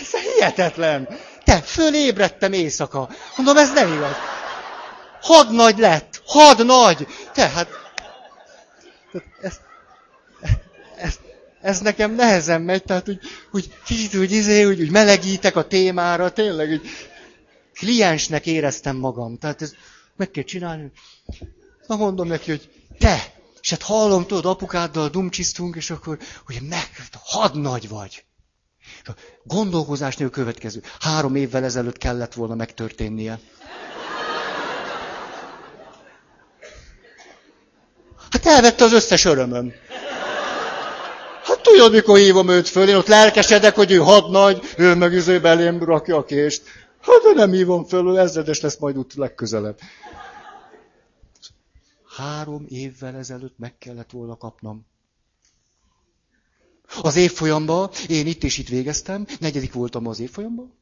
ez 0.00 0.10
hihetetlen. 0.34 1.08
Te, 1.44 1.60
fölébredtem 1.60 2.52
éjszaka. 2.52 3.08
Mondom, 3.36 3.56
ez 3.56 3.72
nem 3.72 3.92
igaz. 3.92 4.14
Hadnagy 5.20 5.78
lett, 5.78 6.22
hadnagy. 6.26 7.06
Te, 7.32 7.48
hát 7.48 7.68
ez, 9.42 9.52
ez, 11.60 11.80
nekem 11.80 12.14
nehezen 12.14 12.62
megy, 12.62 12.82
tehát 12.82 13.08
úgy, 13.08 13.18
úgy 13.50 13.72
kicsit 13.84 14.14
úgy, 14.14 14.32
izé, 14.32 14.64
úgy, 14.64 14.80
úgy 14.80 14.90
melegítek 14.90 15.56
a 15.56 15.66
témára, 15.66 16.30
tényleg, 16.32 16.70
úgy 16.70 16.88
kliensnek 17.74 18.46
éreztem 18.46 18.96
magam. 18.96 19.38
Tehát 19.38 19.62
ez 19.62 19.72
meg 20.16 20.30
kell 20.30 20.42
csinálni. 20.44 20.92
Na 21.86 21.96
mondom 21.96 22.28
neki, 22.28 22.50
hogy 22.50 22.70
te, 22.98 23.32
és 23.60 23.70
hát 23.70 23.82
hallom, 23.82 24.26
tudod, 24.26 24.44
apukáddal 24.44 25.08
dumcsisztunk, 25.08 25.76
és 25.76 25.90
akkor, 25.90 26.18
hogy 26.46 26.58
meg, 26.68 26.90
hadnagy 27.12 27.88
vagy. 27.88 28.24
És 29.02 29.08
a 29.08 29.14
gondolkozásnél 29.44 30.30
következő. 30.30 30.82
Három 31.00 31.34
évvel 31.34 31.64
ezelőtt 31.64 31.98
kellett 31.98 32.34
volna 32.34 32.54
megtörténnie. 32.54 33.38
Hát 38.30 38.46
elvette 38.46 38.84
az 38.84 38.92
összes 38.92 39.24
örömöm. 39.24 39.72
Tudod, 41.72 41.92
mikor 41.92 42.18
hívom 42.18 42.48
őt 42.48 42.68
föl, 42.68 42.88
én 42.88 42.94
ott 42.94 43.06
lelkesedek, 43.06 43.74
hogy 43.74 43.90
ő 43.92 43.96
hadnagy, 43.96 44.62
ő 44.76 44.94
meg 44.94 45.12
üző 45.12 45.40
belém 45.40 45.82
rakja 45.84 46.16
a 46.16 46.24
kést. 46.24 46.62
Hát 47.00 47.22
de 47.22 47.32
nem 47.34 47.50
hívom 47.50 47.84
föl, 47.84 48.18
ezredes 48.18 48.60
lesz 48.60 48.78
majd 48.78 48.98
úgy 48.98 49.12
legközelebb. 49.14 49.78
Három 52.16 52.64
évvel 52.68 53.16
ezelőtt 53.16 53.58
meg 53.58 53.78
kellett 53.78 54.10
volna 54.10 54.36
kapnom. 54.36 54.86
Az 57.02 57.16
évfolyamban, 57.16 57.90
én 58.08 58.26
itt 58.26 58.44
és 58.44 58.58
itt 58.58 58.68
végeztem, 58.68 59.26
negyedik 59.40 59.72
voltam 59.72 60.06
az 60.06 60.20
évfolyamban, 60.20 60.74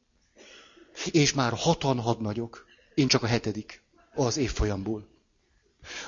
és 1.11 1.33
már 1.33 1.53
hatan 1.55 1.99
hadnagyok. 1.99 2.65
Én 2.93 3.07
csak 3.07 3.23
a 3.23 3.27
hetedik. 3.27 3.81
az 4.15 4.37
évfolyamból. 4.37 5.07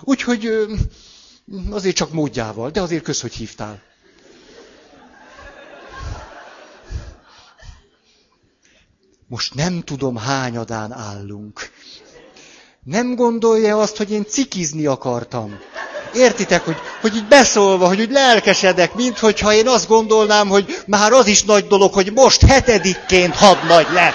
Úgyhogy 0.02 0.68
azért 1.70 1.96
csak 1.96 2.12
módjával, 2.12 2.70
de 2.70 2.82
azért 2.82 3.04
kösz, 3.04 3.22
hogy 3.22 3.34
hívtál. 3.34 3.89
Most 9.30 9.54
nem 9.54 9.82
tudom, 9.82 10.16
hányadán 10.18 10.92
állunk. 10.92 11.72
Nem 12.84 13.16
gondolja 13.16 13.80
azt, 13.80 13.98
hogy 13.98 14.12
én 14.12 14.26
cikizni 14.26 14.86
akartam. 14.86 15.60
Értitek, 16.14 16.66
hogy, 16.66 16.78
hogy 17.02 17.16
így 17.16 17.28
beszólva, 17.28 17.88
hogy 17.88 18.00
úgy 18.02 18.12
lelkesedek, 18.12 18.94
mint 18.94 19.20
hogyha 19.20 19.54
én 19.54 19.68
azt 19.68 19.88
gondolnám, 19.88 20.48
hogy 20.48 20.78
már 20.86 21.12
az 21.12 21.28
is 21.28 21.44
nagy 21.44 21.68
dolog, 21.68 21.94
hogy 21.94 22.12
most 22.14 22.42
hetedikként 22.46 23.36
hadnagy 23.36 23.88
lett. 23.94 24.14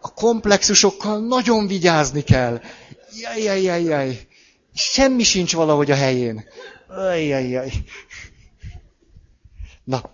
A 0.00 0.12
komplexusokkal 0.14 1.18
nagyon 1.18 1.66
vigyázni 1.66 2.22
kell. 2.22 2.60
Jaj, 3.20 3.42
jaj, 3.42 3.62
jaj, 3.62 3.82
jaj. 3.82 4.27
Semmi 4.78 5.22
sincs 5.22 5.54
valahogy 5.54 5.90
a 5.90 5.94
helyén. 5.94 6.44
Ajjajjaj. 6.88 7.72
Na, 9.84 10.10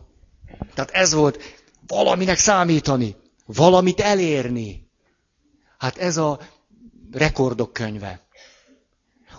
tehát 0.74 0.90
ez 0.90 1.12
volt 1.12 1.38
valaminek 1.86 2.38
számítani, 2.38 3.16
valamit 3.46 4.00
elérni. 4.00 4.88
Hát 5.78 5.98
ez 5.98 6.16
a 6.16 6.40
rekordok 7.12 7.72
könyve. 7.72 8.20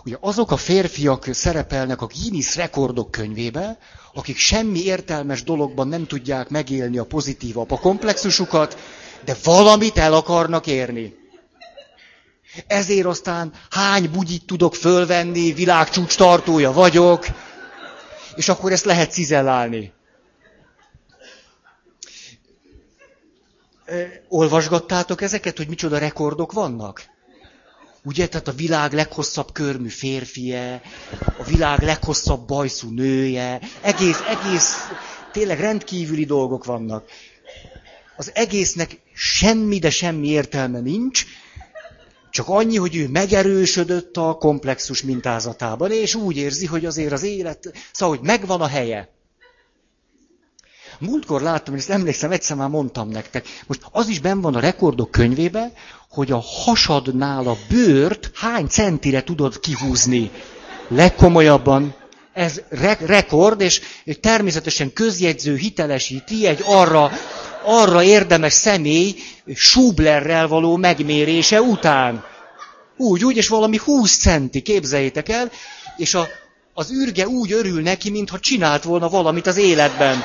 Ugye 0.04 0.16
azok 0.20 0.50
a 0.50 0.56
férfiak 0.56 1.28
szerepelnek 1.32 2.02
a 2.02 2.06
Guinness 2.06 2.56
rekordok 2.56 3.10
könyvébe, 3.10 3.78
akik 4.14 4.36
semmi 4.36 4.84
értelmes 4.84 5.42
dologban 5.42 5.88
nem 5.88 6.06
tudják 6.06 6.48
megélni 6.48 6.98
a 6.98 7.04
pozitív 7.04 7.58
apakomplexusukat, 7.58 8.78
de 9.24 9.36
valamit 9.44 9.98
el 9.98 10.14
akarnak 10.14 10.66
érni. 10.66 11.25
Ezért 12.66 13.06
aztán 13.06 13.52
hány 13.70 14.10
bugyit 14.10 14.46
tudok 14.46 14.74
fölvenni, 14.74 15.52
világcsúcs 15.52 16.16
tartója 16.16 16.72
vagyok, 16.72 17.26
és 18.34 18.48
akkor 18.48 18.72
ezt 18.72 18.84
lehet 18.84 19.12
cizellálni. 19.12 19.92
Olvasgattátok 24.28 25.22
ezeket, 25.22 25.56
hogy 25.56 25.68
micsoda 25.68 25.98
rekordok 25.98 26.52
vannak? 26.52 27.02
Ugye, 28.04 28.26
tehát 28.28 28.48
a 28.48 28.52
világ 28.52 28.92
leghosszabb 28.92 29.52
körmű 29.52 29.88
férfie, 29.88 30.80
a 31.38 31.44
világ 31.44 31.82
leghosszabb 31.82 32.46
bajszú 32.46 32.90
nője, 32.90 33.60
egész, 33.80 34.20
egész, 34.20 34.74
tényleg 35.32 35.60
rendkívüli 35.60 36.24
dolgok 36.24 36.64
vannak. 36.64 37.04
Az 38.16 38.30
egésznek 38.34 39.00
semmi, 39.14 39.78
de 39.78 39.90
semmi 39.90 40.28
értelme 40.28 40.80
nincs, 40.80 41.24
csak 42.36 42.48
annyi, 42.48 42.76
hogy 42.76 42.96
ő 42.96 43.08
megerősödött 43.08 44.16
a 44.16 44.34
komplexus 44.34 45.02
mintázatában, 45.02 45.90
és 45.90 46.14
úgy 46.14 46.36
érzi, 46.36 46.66
hogy 46.66 46.84
azért 46.84 47.12
az 47.12 47.22
élet, 47.22 47.72
szóval, 47.92 48.16
hogy 48.16 48.26
megvan 48.26 48.60
a 48.60 48.66
helye. 48.66 49.08
Múltkor 50.98 51.42
láttam, 51.42 51.74
és 51.74 51.80
ezt 51.80 51.90
emlékszem, 51.90 52.30
egyszer 52.30 52.56
már 52.56 52.68
mondtam 52.68 53.08
nektek. 53.08 53.46
Most 53.66 53.80
az 53.90 54.08
is 54.08 54.20
benn 54.20 54.40
van 54.40 54.54
a 54.54 54.60
rekordok 54.60 55.10
könyvébe, 55.10 55.72
hogy 56.10 56.32
a 56.32 56.42
hasadnál 56.64 57.48
a 57.48 57.56
bőrt 57.68 58.30
hány 58.34 58.66
centire 58.66 59.22
tudod 59.22 59.60
kihúzni. 59.60 60.30
Legkomolyabban. 60.88 61.94
Ez 62.32 62.60
re- 62.68 63.06
rekord, 63.06 63.60
és 63.60 63.80
természetesen 64.20 64.92
közjegyző 64.92 65.56
hitelesíti 65.56 66.46
egy 66.46 66.62
arra, 66.66 67.10
arra 67.66 68.02
érdemes 68.02 68.52
személy 68.52 69.14
Schublerrel 69.54 70.48
való 70.48 70.76
megmérése 70.76 71.60
után. 71.60 72.24
Úgy, 72.96 73.24
úgy, 73.24 73.36
és 73.36 73.48
valami 73.48 73.80
20 73.84 74.18
centi, 74.18 74.62
képzeljétek 74.62 75.28
el, 75.28 75.50
és 75.96 76.14
a, 76.14 76.28
az 76.74 76.92
űrge 76.92 77.26
úgy 77.26 77.52
örül 77.52 77.82
neki, 77.82 78.10
mintha 78.10 78.38
csinált 78.38 78.82
volna 78.82 79.08
valamit 79.08 79.46
az 79.46 79.56
életben 79.56 80.24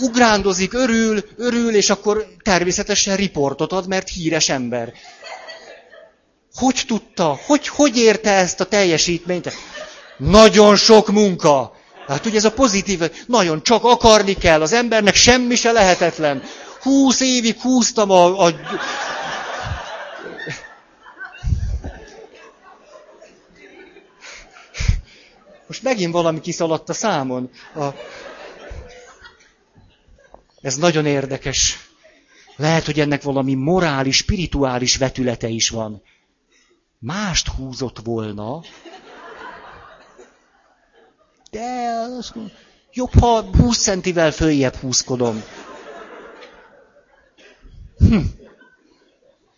ugrándozik, 0.00 0.72
örül, 0.72 1.24
örül, 1.36 1.74
és 1.74 1.90
akkor 1.90 2.26
természetesen 2.42 3.16
riportot 3.16 3.72
ad, 3.72 3.88
mert 3.88 4.08
híres 4.08 4.48
ember. 4.48 4.92
Hogy 6.54 6.82
tudta? 6.86 7.38
Hogy, 7.46 7.68
hogy 7.68 7.96
érte 7.96 8.32
ezt 8.32 8.60
a 8.60 8.64
teljesítményt? 8.64 9.52
Nagyon 10.16 10.76
sok 10.76 11.10
munka. 11.10 11.77
Hát 12.08 12.26
ugye 12.26 12.36
ez 12.36 12.44
a 12.44 12.52
pozitív, 12.52 13.00
nagyon 13.26 13.62
csak 13.62 13.84
akarni 13.84 14.32
kell, 14.32 14.62
az 14.62 14.72
embernek 14.72 15.14
semmi 15.14 15.54
se 15.54 15.72
lehetetlen. 15.72 16.42
Húsz 16.82 17.20
évig 17.20 17.60
húztam 17.60 18.10
a, 18.10 18.46
a 18.46 18.50
Most 25.66 25.82
megint 25.82 26.12
valami 26.12 26.40
kiszaladt 26.40 26.88
a 26.88 26.92
számon. 26.92 27.50
A, 27.74 27.86
ez 30.60 30.76
nagyon 30.76 31.06
érdekes. 31.06 31.88
Lehet, 32.56 32.84
hogy 32.84 33.00
ennek 33.00 33.22
valami 33.22 33.54
morális, 33.54 34.16
spirituális 34.16 34.96
vetülete 34.96 35.48
is 35.48 35.68
van. 35.68 36.02
Mást 36.98 37.48
húzott 37.48 37.98
volna, 38.04 38.60
de 41.50 41.90
az, 42.18 42.32
jobb, 42.92 43.12
ha 43.18 43.42
20 43.42 43.82
centivel 43.82 44.30
följebb 44.30 44.74
húzkodom. 44.74 45.42
Hm. 47.98 48.18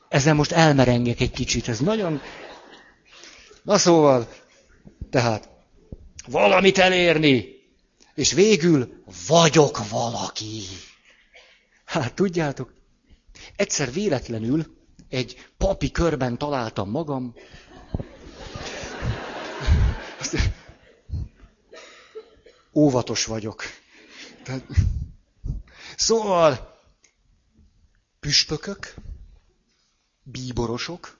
Ezzel 0.08 0.34
most 0.34 0.52
elmerengek 0.52 1.20
egy 1.20 1.30
kicsit, 1.30 1.68
ez 1.68 1.78
nagyon... 1.78 2.20
Na 3.62 3.78
szóval, 3.78 4.28
tehát, 5.10 5.48
valamit 6.26 6.78
elérni, 6.78 7.44
és 8.14 8.32
végül 8.32 9.02
vagyok 9.28 9.88
valaki. 9.88 10.62
Hát 11.84 12.14
tudjátok, 12.14 12.74
egyszer 13.56 13.92
véletlenül 13.92 14.78
egy 15.08 15.36
papi 15.58 15.90
körben 15.90 16.38
találtam 16.38 16.90
magam. 16.90 17.34
Óvatos 22.72 23.24
vagyok. 23.24 23.62
Tehát, 24.42 24.64
szóval, 25.96 26.78
püspökök, 28.20 28.94
bíborosok, 30.22 31.18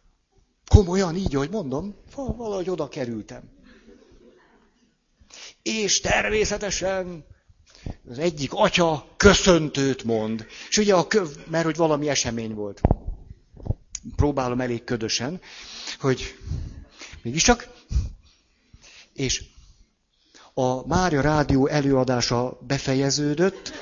komolyan 0.69 1.17
így, 1.17 1.35
ahogy 1.35 1.51
mondom, 1.51 1.95
valahogy 2.15 2.71
oda 2.71 2.89
kerültem. 2.89 3.43
És 5.63 6.01
természetesen 6.01 7.25
az 8.09 8.19
egyik 8.19 8.53
atya 8.53 9.15
köszöntőt 9.17 10.05
mond. 10.05 10.47
És 10.69 10.79
ugye, 10.79 10.95
a 10.95 11.07
köv, 11.07 11.29
mert 11.47 11.65
hogy 11.65 11.77
valami 11.77 12.09
esemény 12.09 12.55
volt. 12.55 12.81
Próbálom 14.17 14.61
elég 14.61 14.85
ködösen, 14.85 15.41
hogy 15.99 16.35
mégiscsak. 17.23 17.69
És 19.13 19.45
a 20.61 20.87
Mária 20.87 21.21
Rádió 21.21 21.67
előadása 21.67 22.59
befejeződött. 22.67 23.73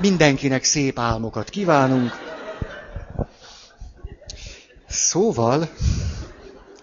Mindenkinek 0.00 0.64
szép 0.64 0.98
álmokat 0.98 1.48
kívánunk. 1.50 2.10
Szóval, 4.88 5.68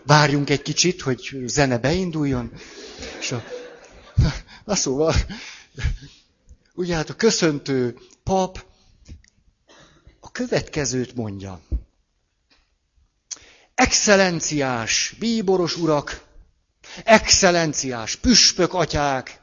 várjunk 0.05 0.49
egy 0.49 0.61
kicsit, 0.61 1.01
hogy 1.01 1.43
zene 1.45 1.77
beinduljon. 1.77 2.51
És 3.19 3.31
a, 3.31 3.43
na 4.65 4.75
szóval, 4.75 5.13
Ugye 6.75 6.95
hát 6.95 7.09
a 7.09 7.15
köszöntő 7.15 7.97
pap 8.23 8.65
a 10.19 10.31
következőt 10.31 11.15
mondja. 11.15 11.61
Excellenciás 13.75 15.15
bíboros 15.19 15.77
urak, 15.77 16.23
excellenciás 17.03 18.15
püspök 18.15 18.73
atyák, 18.73 19.41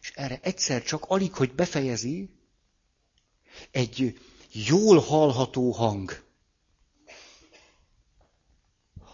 és 0.00 0.12
erre 0.14 0.38
egyszer 0.42 0.82
csak 0.82 1.04
alig, 1.04 1.34
hogy 1.34 1.54
befejezi, 1.54 2.30
egy 3.70 4.18
jól 4.52 4.98
hallható 4.98 5.70
hang. 5.70 6.22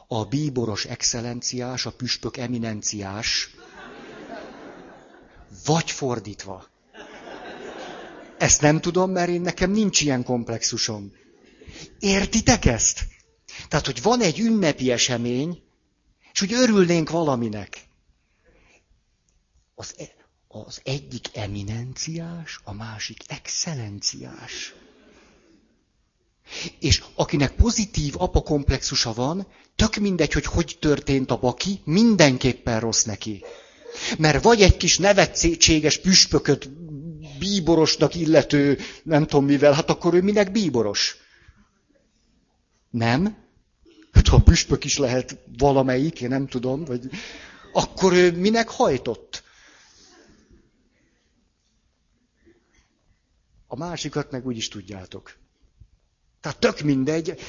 A 0.09 0.25
bíboros 0.25 0.85
excellenciás, 0.85 1.87
a 1.87 1.93
püspök 1.93 2.37
eminenciás, 2.37 3.51
vagy 5.65 5.91
fordítva. 5.91 6.69
Ezt 8.39 8.61
nem 8.61 8.81
tudom, 8.81 9.11
mert 9.11 9.29
én 9.29 9.41
nekem 9.41 9.71
nincs 9.71 10.01
ilyen 10.01 10.25
komplexusom. 10.25 11.13
Értitek 11.99 12.65
ezt? 12.65 13.01
Tehát, 13.69 13.87
hogy 13.87 14.03
van 14.03 14.21
egy 14.21 14.41
ünnepi 14.41 14.91
esemény, 14.91 15.63
és 16.37 16.43
hogy 16.43 16.53
örülnénk 16.53 17.11
valaminek. 17.11 17.89
Az, 19.75 19.95
e- 19.99 20.15
az 20.49 20.81
egyik 20.85 21.27
eminenciás, 21.33 22.61
a 22.65 22.73
másik 22.73 23.19
excellenciás. 23.27 24.75
És 26.79 27.05
akinek 27.15 27.55
pozitív 27.55 28.15
apakomplexusa 28.19 29.13
van, 29.13 29.47
tök 29.77 29.97
mindegy, 29.97 30.33
hogy 30.33 30.45
hogy 30.45 30.77
történt 30.81 31.31
a 31.31 31.39
baki, 31.39 31.81
mindenképpen 31.85 32.81
rossz 32.81 33.03
neki. 33.03 33.45
Mert 34.19 34.43
vagy 34.43 34.63
egy 34.63 34.77
kis 34.77 34.99
nevetséges 34.99 35.99
püspököt 35.99 36.71
bíborosnak 37.39 38.15
illető, 38.15 38.79
nem 39.03 39.27
tudom 39.27 39.45
mivel, 39.45 39.73
hát 39.73 39.91
akkor 39.91 40.15
ő 40.15 40.23
minek 40.23 40.53
bíboros? 40.53 41.17
Nem? 42.91 43.46
Ha 44.29 44.39
püspök 44.39 44.85
is 44.85 44.99
lehet 44.99 45.39
valamelyik, 45.59 46.21
én 46.21 46.29
nem 46.29 46.47
tudom, 46.47 46.85
vagy 46.85 47.11
akkor 47.73 48.13
ő 48.13 48.33
minek 48.33 48.69
hajtott? 48.69 49.43
A 53.67 53.77
másikat 53.77 54.31
meg 54.31 54.47
úgy 54.47 54.57
is 54.57 54.69
tudjátok. 54.69 55.37
Tehát 56.41 56.59
tök 56.59 56.81
mindegy. 56.81 57.41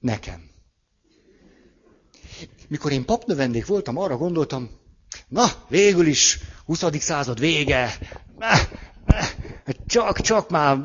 Nekem. 0.00 0.50
Mikor 2.68 2.92
én 2.92 3.04
papnövendék 3.04 3.66
voltam, 3.66 3.96
arra 3.96 4.16
gondoltam, 4.16 4.70
na, 5.28 5.46
végül 5.68 6.06
is 6.06 6.38
20. 6.64 6.84
század 6.98 7.38
vége, 7.38 7.98
csak, 9.86 10.20
csak 10.20 10.50
már 10.50 10.78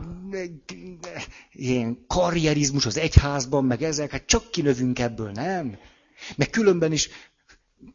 ilyen 1.52 2.06
karrierizmus 2.08 2.86
az 2.86 2.98
egyházban, 2.98 3.66
meg 3.66 3.82
ezek, 3.84 4.12
hát 4.12 4.26
csak 4.26 4.52
kinövünk 4.52 5.00
ebből, 5.00 5.32
nem? 5.32 5.78
Meg 6.36 6.50
különben 6.50 6.92
is, 6.92 7.10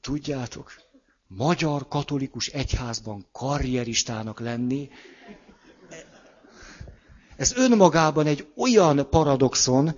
tudjátok, 0.01 0.73
magyar 1.27 1.89
katolikus 1.89 2.47
egyházban 2.47 3.27
karrieristának 3.33 4.41
lenni, 4.41 4.89
ez 7.37 7.53
önmagában 7.57 8.27
egy 8.27 8.53
olyan 8.57 9.11
paradoxon, 9.11 9.97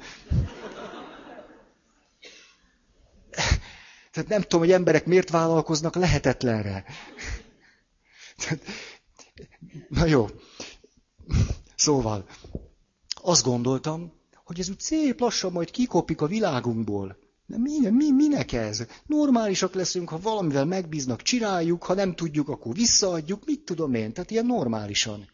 tehát 4.12 4.28
nem 4.28 4.40
tudom, 4.42 4.60
hogy 4.60 4.72
emberek 4.72 5.06
miért 5.06 5.30
vállalkoznak 5.30 5.94
lehetetlenre. 5.94 6.84
Na 9.88 10.06
jó. 10.06 10.26
Szóval, 11.76 12.26
azt 13.22 13.44
gondoltam, 13.44 14.12
hogy 14.44 14.60
ez 14.60 14.68
úgy 14.68 14.80
szép 14.80 15.20
lassan 15.20 15.52
majd 15.52 15.70
kikopik 15.70 16.20
a 16.20 16.26
világunkból. 16.26 17.16
De 17.46 17.58
mi, 17.58 17.88
mi, 17.90 18.10
minek 18.10 18.52
ez? 18.52 18.86
Normálisak 19.06 19.74
leszünk, 19.74 20.08
ha 20.08 20.20
valamivel 20.20 20.64
megbíznak, 20.64 21.22
csináljuk, 21.22 21.82
ha 21.82 21.94
nem 21.94 22.14
tudjuk, 22.14 22.48
akkor 22.48 22.74
visszaadjuk, 22.74 23.44
mit 23.44 23.60
tudom 23.60 23.94
én. 23.94 24.12
Tehát 24.12 24.30
ilyen 24.30 24.46
normálisan. 24.46 25.28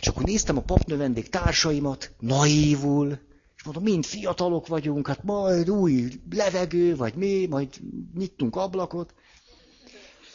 És 0.00 0.08
akkor 0.08 0.22
néztem 0.22 0.56
a 0.56 0.62
papnövendék 0.62 1.28
társaimat, 1.28 2.14
naívul, 2.18 3.18
és 3.56 3.64
mondom, 3.64 3.82
mind 3.82 4.04
fiatalok 4.04 4.66
vagyunk, 4.66 5.06
hát 5.06 5.22
majd 5.22 5.70
új 5.70 6.20
levegő, 6.30 6.96
vagy 6.96 7.14
mi, 7.14 7.46
majd 7.46 7.68
nyitunk 8.14 8.56
ablakot. 8.56 9.14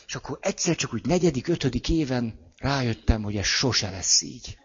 És 0.08 0.16
akkor 0.16 0.38
egyszer 0.42 0.76
csak 0.76 0.94
úgy 0.94 1.06
negyedik, 1.06 1.48
ötödik 1.48 1.90
éven 1.90 2.43
rájöttem, 2.64 3.24
hogy 3.24 3.38
ez 3.38 3.46
sose 3.46 3.90
lesz 3.90 4.22
így. 4.22 4.58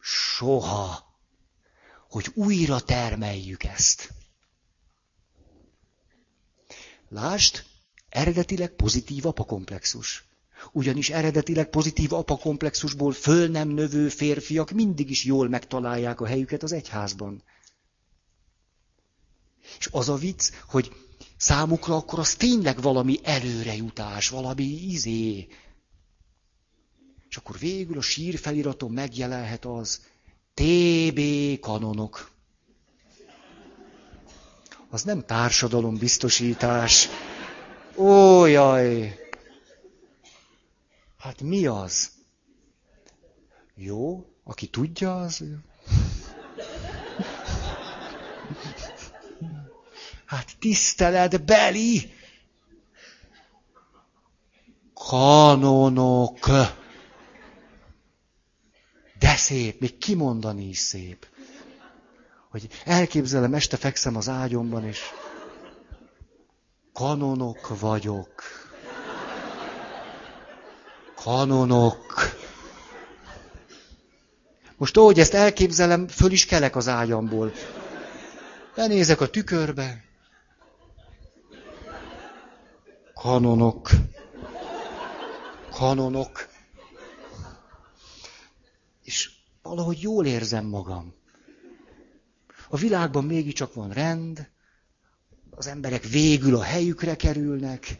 Soha. 0.00 1.06
Hogy 2.08 2.30
újra 2.34 2.80
termeljük 2.80 3.64
ezt. 3.64 4.10
Lást, 7.08 7.64
eredetileg 8.08 8.70
pozitív 8.70 9.26
apakomplexus. 9.26 10.24
Ugyanis 10.72 11.10
eredetileg 11.10 11.68
pozitív 11.70 12.12
apakomplexusból 12.12 13.12
föl 13.12 13.48
nem 13.48 13.68
növő 13.68 14.08
férfiak 14.08 14.70
mindig 14.70 15.10
is 15.10 15.24
jól 15.24 15.48
megtalálják 15.48 16.20
a 16.20 16.26
helyüket 16.26 16.62
az 16.62 16.72
egyházban. 16.72 17.42
És 19.78 19.88
az 19.90 20.08
a 20.08 20.14
vicc, 20.16 20.50
hogy 20.66 20.92
számukra 21.36 21.96
akkor 21.96 22.18
az 22.18 22.34
tényleg 22.34 22.80
valami 22.82 23.18
előrejutás, 23.22 24.28
valami 24.28 24.64
izé. 24.64 25.48
És 27.28 27.36
akkor 27.36 27.58
végül 27.58 27.98
a 27.98 28.00
sírfeliraton 28.00 28.90
megjelenhet 28.90 29.64
az 29.64 30.00
TB 30.54 31.20
kanonok. 31.60 32.30
Az 34.90 35.02
nem 35.02 35.24
társadalombiztosítás. 35.26 37.08
Ó, 37.96 38.44
jaj! 38.46 39.18
Hát 41.18 41.40
mi 41.42 41.66
az? 41.66 42.10
Jó, 43.74 44.26
aki 44.44 44.66
tudja, 44.66 45.20
az... 45.20 45.44
Hát 50.24 50.56
tisztelet 50.58 51.44
beli 51.44 52.12
kanonok. 54.94 56.38
Szép, 59.38 59.80
még 59.80 59.98
kimondani 59.98 60.68
is 60.68 60.78
szép. 60.78 61.26
Hogy 62.50 62.68
elképzelem, 62.84 63.54
este 63.54 63.76
fekszem 63.76 64.16
az 64.16 64.28
ágyomban, 64.28 64.84
és 64.84 65.00
kanonok 66.92 67.78
vagyok 67.80 68.42
kanonok. 71.22 72.36
Most 74.76 74.96
ahogy 74.96 75.18
ezt 75.18 75.34
elképzelem, 75.34 76.08
föl 76.08 76.30
is 76.32 76.46
kelek 76.46 76.76
az 76.76 76.88
ágyamból. 76.88 77.52
Benézek 78.74 79.20
a 79.20 79.28
tükörbe. 79.28 80.04
Kanonok. 83.14 83.90
Kanonok. 85.70 86.47
És 89.08 89.30
valahogy 89.62 90.00
jól 90.00 90.26
érzem 90.26 90.66
magam. 90.66 91.14
A 92.68 92.76
világban 92.76 93.24
mégiscsak 93.24 93.74
van 93.74 93.92
rend, 93.92 94.50
az 95.50 95.66
emberek 95.66 96.04
végül 96.04 96.54
a 96.56 96.62
helyükre 96.62 97.16
kerülnek, 97.16 97.98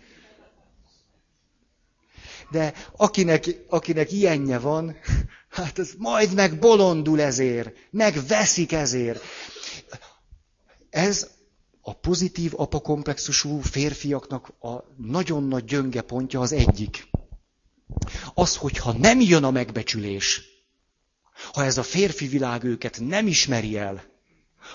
de 2.51 2.75
akinek, 2.97 3.65
akinek 3.69 4.13
ilyenje 4.13 4.59
van, 4.59 4.97
hát 5.59 5.79
az 5.79 5.95
majd 5.99 6.35
meg 6.35 6.59
bolondul 6.59 7.21
ezért, 7.21 7.77
megveszik 7.91 8.73
ezért. 8.73 9.23
Ez 10.91 11.31
a 11.81 11.93
pozitív 11.93 12.53
apakomplexusú 12.57 13.61
férfiaknak 13.61 14.49
a 14.49 14.85
nagyon 14.97 15.45
nagy 15.45 15.65
gyönge 15.65 16.01
pontja 16.01 16.41
az 16.41 16.53
egyik. 16.53 17.09
Az, 18.35 18.57
hogyha 18.57 18.93
nem 18.93 19.21
jön 19.21 19.45
a 19.45 19.51
megbecsülés, 19.51 20.48
ha 21.53 21.65
ez 21.65 21.79
a 21.79 21.83
férfi 21.83 22.27
világ 22.27 22.65
őket 22.65 23.01
nem 23.01 23.27
ismeri 23.27 23.77
el, 23.77 24.05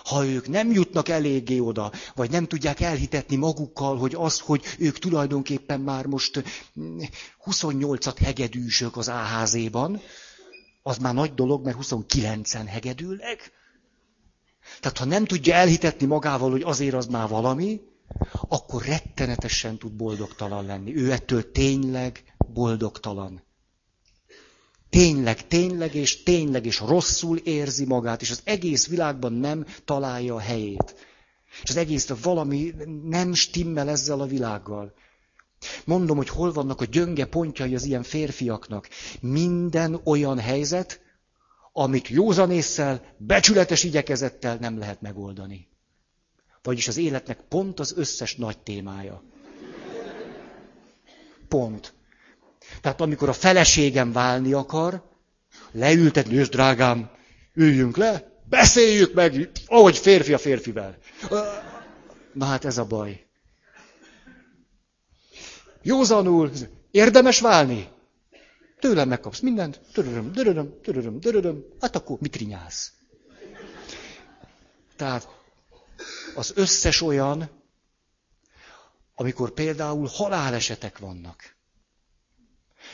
ha 0.03 0.26
ők 0.26 0.47
nem 0.47 0.72
jutnak 0.72 1.09
eléggé 1.09 1.59
oda, 1.59 1.91
vagy 2.16 2.30
nem 2.30 2.47
tudják 2.47 2.80
elhitetni 2.80 3.36
magukkal, 3.36 3.97
hogy 3.97 4.16
az, 4.16 4.39
hogy 4.39 4.64
ők 4.80 4.99
tulajdonképpen 4.99 5.80
már 5.80 6.05
most 6.05 6.43
28-at 7.45 8.22
mm, 8.22 8.26
hegedűsök 8.26 8.97
az 8.97 9.09
áházéban, 9.09 10.01
az 10.84 10.97
már 10.97 11.14
nagy 11.14 11.34
dolog, 11.34 11.66
mert 11.66 11.78
29-en 11.82 12.66
hegedülnek. 12.68 13.51
Tehát 14.80 14.97
ha 14.97 15.05
nem 15.05 15.26
tudja 15.26 15.53
elhitetni 15.53 16.05
magával, 16.05 16.51
hogy 16.51 16.61
azért 16.61 16.93
az 16.93 17.05
már 17.05 17.28
valami, 17.28 17.82
akkor 18.47 18.84
rettenetesen 18.84 19.78
tud 19.78 19.91
boldogtalan 19.91 20.66
lenni. 20.66 20.95
Ő 20.95 21.11
ettől 21.11 21.51
tényleg 21.51 22.36
boldogtalan 22.53 23.43
tényleg, 24.93 25.47
tényleg 25.47 25.95
és 25.95 26.23
tényleg 26.23 26.65
és 26.65 26.79
rosszul 26.79 27.37
érzi 27.37 27.85
magát, 27.85 28.21
és 28.21 28.31
az 28.31 28.41
egész 28.43 28.87
világban 28.87 29.33
nem 29.33 29.65
találja 29.85 30.35
a 30.35 30.39
helyét. 30.39 30.95
És 31.63 31.69
az 31.69 31.75
egész 31.77 32.07
valami 32.07 32.73
nem 33.03 33.33
stimmel 33.33 33.89
ezzel 33.89 34.19
a 34.19 34.25
világgal. 34.25 34.93
Mondom, 35.85 36.17
hogy 36.17 36.29
hol 36.29 36.51
vannak 36.51 36.81
a 36.81 36.85
gyönge 36.85 37.25
pontjai 37.25 37.75
az 37.75 37.83
ilyen 37.83 38.03
férfiaknak. 38.03 38.87
Minden 39.19 40.01
olyan 40.03 40.39
helyzet, 40.39 41.01
amit 41.71 42.07
józanésszel, 42.07 43.15
becsületes 43.17 43.83
igyekezettel 43.83 44.57
nem 44.59 44.77
lehet 44.77 45.01
megoldani. 45.01 45.67
Vagyis 46.63 46.87
az 46.87 46.97
életnek 46.97 47.41
pont 47.49 47.79
az 47.79 47.93
összes 47.97 48.35
nagy 48.35 48.57
témája. 48.57 49.23
Pont. 51.47 51.93
Tehát 52.82 53.01
amikor 53.01 53.30
a 53.30 53.34
feleségem 53.34 54.11
válni 54.11 54.53
akar, 54.53 55.03
leültet, 55.72 56.28
nős 56.28 56.49
drágám, 56.49 57.09
üljünk 57.53 57.97
le, 57.97 58.32
beszéljük 58.49 59.14
meg, 59.14 59.51
ahogy 59.66 59.97
férfi 59.97 60.34
a 60.34 60.38
férfivel. 60.38 60.97
Na 62.34 62.45
hát 62.45 62.66
ez 62.66 62.78
a 62.78 62.86
baj. 62.86 63.26
Józanul, 65.82 66.51
érdemes 66.91 67.39
válni? 67.39 67.88
Tőlem 68.80 69.07
megkapsz 69.07 69.39
mindent, 69.39 69.82
töröröm, 69.93 70.32
döröröm, 70.32 70.82
töröröm, 70.82 71.20
döröröm, 71.20 71.64
hát 71.80 71.95
akkor 71.95 72.18
mit 72.20 72.36
rinyálsz? 72.36 72.91
Tehát 74.95 75.28
az 76.36 76.51
összes 76.55 77.01
olyan, 77.01 77.49
amikor 79.16 79.51
például 79.51 80.07
halálesetek 80.07 80.99
vannak. 80.99 81.55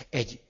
Egy 0.10 0.42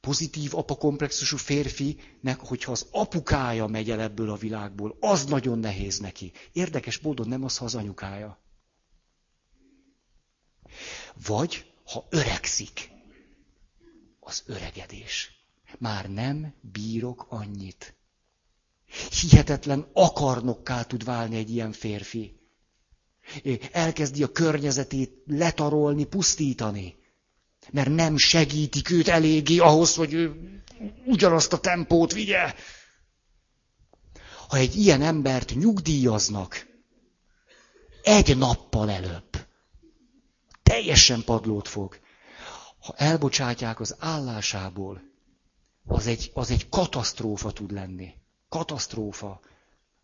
pozitív 0.00 0.54
apakomplexusú 0.54 1.36
férfinek, 1.36 2.38
hogyha 2.38 2.72
az 2.72 2.86
apukája 2.90 3.66
megy 3.66 3.90
el 3.90 4.00
ebből 4.00 4.30
a 4.30 4.36
világból, 4.36 4.96
az 5.00 5.24
nagyon 5.24 5.58
nehéz 5.58 5.98
neki. 5.98 6.32
Érdekes 6.52 6.98
módon 6.98 7.28
nem 7.28 7.44
az, 7.44 7.56
ha 7.56 7.64
az 7.64 7.74
anyukája. 7.74 8.38
Vagy, 11.26 11.72
ha 11.84 12.06
öregszik, 12.10 12.90
az 14.20 14.42
öregedés. 14.46 15.32
Már 15.78 16.10
nem 16.10 16.54
bírok 16.60 17.26
annyit. 17.28 17.94
Hihetetlen 19.20 19.90
akarnokká 19.92 20.82
tud 20.82 21.04
válni 21.04 21.36
egy 21.36 21.50
ilyen 21.50 21.72
férfi. 21.72 22.36
Elkezdi 23.72 24.22
a 24.22 24.32
környezetét 24.32 25.22
letarolni, 25.26 26.04
pusztítani. 26.04 26.97
Mert 27.70 27.88
nem 27.88 28.16
segítik 28.16 28.90
őt 28.90 29.08
eléggé 29.08 29.58
ahhoz, 29.58 29.94
hogy 29.94 30.12
ő 30.12 30.34
ugyanazt 31.04 31.52
a 31.52 31.58
tempót 31.58 32.12
vigye. 32.12 32.54
Ha 34.48 34.56
egy 34.56 34.76
ilyen 34.76 35.02
embert 35.02 35.54
nyugdíjaznak, 35.54 36.66
egy 38.02 38.36
nappal 38.36 38.90
előbb, 38.90 39.46
teljesen 40.62 41.24
padlót 41.24 41.68
fog. 41.68 41.98
Ha 42.78 42.94
elbocsátják 42.96 43.80
az 43.80 43.96
állásából, 43.98 45.02
az 45.86 46.06
egy, 46.06 46.30
az 46.34 46.50
egy 46.50 46.68
katasztrófa 46.68 47.52
tud 47.52 47.72
lenni. 47.72 48.14
Katasztrófa. 48.48 49.40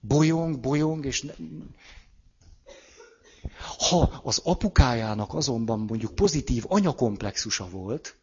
Bolyong, 0.01 0.61
bolyong, 0.61 1.07
és. 1.07 1.27
Ha 3.89 4.21
az 4.23 4.41
apukájának 4.45 5.35
azonban 5.35 5.81
mondjuk 5.81 6.15
pozitív 6.15 6.65
anyakomplexusa 6.69 7.69
volt, 7.69 8.19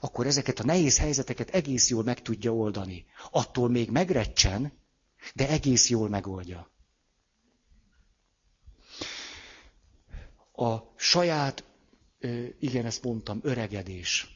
akkor 0.00 0.26
ezeket 0.26 0.58
a 0.58 0.64
nehéz 0.64 0.98
helyzeteket 0.98 1.50
egész 1.50 1.90
jól 1.90 2.02
meg 2.02 2.22
tudja 2.22 2.54
oldani. 2.54 3.04
Attól 3.30 3.68
még 3.68 3.90
megrecsen, 3.90 4.72
de 5.34 5.48
egész 5.48 5.88
jól 5.88 6.08
megoldja. 6.08 6.72
A 10.52 10.76
saját, 10.96 11.64
igen, 12.58 12.84
ezt 12.84 13.02
mondtam, 13.04 13.40
öregedés. 13.42 14.28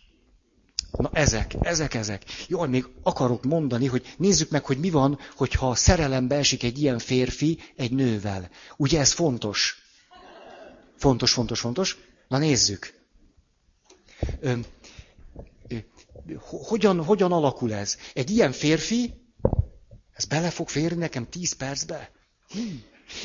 Na 0.91 1.11
ezek, 1.13 1.55
ezek, 1.61 1.95
ezek. 1.95 2.25
Jól, 2.49 2.67
még 2.67 2.87
akarok 3.03 3.45
mondani, 3.45 3.87
hogy 3.87 4.15
nézzük 4.17 4.51
meg, 4.51 4.65
hogy 4.65 4.79
mi 4.79 4.91
van, 4.91 5.19
hogyha 5.37 5.75
szerelembe 5.75 6.37
esik 6.37 6.63
egy 6.63 6.83
ilyen 6.83 6.99
férfi 6.99 7.59
egy 7.77 7.93
nővel. 7.93 8.51
Ugye 8.77 9.01
ez 9.01 9.13
fontos? 9.13 9.88
Fontos, 10.99 11.33
fontos, 11.33 11.61
fontos. 11.61 11.99
Na 12.29 12.39
nézzük. 12.39 12.95
Ö, 14.41 14.53
hogyan, 16.45 17.05
hogyan 17.05 17.33
alakul 17.33 17.73
ez? 17.75 17.97
Egy 18.15 18.31
ilyen 18.31 18.53
férfi, 18.53 19.15
ez 20.13 20.25
bele 20.25 20.51
fog 20.51 20.69
férni 20.69 20.99
nekem 20.99 21.29
tíz 21.29 21.53
percbe? 21.53 22.11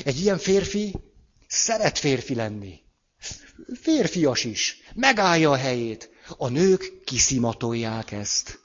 Egy 0.04 0.20
ilyen 0.20 0.38
férfi 0.38 0.96
szeret 1.48 1.98
férfi 1.98 2.36
lenni. 2.36 2.82
Férfias 3.82 4.44
is. 4.44 4.78
Megállja 4.96 5.52
a 5.52 5.56
helyét. 5.56 6.10
A 6.38 6.48
nők 6.48 7.02
kiszimatolják 7.06 8.12
ezt. 8.12 8.60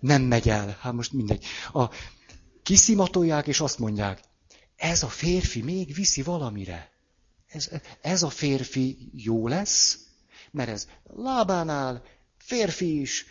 Nem 0.00 0.22
megy 0.22 0.48
el. 0.48 0.76
Hát 0.80 0.92
most 0.92 1.12
mindegy. 1.12 1.44
A, 1.72 1.84
kiszimatolják, 2.62 3.46
és 3.46 3.60
azt 3.60 3.78
mondják, 3.78 4.20
ez 4.76 5.02
a 5.02 5.08
férfi 5.08 5.62
még 5.62 5.94
viszi 5.94 6.22
valamire. 6.22 6.90
Ez, 7.46 7.70
ez 8.00 8.22
a 8.22 8.30
férfi 8.30 9.10
jó 9.14 9.48
lesz, 9.48 9.98
mert 10.50 10.68
ez 10.68 10.88
lábánál, 11.16 12.02
férfi 12.38 13.00
is, 13.00 13.26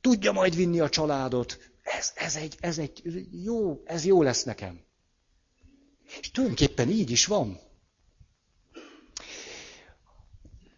tudja 0.00 0.32
majd 0.32 0.54
vinni 0.56 0.80
a 0.80 0.88
családot, 0.88 1.58
ez, 1.82 2.12
ez, 2.14 2.36
egy, 2.36 2.56
ez 2.60 2.78
egy 2.78 3.26
jó, 3.42 3.82
ez 3.84 4.04
jó 4.04 4.22
lesz 4.22 4.42
nekem. 4.42 4.80
És 6.20 6.30
tulajdonképpen 6.30 6.90
így 6.90 7.10
is 7.10 7.26
van. 7.26 7.60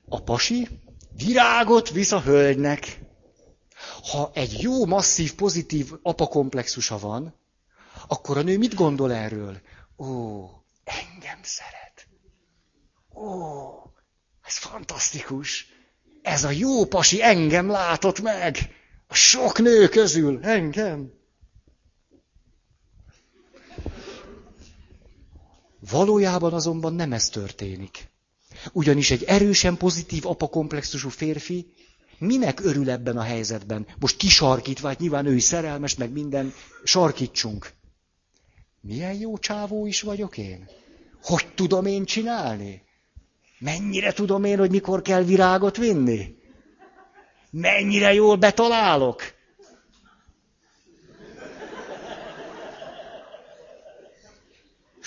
A 0.09 0.23
pasi 0.23 0.69
virágot 1.17 1.91
visz 1.91 2.13
a 2.13 2.21
hölgynek. 2.21 3.01
Ha 4.03 4.31
egy 4.35 4.63
jó, 4.63 4.87
masszív, 4.87 5.35
pozitív 5.35 5.93
apakomplexusa 6.03 6.99
van, 6.99 7.35
akkor 8.09 8.39
a 8.39 8.43
nő 8.43 8.59
mit 8.59 8.75
gondol 8.75 9.13
erről? 9.13 9.61
Ó, 9.99 10.45
engem 10.85 11.39
szeret. 11.43 12.09
Ó, 13.15 13.59
ez 14.43 14.57
fantasztikus. 14.57 15.67
Ez 16.23 16.45
a 16.45 16.51
jó 16.51 16.85
pasi 16.85 17.23
engem 17.23 17.69
látott 17.71 18.21
meg. 18.21 18.57
A 19.07 19.15
sok 19.15 19.59
nő 19.59 19.89
közül 19.89 20.45
engem. 20.45 21.13
Valójában 25.91 26.53
azonban 26.53 26.95
nem 26.95 27.13
ez 27.13 27.29
történik. 27.29 28.11
Ugyanis 28.73 29.11
egy 29.11 29.23
erősen 29.23 29.77
pozitív 29.77 30.27
apakomplexusú 30.27 31.09
férfi 31.09 31.73
minek 32.19 32.65
örül 32.65 32.91
ebben 32.91 33.17
a 33.17 33.23
helyzetben? 33.23 33.87
Most 34.01 34.17
kisarkítva, 34.17 34.89
hát 34.89 34.99
nyilván 34.99 35.27
ő 35.27 35.35
is 35.35 35.43
szerelmes, 35.43 35.95
meg 35.95 36.13
minden, 36.13 36.53
sarkítsunk. 36.85 37.73
Milyen 38.81 39.15
jó 39.15 39.39
csávó 39.39 39.87
is 39.87 40.01
vagyok 40.01 40.39
én? 40.39 40.69
Hogy 41.23 41.47
tudom 41.55 41.87
én 41.87 42.05
csinálni? 42.05 42.83
Mennyire 43.59 44.13
tudom 44.13 44.45
én, 44.45 44.59
hogy 44.59 44.71
mikor 44.71 45.03
kell 45.03 45.23
virágot 45.23 45.77
vinni? 45.77 46.37
Mennyire 47.51 48.15
jól 48.15 48.37
betalálok? 48.37 49.23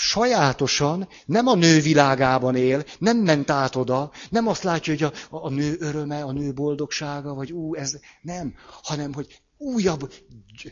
Sajátosan 0.04 1.08
nem 1.26 1.48
a 1.48 1.56
nő 1.56 1.80
világában 1.82 2.56
él, 2.56 2.86
nem 2.98 3.18
ment 3.18 3.52
át 3.52 3.76
oda, 3.76 4.12
nem 4.30 4.48
azt 4.48 4.64
látja, 4.64 4.94
hogy 4.94 5.04
a, 5.04 5.46
a 5.46 5.50
nő 5.50 5.76
öröme, 5.80 6.24
a 6.24 6.32
nő 6.32 6.54
boldogsága, 6.54 7.34
vagy 7.34 7.52
ú, 7.52 7.76
ez 7.76 8.00
nem, 8.22 8.56
hanem 8.84 9.14
hogy 9.14 9.42
újabb, 9.58 10.14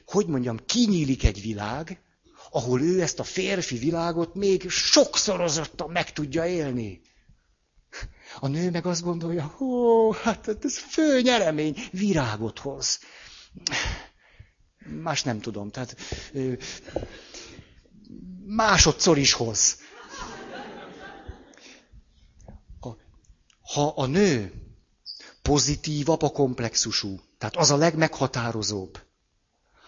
hogy 0.06 0.28
mondjam, 0.28 0.58
kinyílik 0.66 1.24
egy 1.24 1.42
világ, 1.42 2.02
ahol 2.52 2.82
ő 2.82 3.02
ezt 3.02 3.20
a 3.20 3.24
férfi 3.24 3.78
világot 3.78 4.36
még 4.36 4.70
sokszorozottan 4.70 5.90
meg 5.90 6.14
tudja 6.14 6.46
élni. 6.46 7.02
A 8.40 8.48
nő 8.48 8.70
meg 8.70 8.86
azt 8.86 9.04
gondolja, 9.04 9.44
hó, 9.44 10.12
hát 10.12 10.58
ez 10.62 10.78
fő 10.78 11.22
nyeremény, 11.22 11.76
virágot 11.92 12.60
hoz. 12.60 13.00
Más 15.02 15.24
nem 15.24 15.40
tudom, 15.40 15.72
tehát 15.72 15.96
másodszor 18.56 19.18
is 19.18 19.34
hoz. 19.34 19.78
Ha 23.74 23.93
a 23.95 24.06
nő 24.06 24.54
pozitív 25.41 26.10
apakomplexusú, 26.10 27.20
tehát 27.38 27.56
az 27.56 27.72
a 27.72 27.78
legmeghatározóbb, 27.78 29.00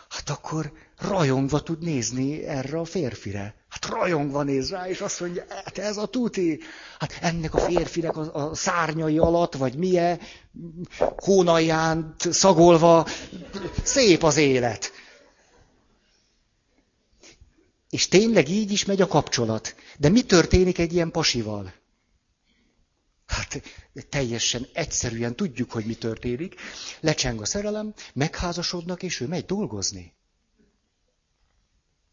hát 0.09 0.29
akkor 0.29 0.71
rajongva 0.97 1.61
tud 1.61 1.83
nézni 1.83 2.43
erre 2.43 2.79
a 2.79 2.85
férfire. 2.85 3.55
Hát 3.69 3.85
rajongva 3.85 4.43
néz 4.43 4.69
rá, 4.69 4.89
és 4.89 5.01
azt 5.01 5.19
mondja, 5.19 5.45
hát 5.49 5.77
ez 5.77 5.97
a 5.97 6.05
tuti. 6.05 6.59
Hát 6.99 7.17
ennek 7.21 7.53
a 7.53 7.59
férfinek 7.59 8.17
a, 8.17 8.49
a 8.49 8.55
szárnyai 8.55 9.17
alatt, 9.17 9.55
vagy 9.55 9.75
milyen, 9.75 10.19
hónalján 11.17 12.15
szagolva, 12.17 13.07
szép 13.83 14.23
az 14.23 14.37
élet. 14.37 14.91
És 17.91 18.07
tényleg 18.07 18.49
így 18.49 18.71
is 18.71 18.85
megy 18.85 19.01
a 19.01 19.07
kapcsolat. 19.07 19.75
De 19.97 20.09
mi 20.09 20.23
történik 20.23 20.77
egy 20.77 20.93
ilyen 20.93 21.11
pasival? 21.11 21.73
Hát 23.25 23.61
teljesen 24.09 24.67
egyszerűen 24.73 25.35
tudjuk, 25.35 25.71
hogy 25.71 25.85
mi 25.85 25.93
történik. 25.93 26.55
Lecseng 26.99 27.41
a 27.41 27.45
szerelem, 27.45 27.93
megházasodnak, 28.13 29.03
és 29.03 29.19
ő 29.19 29.27
megy 29.27 29.45
dolgozni. 29.45 30.13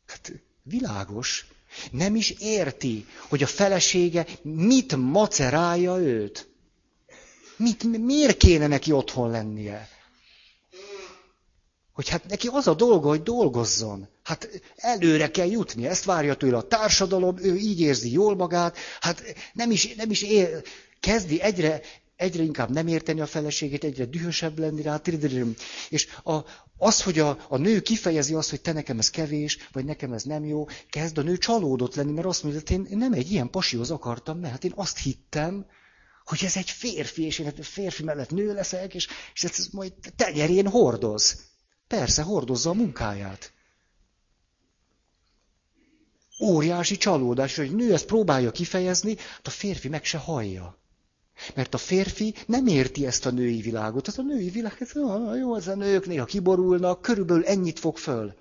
Hát 0.07 0.33
világos. 0.63 1.47
Nem 1.91 2.17
is 2.17 2.31
érti, 2.31 3.07
hogy 3.29 3.43
a 3.43 3.47
felesége 3.47 4.27
mit 4.43 4.97
macerálja 4.97 5.99
őt. 5.99 6.49
Mit, 7.57 7.83
miért 7.83 8.37
kéne 8.37 8.67
neki 8.67 8.93
otthon 8.93 9.31
lennie? 9.31 9.89
Hogy 11.99 12.09
hát 12.09 12.29
neki 12.29 12.49
az 12.53 12.67
a 12.67 12.75
dolga, 12.75 13.09
hogy 13.09 13.23
dolgozzon. 13.23 14.09
Hát 14.23 14.49
előre 14.77 15.31
kell 15.31 15.47
jutni, 15.51 15.87
ezt 15.87 16.05
várja 16.05 16.35
tőle 16.35 16.57
a 16.57 16.67
társadalom, 16.67 17.37
ő 17.39 17.57
így 17.57 17.81
érzi 17.81 18.13
jól 18.13 18.37
magát, 18.37 18.77
hát 19.01 19.23
nem 19.53 19.71
is, 19.71 19.95
nem 19.95 20.11
is 20.11 20.23
ér, 20.23 20.63
kezdi 21.01 21.41
egyre, 21.41 21.81
egyre 22.17 22.43
inkább 22.43 22.71
nem 22.71 22.87
érteni 22.87 23.21
a 23.21 23.27
feleségét, 23.27 23.85
egyre 23.85 24.05
dühösebb 24.05 24.59
lenni 24.59 24.83
rá, 24.83 25.01
és 25.89 26.09
a, 26.23 26.39
az, 26.77 27.03
hogy 27.03 27.19
a, 27.19 27.47
a 27.49 27.57
nő 27.57 27.81
kifejezi 27.81 28.35
azt, 28.35 28.51
hogy 28.51 28.61
te 28.61 28.73
nekem 28.73 28.99
ez 28.99 29.11
kevés, 29.11 29.69
vagy 29.73 29.85
nekem 29.85 30.13
ez 30.13 30.23
nem 30.23 30.45
jó, 30.45 30.67
kezd 30.91 31.19
a 31.19 31.23
nő 31.23 31.37
csalódott 31.37 31.95
lenni, 31.95 32.13
mert 32.13 32.27
azt 32.27 32.43
mondja, 32.43 32.61
hogy 32.67 32.91
én 32.91 32.99
nem 32.99 33.13
egy 33.13 33.31
ilyen 33.33 33.51
pasihoz 33.51 33.91
akartam, 33.91 34.39
mert 34.39 34.53
hát 34.53 34.65
én 34.65 34.73
azt 34.75 34.99
hittem, 34.99 35.67
hogy 36.25 36.41
ez 36.45 36.57
egy 36.57 36.71
férfi, 36.71 37.25
és 37.25 37.39
én 37.39 37.53
férfi 37.61 38.03
mellett 38.03 38.31
nő 38.31 38.53
leszek, 38.53 38.95
és, 38.95 39.09
és 39.35 39.45
ez 39.45 39.67
majd 39.71 39.93
tenyerén 40.17 40.69
hordoz. 40.69 41.47
Persze, 41.89 42.23
hordozza 42.23 42.71
a 42.71 42.75
munkáját. 42.75 43.53
Óriási 46.41 46.97
csalódás, 46.97 47.57
hogy 47.57 47.75
nő 47.75 47.93
ezt 47.93 48.07
próbálja 48.07 48.51
kifejezni, 48.51 49.17
hát 49.17 49.47
a 49.47 49.51
férfi 49.51 49.89
meg 49.89 50.05
se 50.05 50.19
hallja. 50.19 50.79
Mert 51.55 51.75
a 51.75 51.79
férfi 51.79 52.35
nem 52.47 52.67
érti 52.67 53.07
ezt 53.07 53.27
a 53.27 53.31
női 53.31 53.61
világot. 53.61 54.09
Ez 54.09 54.19
a 54.19 54.23
női 54.23 54.51
világ, 54.51 54.77
ez, 54.79 54.93
jó, 55.39 55.57
ez 55.57 55.69
a 55.69 55.75
nők 55.75 56.07
néha 56.07 56.25
kiborulnak, 56.25 57.03
körülbelül 57.03 57.45
ennyit 57.45 57.79
fog 57.79 57.97
föl. 57.97 58.35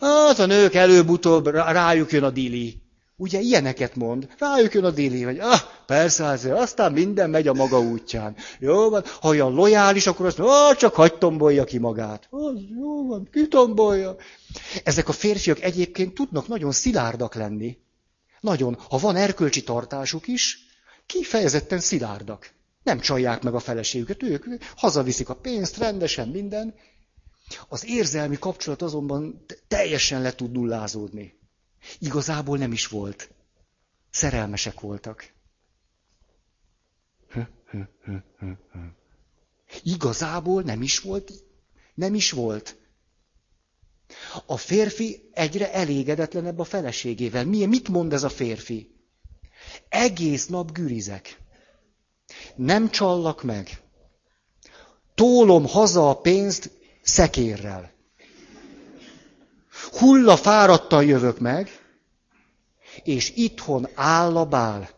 Hát 0.00 0.38
a 0.38 0.46
nők 0.46 0.74
előbb-utóbb 0.74 1.46
rájuk 1.46 2.12
jön 2.12 2.24
a 2.24 2.30
dili. 2.30 2.81
Ugye 3.22 3.40
ilyeneket 3.40 3.96
mond, 3.96 4.28
rájuk 4.38 4.74
jön 4.74 4.84
a 4.84 4.90
dili, 4.90 5.22
hogy 5.22 5.38
ah, 5.38 5.60
persze, 5.86 6.24
azért, 6.24 6.58
aztán 6.58 6.92
minden 6.92 7.30
megy 7.30 7.48
a 7.48 7.52
maga 7.52 7.80
útján. 7.80 8.36
Jó 8.58 8.90
van, 8.90 9.04
ha 9.20 9.28
olyan 9.28 9.54
lojális, 9.54 10.06
akkor 10.06 10.26
azt 10.26 10.38
mondja, 10.38 10.56
ah, 10.56 10.76
csak 10.76 10.94
hagyd 10.94 11.18
tombolja 11.18 11.64
ki 11.64 11.78
magát. 11.78 12.26
Az, 12.30 12.54
jó 12.78 13.06
van, 13.06 13.28
ki 13.32 13.48
tombolja. 13.48 14.16
Ezek 14.84 15.08
a 15.08 15.12
férfiak 15.12 15.60
egyébként 15.60 16.14
tudnak 16.14 16.48
nagyon 16.48 16.72
szilárdak 16.72 17.34
lenni. 17.34 17.78
Nagyon, 18.40 18.78
ha 18.88 18.98
van 18.98 19.16
erkölcsi 19.16 19.62
tartásuk 19.62 20.28
is, 20.28 20.58
kifejezetten 21.06 21.80
szilárdak. 21.80 22.50
Nem 22.82 23.00
csalják 23.00 23.42
meg 23.42 23.54
a 23.54 23.60
feleségüket, 23.60 24.22
ők 24.22 24.44
hazaviszik 24.76 25.28
a 25.28 25.34
pénzt, 25.34 25.76
rendesen 25.76 26.28
minden. 26.28 26.74
Az 27.68 27.86
érzelmi 27.86 28.36
kapcsolat 28.38 28.82
azonban 28.82 29.44
teljesen 29.68 30.22
le 30.22 30.34
tud 30.34 30.52
nullázódni. 30.52 31.40
Igazából 31.98 32.58
nem 32.58 32.72
is 32.72 32.86
volt. 32.86 33.30
Szerelmesek 34.10 34.80
voltak. 34.80 35.32
Igazából 39.82 40.62
nem 40.62 40.82
is 40.82 40.98
volt. 40.98 41.32
Nem 41.94 42.14
is 42.14 42.30
volt. 42.30 42.76
A 44.46 44.56
férfi 44.56 45.28
egyre 45.32 45.72
elégedetlenebb 45.72 46.58
a 46.58 46.64
feleségével. 46.64 47.44
Milyen, 47.44 47.68
mit 47.68 47.88
mond 47.88 48.12
ez 48.12 48.22
a 48.22 48.28
férfi? 48.28 48.94
Egész 49.88 50.46
nap 50.46 50.72
gürizek. 50.72 51.40
Nem 52.56 52.90
csallak 52.90 53.42
meg. 53.42 53.82
Tólom 55.14 55.66
haza 55.66 56.10
a 56.10 56.20
pénzt 56.20 56.70
szekérrel. 57.02 57.92
Hulla 59.98 60.36
fáradtan 60.36 61.04
jövök 61.04 61.38
meg, 61.38 61.70
és 63.02 63.32
itthon 63.34 63.88
áll 63.94 64.36
a 64.36 64.44
bál. 64.44 64.90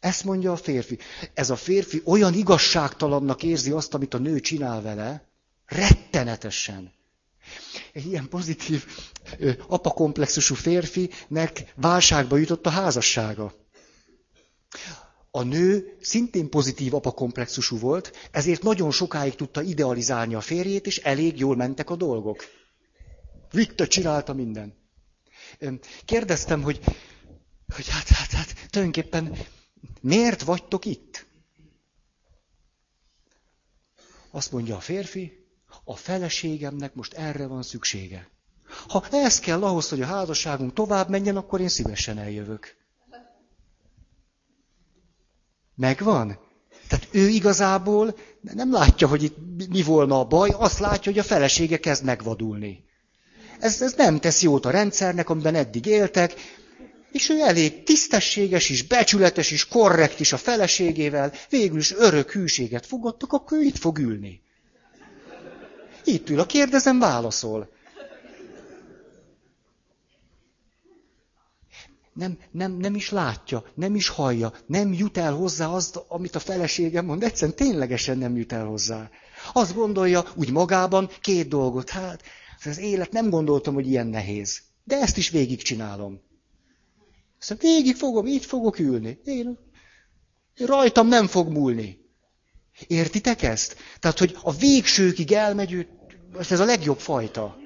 Ezt 0.00 0.24
mondja 0.24 0.52
a 0.52 0.56
férfi. 0.56 0.98
Ez 1.34 1.50
a 1.50 1.56
férfi 1.56 2.02
olyan 2.04 2.34
igazságtalannak 2.34 3.42
érzi 3.42 3.70
azt, 3.70 3.94
amit 3.94 4.14
a 4.14 4.18
nő 4.18 4.40
csinál 4.40 4.82
vele, 4.82 5.24
rettenetesen. 5.66 6.92
Egy 7.92 8.06
ilyen 8.06 8.28
pozitív 8.28 8.84
apakomplexusú 9.68 10.54
férfinek 10.54 11.72
válságba 11.74 12.36
jutott 12.36 12.66
a 12.66 12.70
házassága. 12.70 13.54
A 15.30 15.42
nő 15.42 15.96
szintén 16.00 16.48
pozitív 16.48 16.94
apakomplexusú 16.94 17.78
volt, 17.78 18.28
ezért 18.30 18.62
nagyon 18.62 18.90
sokáig 18.90 19.34
tudta 19.34 19.62
idealizálni 19.62 20.34
a 20.34 20.40
férjét, 20.40 20.86
és 20.86 20.98
elég 20.98 21.38
jól 21.38 21.56
mentek 21.56 21.90
a 21.90 21.96
dolgok. 21.96 22.44
Vitte, 23.50 23.86
csinálta 23.86 24.32
minden. 24.32 24.74
Kérdeztem, 26.04 26.62
hogy, 26.62 26.80
hogy 27.74 27.88
hát, 27.88 28.08
hát, 28.08 28.30
hát, 28.30 28.54
tulajdonképpen 28.70 29.36
miért 30.00 30.42
vagytok 30.42 30.84
itt? 30.84 31.26
Azt 34.30 34.52
mondja 34.52 34.76
a 34.76 34.80
férfi, 34.80 35.46
a 35.84 35.96
feleségemnek 35.96 36.94
most 36.94 37.12
erre 37.12 37.46
van 37.46 37.62
szüksége. 37.62 38.28
Ha 38.88 39.06
ez 39.10 39.40
kell 39.40 39.64
ahhoz, 39.64 39.88
hogy 39.88 40.00
a 40.02 40.06
házasságunk 40.06 40.72
tovább 40.72 41.08
menjen, 41.08 41.36
akkor 41.36 41.60
én 41.60 41.68
szívesen 41.68 42.18
eljövök. 42.18 42.76
Megvan? 45.74 46.38
Tehát 46.88 47.08
ő 47.10 47.28
igazából 47.28 48.16
nem 48.40 48.72
látja, 48.72 49.08
hogy 49.08 49.22
itt 49.22 49.36
mi 49.68 49.82
volna 49.82 50.18
a 50.18 50.24
baj, 50.26 50.48
azt 50.50 50.78
látja, 50.78 51.12
hogy 51.12 51.20
a 51.20 51.24
felesége 51.24 51.78
kezd 51.78 52.04
megvadulni. 52.04 52.84
Ez, 53.60 53.82
ez 53.82 53.94
nem 53.94 54.20
tesz 54.20 54.42
jót 54.42 54.66
a 54.66 54.70
rendszernek, 54.70 55.28
amiben 55.30 55.54
eddig 55.54 55.86
éltek, 55.86 56.34
és 57.12 57.28
ő 57.28 57.40
elég 57.40 57.82
tisztességes 57.82 58.68
is, 58.68 58.82
becsületes 58.82 59.50
is, 59.50 59.68
korrekt 59.68 60.20
is 60.20 60.32
a 60.32 60.36
feleségével, 60.36 61.32
végül 61.48 61.78
is 61.78 61.94
örök 61.94 62.30
hűséget 62.30 62.86
fogadtak, 62.86 63.32
akkor 63.32 63.58
ő 63.58 63.62
itt 63.62 63.78
fog 63.78 63.98
ülni. 63.98 64.40
Itt 66.04 66.30
ül, 66.30 66.40
a 66.40 66.46
kérdezem, 66.46 66.98
válaszol. 66.98 67.70
Nem, 72.12 72.38
nem, 72.50 72.72
nem 72.72 72.94
is 72.94 73.10
látja, 73.10 73.64
nem 73.74 73.94
is 73.94 74.08
hallja, 74.08 74.52
nem 74.66 74.92
jut 74.92 75.18
el 75.18 75.32
hozzá 75.32 75.66
azt, 75.66 76.00
amit 76.08 76.34
a 76.34 76.38
feleségem 76.38 77.04
mond. 77.04 77.22
Egyszerűen 77.22 77.56
ténylegesen 77.56 78.18
nem 78.18 78.36
jut 78.36 78.52
el 78.52 78.64
hozzá. 78.64 79.10
Azt 79.52 79.74
gondolja 79.74 80.24
úgy 80.34 80.50
magában 80.50 81.10
két 81.20 81.48
dolgot. 81.48 81.90
Hát, 81.90 82.22
az 82.66 82.78
élet 82.78 83.12
nem 83.12 83.30
gondoltam, 83.30 83.74
hogy 83.74 83.86
ilyen 83.86 84.06
nehéz. 84.06 84.60
De 84.84 84.96
ezt 84.96 85.16
is 85.16 85.30
végigcsinálom. 85.30 86.20
Szóval 87.38 87.70
végig 87.70 87.96
fogom, 87.96 88.26
így 88.26 88.44
fogok 88.44 88.78
ülni. 88.78 89.20
Én, 89.24 89.58
rajtam 90.56 91.08
nem 91.08 91.26
fog 91.26 91.48
múlni. 91.48 91.98
Értitek 92.86 93.42
ezt? 93.42 93.76
Tehát, 93.98 94.18
hogy 94.18 94.36
a 94.42 94.52
végsőkig 94.52 95.32
elmegy, 95.32 95.88
ez 96.38 96.60
a 96.60 96.64
legjobb 96.64 96.98
fajta. 96.98 97.56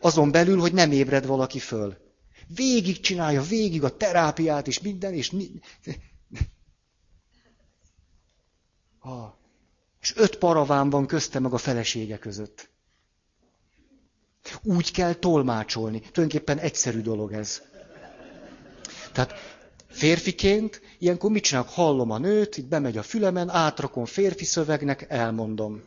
Azon 0.00 0.30
belül, 0.30 0.58
hogy 0.58 0.72
nem 0.72 0.92
ébred 0.92 1.26
valaki 1.26 1.58
föl. 1.58 1.96
Végig 2.54 3.00
csinálja, 3.00 3.42
végig 3.42 3.84
a 3.84 3.96
terápiát 3.96 4.66
is, 4.66 4.80
minden, 4.80 5.14
és... 5.14 5.32
Ha. 8.98 9.38
És 10.00 10.16
öt 10.16 10.36
paraván 10.36 10.90
van 10.90 11.06
közte 11.06 11.38
meg 11.38 11.52
a 11.52 11.58
felesége 11.58 12.18
között. 12.18 12.70
Úgy 14.62 14.92
kell 14.92 15.12
tolmácsolni. 15.14 16.00
Tulajdonképpen 16.00 16.58
egyszerű 16.58 17.00
dolog 17.00 17.32
ez. 17.32 17.62
Tehát 19.12 19.34
férfiként 19.88 20.80
ilyenkor 20.98 21.30
mit 21.30 21.42
csinálok? 21.42 21.68
Hallom 21.68 22.10
a 22.10 22.18
nőt, 22.18 22.56
itt 22.56 22.66
bemegy 22.66 22.96
a 22.96 23.02
fülemen, 23.02 23.48
átrakom 23.48 24.04
férfi 24.04 24.44
szövegnek, 24.44 25.06
elmondom. 25.08 25.82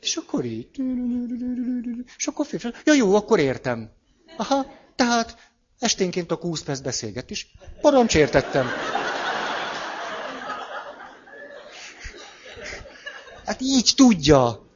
És 0.00 0.16
akkor 0.16 0.44
így. 0.44 0.68
És 2.16 2.26
akkor 2.26 2.46
férfi. 2.46 2.68
Ja 2.84 2.94
jó, 2.94 3.14
akkor 3.14 3.38
értem. 3.38 3.90
Aha, 4.36 4.66
tehát 4.96 5.50
esténként 5.78 6.30
a 6.30 6.34
20 6.34 6.62
perc 6.62 6.80
beszélget 6.80 7.30
is. 7.30 7.52
Parancs 7.80 8.14
értettem. 8.14 8.66
Hát 13.44 13.60
így 13.60 13.92
tudja. 13.96 14.70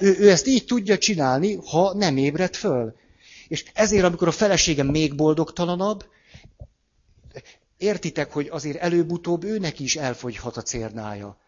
Ő, 0.00 0.16
ő 0.18 0.30
ezt 0.30 0.46
így 0.46 0.64
tudja 0.64 0.98
csinálni, 0.98 1.54
ha 1.54 1.94
nem 1.94 2.16
ébred 2.16 2.54
föl. 2.54 2.94
És 3.48 3.64
ezért, 3.74 4.04
amikor 4.04 4.28
a 4.28 4.32
feleségem 4.32 4.86
még 4.86 5.14
boldogtalanabb, 5.14 6.04
értitek, 7.76 8.32
hogy 8.32 8.48
azért 8.50 8.76
előbb-utóbb 8.76 9.44
őnek 9.44 9.78
is 9.78 9.96
elfogyhat 9.96 10.56
a 10.56 10.62
cérnája. 10.62 11.38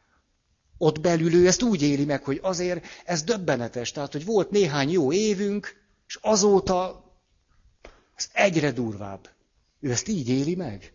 Ott 0.79 1.01
belül 1.01 1.35
ő 1.35 1.47
ezt 1.47 1.63
úgy 1.63 1.83
éli 1.83 2.05
meg, 2.05 2.25
hogy 2.25 2.39
azért 2.43 2.85
ez 3.05 3.23
döbbenetes. 3.23 3.93
Tehát, 3.93 4.13
hogy 4.13 4.25
volt 4.25 4.51
néhány 4.51 4.91
jó 4.91 5.13
évünk, 5.13 5.77
és 6.07 6.19
azóta 6.21 7.05
ez 8.15 8.29
egyre 8.33 8.71
durvább. 8.71 9.29
Ő 9.81 9.91
ezt 9.91 10.09
így 10.09 10.29
éli 10.29 10.55
meg. 10.55 10.93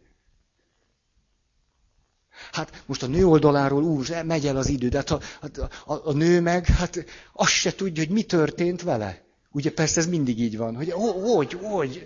Hát 2.52 2.84
most 2.86 3.04
a 3.04 3.08
nő 3.08 3.26
oldaláról 3.26 3.84
úr, 3.84 4.24
megy 4.24 4.48
el 4.48 4.58
az 4.58 4.68
idő, 4.70 4.90
de 4.90 4.98
hát 4.98 5.12
a, 5.12 5.20
a, 5.42 5.62
a, 5.94 6.02
a 6.10 6.14
nő 6.14 6.42
meg, 6.42 6.66
hát 6.66 7.06
azt 7.34 7.52
se 7.52 7.76
tudja, 7.76 8.04
hogy 8.04 8.14
mi 8.14 8.24
történt 8.24 8.82
vele. 8.82 9.26
Ugye 9.52 9.72
persze 9.72 10.00
ez 10.00 10.08
mindig 10.08 10.40
így 10.40 10.58
van, 10.58 10.76
hogy 10.76 10.92
hogy, 10.92 11.54
hogy, 11.54 12.06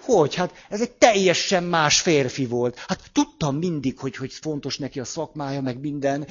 hogy? 0.00 0.34
Hát 0.34 0.52
ez 0.68 0.80
egy 0.80 0.90
teljesen 0.90 1.64
más 1.64 2.00
férfi 2.00 2.46
volt. 2.46 2.78
Hát 2.78 3.10
tudtam 3.12 3.56
mindig, 3.56 3.98
hogy, 3.98 4.16
hogy 4.16 4.32
fontos 4.32 4.78
neki 4.78 5.00
a 5.00 5.04
szakmája, 5.04 5.60
meg 5.60 5.80
minden. 5.80 6.26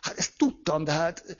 Hát 0.00 0.18
ezt 0.18 0.32
tudtam, 0.36 0.84
de 0.84 0.92
hát 0.92 1.36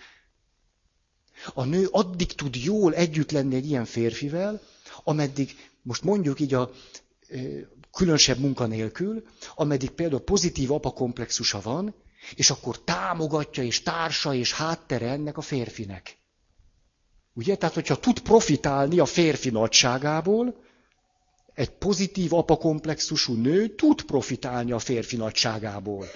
a 1.55 1.65
nő 1.65 1.89
addig 1.91 2.33
tud 2.33 2.57
jól 2.57 2.95
együtt 2.95 3.31
lenni 3.31 3.55
egy 3.55 3.69
ilyen 3.69 3.85
férfivel, 3.85 4.61
ameddig, 5.05 5.57
most 5.83 6.03
mondjuk 6.03 6.41
így 6.41 6.55
a 6.55 6.71
különösebb 7.93 8.39
munkanélkül, 8.39 9.23
ameddig 9.55 9.91
például 9.91 10.21
pozitív 10.21 10.73
apakomplexusa 10.73 11.61
van, 11.61 11.95
és 12.35 12.51
akkor 12.51 12.81
támogatja, 12.81 13.63
és 13.63 13.83
társa, 13.83 14.35
és 14.35 14.53
háttere 14.53 15.11
ennek 15.11 15.37
a 15.37 15.41
férfinek. 15.41 16.19
Ugye? 17.35 17.57
Tehát, 17.57 17.75
hogyha 17.75 17.99
tud 17.99 18.21
profitálni 18.21 18.99
a 18.99 19.05
férfi 19.05 19.51
nagyságából, 19.51 20.55
egy 21.55 21.71
pozitív 21.71 22.35
apakomplexusú 22.35 23.35
nő 23.35 23.75
tud 23.75 24.03
profitálni 24.03 24.73
a 24.73 24.79
férfi 24.79 25.17
nagyságából. 25.17 26.07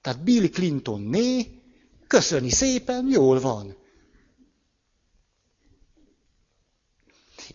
Tehát 0.00 0.22
Bill 0.24 0.48
Clinton 0.48 1.00
né, 1.00 1.46
köszöni 2.06 2.50
szépen, 2.50 3.08
jól 3.10 3.40
van. 3.40 3.76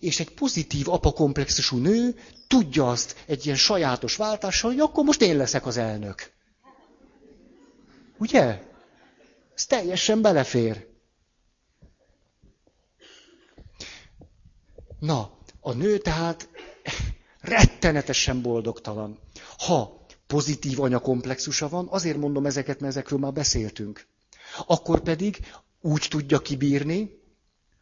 És 0.03 0.19
egy 0.19 0.29
pozitív 0.29 0.89
apakomplexusú 0.89 1.77
nő 1.77 2.15
tudja 2.47 2.89
azt 2.89 3.23
egy 3.25 3.45
ilyen 3.45 3.57
sajátos 3.57 4.15
váltással, 4.15 4.71
hogy 4.71 4.79
akkor 4.79 5.03
most 5.03 5.21
én 5.21 5.37
leszek 5.37 5.65
az 5.65 5.77
elnök. 5.77 6.31
Ugye? 8.17 8.61
Ez 9.55 9.65
teljesen 9.65 10.21
belefér. 10.21 10.87
Na, 14.99 15.37
a 15.59 15.73
nő 15.73 15.97
tehát 15.97 16.49
rettenetesen 17.39 18.41
boldogtalan. 18.41 19.19
Ha 19.57 20.05
pozitív 20.27 20.81
anyakomplexusa 20.81 21.69
van, 21.69 21.87
azért 21.89 22.17
mondom 22.17 22.45
ezeket, 22.45 22.79
mert 22.79 22.95
ezekről 22.95 23.19
már 23.19 23.33
beszéltünk. 23.33 24.07
Akkor 24.65 24.99
pedig 24.99 25.39
úgy 25.81 26.05
tudja 26.09 26.39
kibírni, 26.39 27.21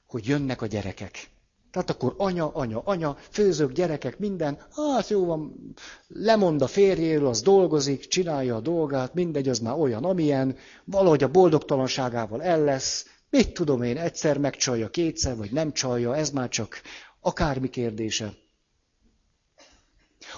hogy 0.05 0.27
jönnek 0.27 0.61
a 0.61 0.65
gyerekek. 0.65 1.30
Tehát 1.71 1.89
akkor 1.89 2.13
anya, 2.17 2.47
anya, 2.47 2.81
anya, 2.85 3.17
főzők, 3.29 3.71
gyerekek, 3.71 4.19
minden, 4.19 4.59
hát 4.75 5.09
jó 5.09 5.25
van, 5.25 5.73
lemond 6.07 6.61
a 6.61 6.67
férjéről, 6.67 7.27
az 7.27 7.41
dolgozik, 7.41 8.07
csinálja 8.07 8.55
a 8.55 8.59
dolgát, 8.59 9.13
mindegy, 9.13 9.49
az 9.49 9.59
már 9.59 9.79
olyan, 9.79 10.03
amilyen, 10.03 10.57
valahogy 10.85 11.23
a 11.23 11.31
boldogtalanságával 11.31 12.43
el 12.43 12.63
lesz, 12.63 13.05
mit 13.29 13.53
tudom 13.53 13.81
én, 13.81 13.97
egyszer 13.97 14.37
megcsalja, 14.37 14.89
kétszer, 14.89 15.37
vagy 15.37 15.51
nem 15.51 15.71
csalja, 15.71 16.15
ez 16.15 16.29
már 16.29 16.49
csak 16.49 16.81
akármi 17.19 17.69
kérdése. 17.69 18.33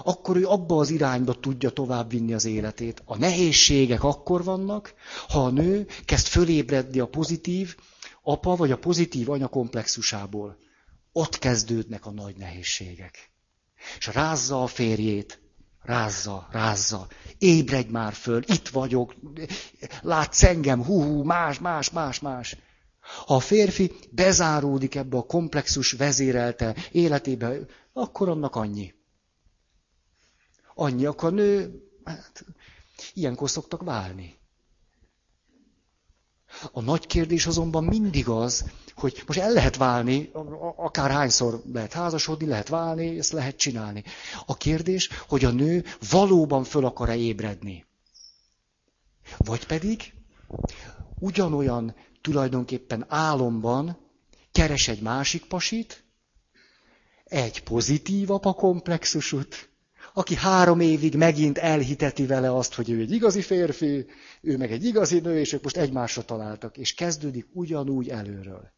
Akkor 0.04 0.36
ő 0.36 0.46
abba 0.46 0.78
az 0.78 0.90
irányba 0.90 1.34
tudja 1.34 1.70
továbbvinni 1.70 2.34
az 2.34 2.44
életét. 2.44 3.02
A 3.04 3.16
nehézségek 3.16 4.04
akkor 4.04 4.44
vannak, 4.44 4.94
ha 5.28 5.44
a 5.44 5.50
nő 5.50 5.86
kezd 6.04 6.26
fölébredni 6.26 6.98
a 6.98 7.06
pozitív 7.06 7.76
apa 8.22 8.56
vagy 8.56 8.70
a 8.70 8.78
pozitív 8.78 9.30
anya 9.30 9.48
komplexusából. 9.48 10.56
Ott 11.16 11.38
kezdődnek 11.38 12.06
a 12.06 12.10
nagy 12.10 12.36
nehézségek. 12.36 13.30
És 13.98 14.06
rázza 14.06 14.62
a 14.62 14.66
férjét, 14.66 15.40
rázza, 15.82 16.48
rázza, 16.50 17.08
ébredj 17.38 17.90
már 17.90 18.12
föl, 18.12 18.42
itt 18.46 18.68
vagyok, 18.68 19.14
látsz 20.00 20.42
engem, 20.42 20.84
hú, 20.84 21.02
hú, 21.02 21.22
más, 21.22 21.58
más, 21.58 21.90
más, 21.90 22.20
más. 22.20 22.56
Ha 23.26 23.34
a 23.34 23.40
férfi 23.40 23.92
bezáródik 24.10 24.94
ebbe 24.94 25.16
a 25.16 25.22
komplexus 25.22 25.92
vezérelte 25.92 26.76
életébe, 26.92 27.58
akkor 27.92 28.28
annak 28.28 28.56
annyi. 28.56 28.94
Annyi, 30.74 31.04
akkor 31.04 31.28
a 31.28 31.34
nő, 31.34 31.82
hát, 32.04 32.44
ilyenkor 33.12 33.50
szoktak 33.50 33.82
válni. 33.82 34.38
A 36.72 36.80
nagy 36.80 37.06
kérdés 37.06 37.46
azonban 37.46 37.84
mindig 37.84 38.28
az, 38.28 38.64
hogy 38.94 39.22
most 39.26 39.38
el 39.38 39.52
lehet 39.52 39.76
válni, 39.76 40.30
akár 40.76 41.10
hányszor 41.10 41.62
lehet 41.72 41.92
házasodni, 41.92 42.46
lehet 42.46 42.68
válni, 42.68 43.18
ezt 43.18 43.32
lehet 43.32 43.56
csinálni. 43.56 44.04
A 44.46 44.56
kérdés, 44.56 45.08
hogy 45.28 45.44
a 45.44 45.50
nő 45.50 45.84
valóban 46.10 46.64
föl 46.64 46.84
akar-e 46.84 47.16
ébredni. 47.16 47.84
Vagy 49.36 49.66
pedig 49.66 50.12
ugyanolyan 51.18 51.94
tulajdonképpen 52.20 53.04
álomban 53.08 53.98
keres 54.52 54.88
egy 54.88 55.00
másik 55.00 55.44
pasit, 55.46 56.04
egy 57.24 57.62
pozitív 57.62 58.30
apa 58.30 58.52
komplexusút, 58.52 59.68
aki 60.16 60.34
három 60.34 60.80
évig 60.80 61.16
megint 61.16 61.58
elhiteti 61.58 62.26
vele 62.26 62.54
azt, 62.56 62.74
hogy 62.74 62.90
ő 62.90 63.00
egy 63.00 63.10
igazi 63.10 63.42
férfi, 63.42 64.06
ő 64.40 64.56
meg 64.56 64.72
egy 64.72 64.84
igazi 64.84 65.18
nő, 65.20 65.38
és 65.38 65.52
ők 65.52 65.62
most 65.62 65.76
egymásra 65.76 66.24
találtak, 66.24 66.76
és 66.76 66.94
kezdődik 66.94 67.46
ugyanúgy 67.52 68.08
előről. 68.08 68.72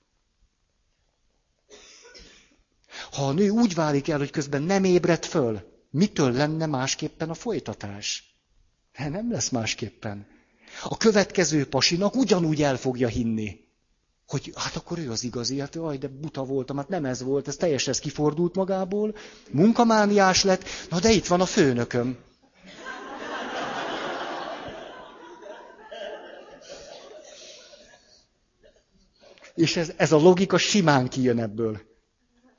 Ha 3.13 3.27
a 3.27 3.33
nő 3.33 3.49
úgy 3.49 3.75
válik 3.75 4.09
el, 4.09 4.19
hogy 4.19 4.31
közben 4.31 4.63
nem 4.63 4.85
ébred 4.85 5.25
föl, 5.25 5.61
mitől 5.91 6.33
lenne 6.33 6.67
másképpen 6.67 7.31
a 7.31 7.35
folytatás? 7.35 8.37
Nem 8.99 9.31
lesz 9.31 9.49
másképpen. 9.49 10.27
A 10.83 10.97
következő 10.97 11.67
pasinak 11.67 12.15
ugyanúgy 12.15 12.63
el 12.63 12.77
fogja 12.77 13.09
hinni, 13.09 13.66
hogy 14.27 14.53
hát 14.55 14.77
akkor 14.77 14.99
ő 14.99 15.11
az 15.11 15.25
igazi, 15.25 15.59
hát 15.61 15.77
aj, 15.77 15.97
de 15.99 16.09
buta 16.09 16.45
voltam, 16.45 16.77
hát 16.77 16.89
nem 16.89 17.05
ez 17.05 17.23
volt, 17.23 17.49
ez 17.49 17.57
teljesen 17.57 17.93
ez 17.93 17.99
kifordult 17.99 18.55
magából, 18.55 19.15
munkamániás 19.51 20.45
lett, 20.45 20.65
na 20.91 21.01
de 21.01 21.11
itt 21.11 21.27
van 21.27 21.41
a 21.41 21.47
főnököm. 21.47 22.17
És 29.55 29.77
ez, 29.77 29.93
ez 29.97 30.13
a 30.13 30.17
logika 30.17 30.59
simán 30.59 31.09
kijön 31.09 31.39
ebből. 31.39 31.81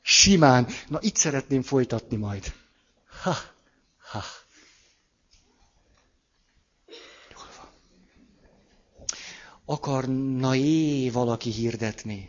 Simán. 0.01 0.67
Na 0.87 0.97
itt 1.01 1.15
szeretném 1.15 1.61
folytatni 1.61 2.15
majd. 2.15 2.53
Ha, 3.21 3.35
ha. 4.11 4.23
Akarna-é 9.75 11.11
valaki 11.11 11.51
hirdetni? 11.51 12.19